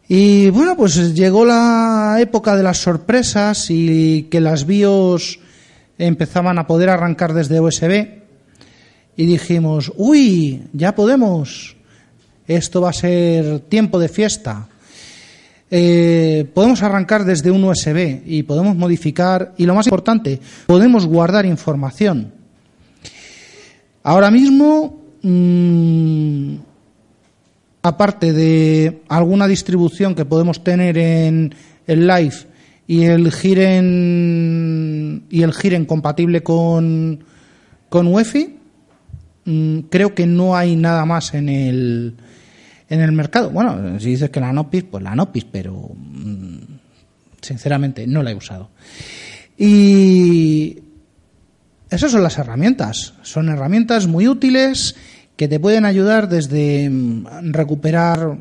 Y 0.07 0.49
bueno, 0.51 0.76
pues 0.76 1.14
llegó 1.14 1.44
la 1.44 2.16
época 2.20 2.57
de 2.57 2.62
las 2.62 2.78
sorpresas 2.78 3.66
y 3.70 4.28
que 4.30 4.40
las 4.40 4.66
BIOS 4.66 5.40
empezaban 5.99 6.59
a 6.59 6.66
poder 6.66 6.88
arrancar 6.88 7.34
desde 7.34 7.61
USB 7.61 8.18
y 9.16 9.26
dijimos, 9.26 9.92
uy, 9.96 10.62
ya 10.72 10.94
podemos, 10.94 11.76
esto 12.46 12.80
va 12.80 12.90
a 12.90 12.92
ser 12.92 13.61
tiempo 13.61 13.99
de 13.99 14.09
fiesta. 14.09 14.68
Eh, 15.70 16.46
podemos 16.55 16.82
arrancar 16.82 17.24
desde 17.24 17.51
un 17.51 17.64
USB 17.64 18.22
y 18.24 18.44
podemos 18.44 18.76
modificar, 18.76 19.55
y 19.59 19.66
lo 19.66 19.74
más 19.74 19.86
importante, 19.86 20.40
podemos 20.66 21.05
guardar 21.05 21.44
información. 21.44 22.32
Ahora 24.05 24.30
mismo, 24.30 25.03
mmm, 25.20 26.55
aparte 27.82 28.32
de 28.32 29.03
alguna 29.09 29.46
distribución 29.46 30.14
que 30.14 30.24
podemos 30.24 30.62
tener 30.62 30.96
en 30.96 31.55
el 31.86 32.07
Live 32.07 32.47
y 32.89 33.05
el 33.05 33.30
giren 33.30 35.26
y 35.28 35.43
el 35.43 35.53
giren 35.53 35.84
compatible 35.84 36.43
con 36.43 37.22
con 37.91 38.07
UEFI 38.09 38.57
mmm, 39.45 39.78
creo 39.91 40.14
que 40.14 40.26
no 40.26 40.57
hay 40.57 40.74
nada 40.74 41.05
más 41.05 41.34
en 41.34 41.51
el 41.51 42.14
en 42.89 43.01
el 43.01 43.12
mercado. 43.12 43.51
Bueno 43.51 44.01
si 44.01 44.09
dices 44.11 44.30
que 44.30 44.41
la 44.41 44.55
Nopis 44.55 44.84
pues 44.84 45.05
la 45.05 45.14
Nopis 45.14 45.45
pero 45.45 45.91
mmm, 45.95 46.57
sinceramente 47.43 48.07
no 48.07 48.22
la 48.22 48.30
he 48.30 48.34
usado. 48.34 48.70
Y 49.59 50.78
esas 51.91 52.11
son 52.11 52.22
las 52.22 52.39
herramientas. 52.39 53.14
Son 53.22 53.51
herramientas 53.51 54.07
muy 54.07 54.28
útiles 54.28 54.97
que 55.36 55.47
te 55.47 55.61
pueden 55.61 55.84
ayudar 55.84 56.30
desde 56.30 56.89
mm, 56.89 57.53
recuperar. 57.53 58.39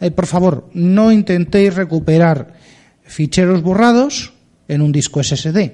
Eh, 0.00 0.10
por 0.10 0.24
favor 0.24 0.70
no 0.72 1.12
intentéis 1.12 1.74
recuperar 1.74 2.63
ficheros 3.04 3.62
borrados 3.62 4.32
en 4.68 4.82
un 4.82 4.92
disco 4.92 5.22
SSD. 5.22 5.72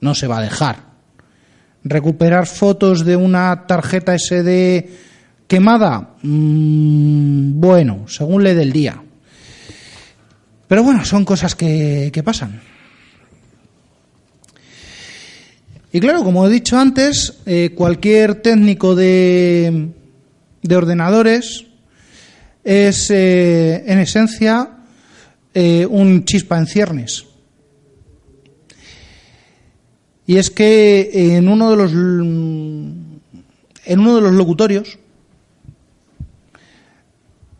No 0.00 0.14
se 0.14 0.26
va 0.26 0.38
a 0.38 0.42
dejar. 0.42 0.90
Recuperar 1.84 2.46
fotos 2.46 3.04
de 3.04 3.16
una 3.16 3.66
tarjeta 3.66 4.16
SD 4.16 4.88
quemada, 5.46 6.14
mmm, 6.22 7.60
bueno, 7.60 8.06
según 8.06 8.44
le 8.44 8.54
del 8.54 8.72
día. 8.72 9.02
Pero 10.68 10.84
bueno, 10.84 11.04
son 11.04 11.24
cosas 11.24 11.54
que, 11.54 12.10
que 12.12 12.22
pasan. 12.22 12.60
Y 15.92 15.98
claro, 15.98 16.22
como 16.22 16.46
he 16.46 16.50
dicho 16.50 16.78
antes, 16.78 17.38
eh, 17.46 17.72
cualquier 17.74 18.36
técnico 18.36 18.94
de, 18.94 19.88
de 20.62 20.76
ordenadores 20.76 21.66
es 22.62 23.10
eh, 23.10 23.82
en 23.86 23.98
esencia 23.98 24.70
eh, 25.54 25.86
un 25.86 26.24
chispa 26.24 26.58
en 26.58 26.66
ciernes. 26.66 27.26
Y 30.26 30.36
es 30.36 30.50
que 30.50 31.36
en 31.36 31.48
uno 31.48 31.70
de 31.70 31.76
los 31.76 31.92
en 31.92 33.98
uno 33.98 34.14
de 34.14 34.20
los 34.20 34.32
locutorios 34.32 34.98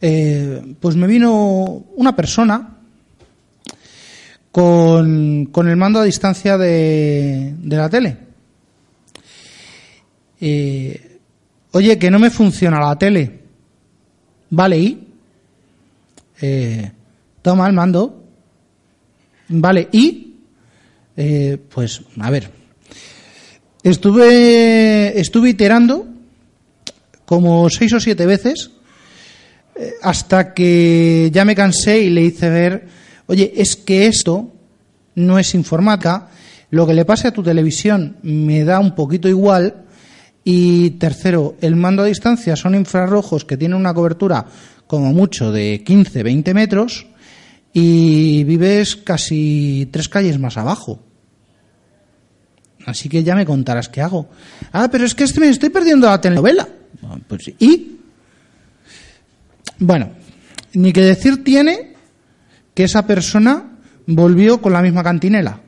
eh, 0.01 0.75
pues 0.81 0.97
me 0.97 1.07
vino 1.07 1.85
una 1.97 2.17
persona 2.17 2.77
con, 4.51 5.47
con 5.47 5.69
el 5.69 5.77
mando 5.77 6.01
a 6.01 6.05
distancia 6.05 6.57
de, 6.57 7.55
de 7.59 7.77
la 7.77 7.91
tele. 7.91 8.17
Eh, 10.41 11.19
oye, 11.73 11.99
que 11.99 12.11
no 12.11 12.19
me 12.19 12.31
funciona 12.31 12.81
la 12.81 12.97
tele. 12.97 13.41
Vale, 14.51 14.79
¿y? 14.79 15.09
Eh, 16.41 16.91
toma 17.43 17.67
el 17.67 17.73
mando. 17.73 18.25
Vale, 19.49 19.89
¿y? 19.93 20.35
Eh, 21.17 21.59
pues, 21.69 22.03
a 22.19 22.31
ver. 22.31 22.51
Estuve, 23.83 25.19
estuve 25.19 25.51
iterando 25.51 26.07
como 27.25 27.71
seis 27.71 27.93
o 27.95 28.01
siete 28.01 28.27
veces 28.27 28.71
eh, 29.75 29.95
hasta 30.03 30.53
que 30.53 31.31
ya 31.33 31.45
me 31.45 31.55
cansé 31.55 32.01
y 32.01 32.11
le 32.11 32.23
hice 32.23 32.51
ver, 32.51 32.87
oye, 33.27 33.53
es 33.57 33.77
que 33.77 34.07
esto 34.07 34.53
no 35.15 35.39
es 35.39 35.55
informática, 35.55 36.29
lo 36.71 36.87
que 36.87 36.95
le 36.95 37.05
pase 37.05 37.29
a 37.29 37.33
tu 37.33 37.43
televisión 37.43 38.17
me 38.23 38.65
da 38.65 38.79
un 38.79 38.95
poquito 38.95 39.29
igual 39.29 39.85
y 40.45 40.91
tercero, 40.93 41.57
el 41.61 41.77
mando 41.77 42.03
a 42.03 42.07
distancia 42.07 42.57
son 42.57 42.75
infrarrojos 42.75 43.45
que 43.45 43.57
tienen 43.57 43.79
una 43.79 43.95
cobertura 43.95 44.47
como 44.87 45.13
mucho 45.13 45.53
de 45.53 45.83
15, 45.85 46.23
20 46.23 46.55
metros 46.55 47.07
y 47.73 48.45
vives 48.45 48.97
casi 48.97 49.89
tres 49.91 50.09
calles 50.09 50.39
más 50.39 50.57
abajo. 50.57 51.03
Así 52.87 53.09
que 53.09 53.23
ya 53.23 53.35
me 53.35 53.47
contarás 53.47 53.89
qué 53.89 54.01
hago. 54.01 54.29
Ah, 54.73 54.89
pero 54.91 55.05
es 55.05 55.15
que 55.15 55.25
este 55.25 55.41
me 55.41 55.49
estoy 55.49 55.69
perdiendo 55.69 56.09
la 56.09 56.21
telenovela. 56.21 56.69
Ah, 57.03 57.19
Pues. 57.29 57.53
¿Y? 57.59 57.99
Bueno, 59.79 60.11
ni 60.75 60.93
que 60.93 61.03
decir 61.03 61.45
tiene 61.45 61.95
que 62.75 62.85
esa 62.85 63.07
persona 63.07 63.79
volvió 64.07 64.61
con 64.61 64.73
la 64.73 64.83
misma 64.83 65.03
cantinela. 65.03 65.61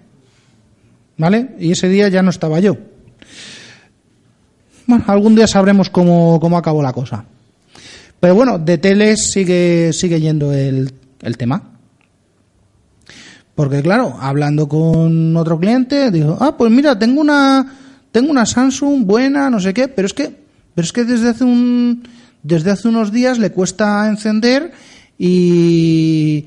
¿Vale? 1.18 1.54
Y 1.58 1.72
ese 1.72 1.88
día 1.88 2.08
ya 2.08 2.22
no 2.22 2.30
estaba 2.30 2.58
yo. 2.60 2.76
Bueno, 4.86 5.04
algún 5.06 5.34
día 5.34 5.46
sabremos 5.46 5.90
cómo, 5.90 6.40
cómo 6.40 6.58
acabó 6.58 6.82
la 6.82 6.92
cosa. 6.92 7.24
Pero 8.18 8.34
bueno, 8.34 8.58
de 8.58 8.78
teles 8.78 9.30
sigue, 9.30 9.92
sigue 9.92 10.20
yendo 10.20 10.52
el, 10.52 10.92
el 11.20 11.36
tema. 11.36 11.71
Porque 13.54 13.82
claro, 13.82 14.16
hablando 14.18 14.68
con 14.68 15.36
otro 15.36 15.58
cliente, 15.58 16.10
dijo, 16.10 16.38
ah, 16.40 16.56
pues 16.56 16.70
mira, 16.70 16.98
tengo 16.98 17.20
una, 17.20 17.74
tengo 18.10 18.30
una 18.30 18.46
Samsung 18.46 19.04
buena, 19.04 19.50
no 19.50 19.60
sé 19.60 19.74
qué, 19.74 19.88
pero 19.88 20.06
es 20.06 20.14
que, 20.14 20.34
pero 20.74 20.84
es 20.84 20.92
que 20.92 21.04
desde 21.04 21.28
hace 21.28 21.44
un, 21.44 22.02
desde 22.42 22.70
hace 22.70 22.88
unos 22.88 23.12
días 23.12 23.38
le 23.38 23.52
cuesta 23.52 24.08
encender 24.08 24.72
y, 25.18 26.46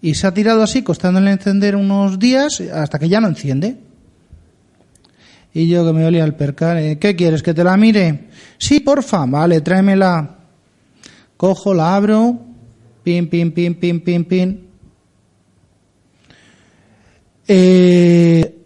y 0.00 0.14
se 0.14 0.26
ha 0.26 0.32
tirado 0.32 0.62
así, 0.62 0.82
costándole 0.82 1.30
encender 1.30 1.76
unos 1.76 2.18
días 2.18 2.60
hasta 2.60 2.98
que 2.98 3.08
ya 3.08 3.20
no 3.20 3.28
enciende. 3.28 3.76
Y 5.52 5.68
yo 5.68 5.86
que 5.86 5.92
me 5.94 6.04
olía 6.04 6.24
el 6.24 6.34
percal, 6.34 6.78
eh, 6.78 6.98
¿qué 6.98 7.16
quieres? 7.16 7.42
¿Que 7.42 7.54
te 7.54 7.64
la 7.64 7.78
mire? 7.78 8.28
Sí, 8.58 8.80
porfa, 8.80 9.24
vale, 9.24 9.62
tráemela. 9.62 10.36
Cojo, 11.38 11.72
la 11.72 11.96
abro, 11.96 12.38
pin, 13.02 13.28
pin, 13.28 13.52
pin, 13.52 13.74
pin, 13.74 14.00
pin, 14.00 14.24
pin. 14.24 14.65
Eh, 17.48 18.58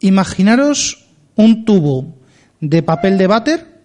imaginaros 0.00 1.06
un 1.36 1.64
tubo 1.64 2.14
de 2.60 2.82
papel 2.82 3.18
de 3.18 3.26
váter 3.26 3.76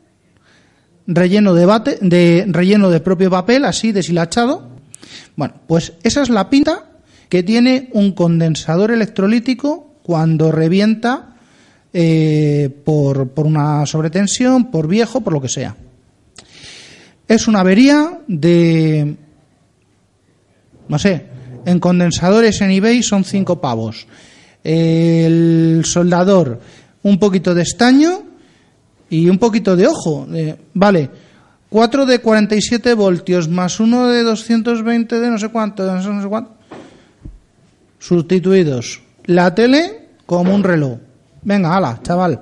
relleno 1.08 1.54
de, 1.54 1.66
de 2.02 2.46
relleno 2.48 2.90
de 2.90 3.00
propio 3.00 3.30
papel, 3.30 3.66
así 3.66 3.92
deshilachado. 3.92 4.70
Bueno, 5.36 5.56
pues 5.68 5.94
esa 6.04 6.22
es 6.22 6.30
la 6.30 6.50
pinta 6.50 6.86
que 7.30 7.44
tiene 7.44 7.90
un 7.94 8.12
condensador 8.12 8.92
electrolítico 8.92 9.96
cuando 10.04 10.52
revienta 10.52 11.36
eh, 11.94 12.70
por, 12.84 13.30
por 13.30 13.46
una 13.46 13.86
sobretensión, 13.86 14.72
por 14.72 14.88
viejo, 14.88 15.22
por 15.22 15.34
lo 15.34 15.42
que 15.42 15.50
sea. 15.50 15.76
Es 17.28 17.48
una 17.48 17.62
avería 17.62 18.20
de, 18.28 19.16
no 20.88 21.00
sé, 21.00 21.31
en 21.66 21.80
condensadores 21.80 22.62
en 22.62 22.72
eBay 22.72 23.04
son 23.04 23.24
cinco 23.24 23.62
pavos. 23.62 24.08
El 24.64 25.82
soldador, 25.86 26.60
un 27.04 27.20
poquito 27.20 27.56
de 27.56 27.64
estaño 27.64 28.24
y 29.10 29.30
un 29.30 29.38
poquito 29.38 29.76
de 29.76 29.88
ojo. 29.88 30.28
Eh, 30.34 30.56
vale, 30.74 31.10
4 31.70 32.06
de 32.06 32.20
47 32.20 32.94
voltios 32.96 33.48
más 33.48 33.80
uno 33.80 34.08
de 34.08 34.24
220 34.24 35.20
de 35.20 35.30
no 35.30 35.38
sé 35.38 35.50
cuánto, 35.50 35.86
no 35.86 36.22
sé 36.22 36.28
cuánto. 36.28 36.52
Sustituidos. 37.98 39.02
La 39.26 39.56
tele 39.56 40.10
como 40.26 40.54
un 40.54 40.64
reloj. 40.64 40.98
Venga, 41.44 41.76
ala, 41.76 42.00
chaval. 42.04 42.42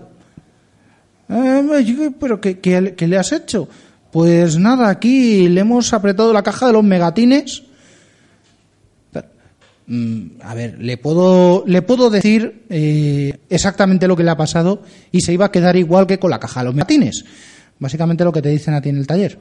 Eh, 1.29 2.11
pero 2.19 2.41
¿qué, 2.41 2.59
qué, 2.59 2.95
qué 2.97 3.07
le 3.07 3.17
has 3.17 3.31
hecho? 3.31 3.67
Pues 4.11 4.57
nada, 4.57 4.89
aquí 4.89 5.47
le 5.47 5.61
hemos 5.61 5.93
apretado 5.93 6.33
la 6.33 6.43
caja 6.43 6.67
de 6.67 6.73
los 6.73 6.83
megatines. 6.83 7.63
Mm, 9.89 10.39
A 10.43 10.53
ver, 10.53 10.77
le 10.79 10.97
puedo, 10.97 11.63
le 11.65 11.81
puedo 11.81 12.11
decir 12.11 12.65
eh, 12.69 13.39
exactamente 13.49 14.07
lo 14.07 14.15
que 14.15 14.23
le 14.23 14.29
ha 14.29 14.37
pasado 14.37 14.83
y 15.11 15.21
se 15.21 15.33
iba 15.33 15.45
a 15.45 15.51
quedar 15.51 15.75
igual 15.75 16.05
que 16.05 16.19
con 16.19 16.29
la 16.29 16.39
caja 16.39 16.59
de 16.59 16.65
los 16.67 16.75
megatines. 16.75 17.25
Básicamente 17.79 18.23
lo 18.23 18.31
que 18.31 18.43
te 18.43 18.49
dicen 18.49 18.75
a 18.75 18.81
ti 18.81 18.89
en 18.89 18.97
el 18.97 19.07
taller. 19.07 19.39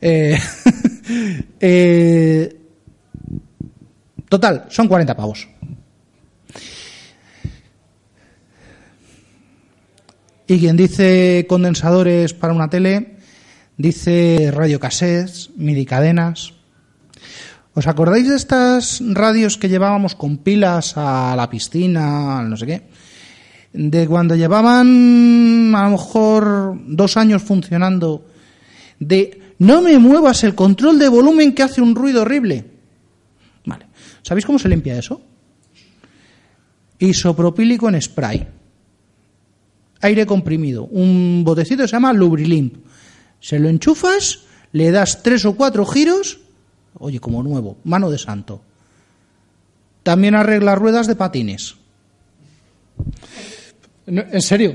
Eh, 0.00 0.38
eh, 1.60 2.56
total, 4.28 4.66
son 4.68 4.86
40 4.86 5.16
pavos. 5.16 5.48
Y 10.46 10.60
quien 10.60 10.76
dice 10.76 11.46
condensadores 11.48 12.32
para 12.32 12.52
una 12.52 12.70
tele, 12.70 13.16
dice 13.76 14.52
radiocassettes, 14.52 15.50
midi 15.56 15.84
cadenas. 15.84 16.59
¿Os 17.72 17.86
acordáis 17.86 18.26
de 18.26 18.34
estas 18.34 18.98
radios 19.14 19.56
que 19.56 19.68
llevábamos 19.68 20.16
con 20.16 20.38
pilas 20.38 20.94
a 20.96 21.34
la 21.36 21.48
piscina, 21.48 22.42
no 22.42 22.56
sé 22.56 22.66
qué? 22.66 22.82
De 23.72 24.08
cuando 24.08 24.34
llevaban 24.34 25.72
a 25.74 25.84
lo 25.84 25.90
mejor 25.90 26.76
dos 26.86 27.16
años 27.16 27.42
funcionando, 27.42 28.26
de 28.98 29.54
no 29.60 29.82
me 29.82 29.98
muevas 30.00 30.42
el 30.42 30.56
control 30.56 30.98
de 30.98 31.08
volumen 31.08 31.54
que 31.54 31.62
hace 31.62 31.80
un 31.80 31.94
ruido 31.94 32.22
horrible. 32.22 32.64
Vale. 33.64 33.86
¿Sabéis 34.22 34.46
cómo 34.46 34.58
se 34.58 34.68
limpia 34.68 34.98
eso? 34.98 35.20
Isopropílico 36.98 37.88
en 37.88 38.02
spray. 38.02 38.48
Aire 40.00 40.26
comprimido. 40.26 40.86
Un 40.86 41.42
botecito 41.44 41.86
se 41.86 41.92
llama 41.92 42.12
Lubrilimp. 42.12 42.74
Se 43.38 43.60
lo 43.60 43.68
enchufas, 43.68 44.40
le 44.72 44.90
das 44.90 45.22
tres 45.22 45.44
o 45.44 45.54
cuatro 45.54 45.86
giros 45.86 46.40
Oye, 47.00 47.18
como 47.18 47.42
nuevo, 47.42 47.78
mano 47.84 48.10
de 48.10 48.18
santo. 48.18 48.60
También 50.02 50.34
arregla 50.34 50.74
ruedas 50.74 51.06
de 51.06 51.16
patines. 51.16 51.76
En 54.06 54.42
serio. 54.42 54.74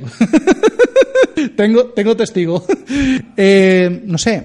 tengo, 1.55 1.85
tengo 1.87 2.17
testigo. 2.17 2.65
Eh, 3.37 4.03
no 4.05 4.17
sé, 4.17 4.43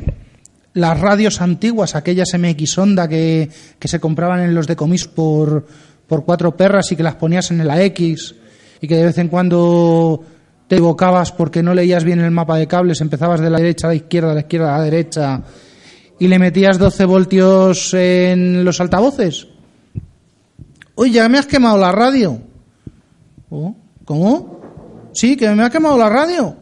las 0.74 1.00
radios 1.00 1.40
antiguas, 1.40 1.94
aquellas 1.94 2.28
MX 2.38 2.78
Onda 2.78 3.08
que, 3.08 3.48
que 3.78 3.88
se 3.88 3.98
compraban 3.98 4.40
en 4.40 4.54
los 4.54 4.66
decomis 4.66 5.06
por, 5.06 5.66
por 6.06 6.24
cuatro 6.24 6.56
perras 6.56 6.92
y 6.92 6.96
que 6.96 7.02
las 7.02 7.14
ponías 7.14 7.50
en 7.50 7.62
el 7.62 7.70
AX 7.70 8.34
y 8.82 8.88
que 8.88 8.96
de 8.96 9.04
vez 9.04 9.18
en 9.18 9.28
cuando 9.28 10.22
te 10.68 10.76
equivocabas 10.76 11.32
porque 11.32 11.62
no 11.62 11.72
leías 11.72 12.04
bien 12.04 12.20
el 12.20 12.30
mapa 12.30 12.58
de 12.58 12.66
cables, 12.66 13.00
empezabas 13.00 13.40
de 13.40 13.48
la 13.48 13.58
derecha 13.58 13.86
a 13.86 13.90
la 13.90 13.96
izquierda, 13.96 14.28
de 14.28 14.34
la 14.34 14.40
izquierda 14.40 14.74
a 14.74 14.78
la 14.78 14.84
derecha 14.84 15.42
y 16.20 16.28
le 16.28 16.38
metías 16.38 16.78
12 16.78 17.04
voltios 17.06 17.94
en 17.94 18.62
los 18.62 18.80
altavoces. 18.80 19.48
Oye, 20.94 21.12
ya 21.12 21.28
me 21.30 21.38
has 21.38 21.46
quemado 21.46 21.78
la 21.78 21.90
radio. 21.90 22.38
Oh, 23.48 23.74
¿Cómo? 24.04 24.60
Sí, 25.12 25.34
que 25.34 25.48
me 25.50 25.64
ha 25.64 25.70
quemado 25.70 25.96
la 25.96 26.10
radio. 26.10 26.56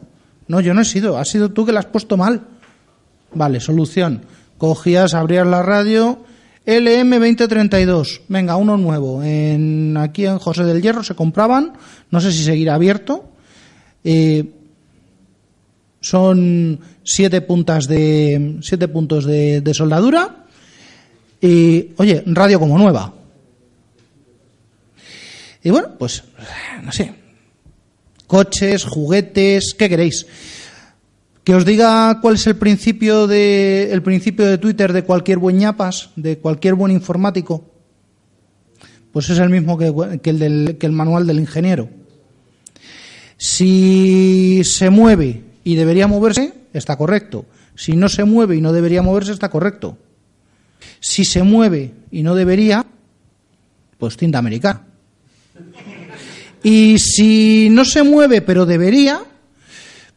No, 0.47 0.61
yo 0.61 0.73
no 0.73 0.81
he 0.81 0.85
sido, 0.85 1.17
has 1.17 1.27
sido 1.27 1.51
tú 1.51 1.65
que 1.65 1.73
la 1.73 1.81
has 1.81 1.87
puesto 1.87 2.15
mal. 2.15 2.47
Vale, 3.33 3.59
solución. 3.59 4.21
Cogías, 4.57 5.13
abrías 5.13 5.45
la 5.45 5.61
radio, 5.61 6.23
LM2032. 6.65 8.21
Venga, 8.29 8.55
uno 8.55 8.77
nuevo. 8.77 9.21
En, 9.21 9.97
aquí 9.97 10.25
en 10.25 10.39
José 10.39 10.63
del 10.63 10.81
Hierro 10.81 11.03
se 11.03 11.15
compraban, 11.15 11.73
no 12.11 12.21
sé 12.21 12.31
si 12.31 12.45
seguirá 12.45 12.75
abierto. 12.75 13.25
Eh, 14.05 14.53
son 16.01 16.79
siete 17.03 17.41
puntas 17.41 17.87
de 17.87 18.57
siete 18.61 18.87
puntos 18.87 19.25
de, 19.25 19.71
soldadura 19.73 20.45
y 21.41 21.89
oye 21.97 22.23
radio 22.25 22.59
como 22.59 22.77
nueva 22.77 23.13
y 25.63 25.69
bueno 25.69 25.89
pues 25.97 26.23
no 26.83 26.91
sé 26.91 27.13
coches 28.27 28.85
juguetes 28.85 29.73
qué 29.77 29.89
queréis 29.89 30.25
Que 31.49 31.55
os 31.55 31.65
diga 31.65 32.19
cuál 32.21 32.35
es 32.35 32.45
el 32.45 32.57
principio 32.57 33.25
de, 33.25 33.91
el 33.91 34.03
principio 34.03 34.45
de 34.45 34.59
Twitter 34.59 34.93
de 34.93 35.03
cualquier 35.03 35.39
buen 35.39 35.57
ñapas, 35.57 36.11
de 36.15 36.37
cualquier 36.37 36.75
buen 36.75 36.91
informático. 36.91 37.65
Pues 39.11 39.31
es 39.31 39.39
el 39.39 39.49
mismo 39.49 39.75
que, 39.75 40.19
que 40.21 40.29
el, 40.29 40.37
del, 40.37 40.77
que 40.77 40.85
el 40.85 40.91
manual 40.91 41.25
del 41.25 41.39
ingeniero. 41.39 41.89
Si 43.37 44.61
se 44.63 44.91
mueve 44.91 45.48
y 45.69 45.75
debería 45.75 46.07
moverse, 46.07 46.51
está 46.73 46.97
correcto. 46.97 47.45
Si 47.75 47.95
no 47.95 48.09
se 48.09 48.23
mueve 48.23 48.55
y 48.55 48.61
no 48.61 48.73
debería 48.73 49.03
moverse, 49.03 49.33
está 49.33 49.49
correcto. 49.49 49.99
Si 50.99 51.23
se 51.25 51.43
mueve 51.43 51.93
y 52.09 52.23
no 52.23 52.33
debería, 52.33 52.83
pues 53.99 54.17
tinta 54.17 54.39
americana. 54.39 54.81
Y 56.63 56.97
si 56.97 57.69
no 57.69 57.85
se 57.85 58.01
mueve 58.01 58.41
pero 58.41 58.65
debería, 58.65 59.21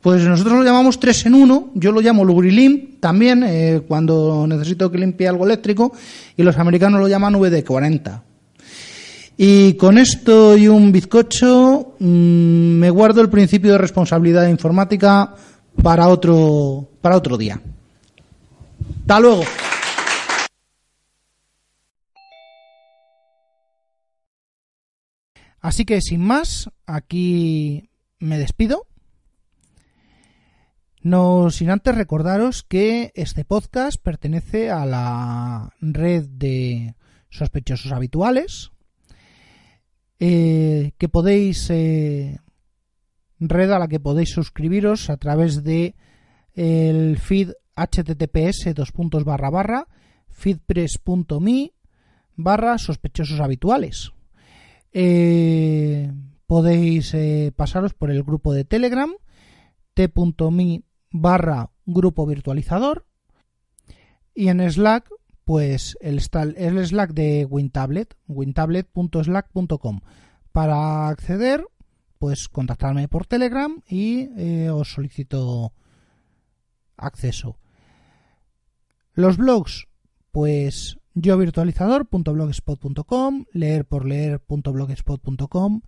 pues 0.00 0.22
nosotros 0.24 0.57
lo 0.57 0.64
llamamos 0.64 0.98
3 0.98 1.26
en 1.26 1.34
1, 1.34 1.72
yo 1.74 1.92
lo 1.92 2.00
llamo 2.00 2.24
Lugrilim 2.24 2.98
también 2.98 3.44
eh, 3.44 3.82
cuando 3.86 4.46
necesito 4.46 4.90
que 4.90 4.96
limpie 4.96 5.28
algo 5.28 5.44
eléctrico 5.44 5.92
y 6.34 6.42
los 6.42 6.57
americanos 6.57 6.98
lo 6.98 7.09
llaman 7.09 7.34
VD40. 7.34 8.22
Y 9.36 9.74
con 9.74 9.98
esto 9.98 10.56
y 10.56 10.68
un 10.68 10.92
bizcocho 10.92 11.94
mmm, 11.98 12.78
me 12.78 12.90
guardo 12.90 13.20
el 13.20 13.30
principio 13.30 13.72
de 13.72 13.78
responsabilidad 13.78 14.48
informática 14.48 15.34
para 15.82 16.08
otro, 16.08 16.88
para 17.00 17.16
otro 17.16 17.36
día. 17.36 17.60
Hasta 19.00 19.20
luego. 19.20 19.42
Así 25.60 25.84
que 25.84 26.00
sin 26.00 26.20
más, 26.20 26.70
aquí 26.86 27.88
me 28.18 28.36
despido. 28.36 28.86
No 31.00 31.50
sin 31.50 31.70
antes 31.70 31.94
recordaros 31.94 32.64
que 32.64 33.12
este 33.14 33.44
podcast 33.44 34.00
pertenece 34.02 34.70
a 34.70 34.84
la 34.86 35.72
red 35.80 36.26
de 36.28 36.96
sospechosos 37.30 37.92
habituales, 37.92 38.71
eh, 40.24 40.92
que 40.98 41.08
podéis 41.08 41.68
eh, 41.70 42.38
red 43.40 43.72
a 43.72 43.80
la 43.80 43.88
que 43.88 43.98
podéis 43.98 44.30
suscribiros 44.30 45.10
a 45.10 45.16
través 45.16 45.64
de 45.64 45.96
el 46.54 47.18
feed 47.18 47.50
https 47.74 48.72
dos 48.72 48.92
puntos 48.92 49.24
barra 49.24 49.50
barra 49.50 49.88
feedpress.me 50.28 51.72
barra 52.36 52.78
sospechosos 52.78 53.40
habituales. 53.40 54.12
Eh, 54.92 56.12
podéis 56.46 57.14
eh, 57.14 57.50
pasaros 57.56 57.92
por 57.92 58.12
el 58.12 58.22
grupo 58.22 58.54
de 58.54 58.64
Telegram 58.64 59.10
t.me 59.94 60.82
barra 61.10 61.70
grupo 61.84 62.26
virtualizador 62.26 63.06
y 64.36 64.48
en 64.48 64.60
Slack 64.70 65.10
pues 65.45 65.97
el, 66.01 66.20
el 66.57 66.86
Slack 66.86 67.12
de 67.12 67.47
WinTablet 67.49 68.16
wintablet.slack.com 68.28 70.01
para 70.53 71.09
acceder 71.09 71.64
pues 72.18 72.49
contactarme 72.49 73.09
por 73.09 73.26
Telegram 73.26 73.82
y 73.88 74.28
eh, 74.36 74.70
os 74.70 74.93
solicito 74.93 75.72
acceso. 76.97 77.59
Los 79.14 79.36
blogs 79.36 79.88
pues 80.30 80.99
yo 81.14 81.36
virtualizador.blogspot.com, 81.36 83.45
leer 83.53 83.84
por 83.84 84.07
leer.blogspot.com 84.07 85.82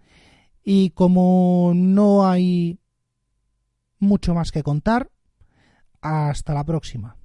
y 0.63 0.91
como 0.91 1.73
no 1.75 2.27
hay 2.27 2.79
mucho 3.99 4.35
más 4.35 4.53
que 4.53 4.63
contar, 4.63 5.11
hasta 6.01 6.53
la 6.53 6.65
próxima. 6.65 7.17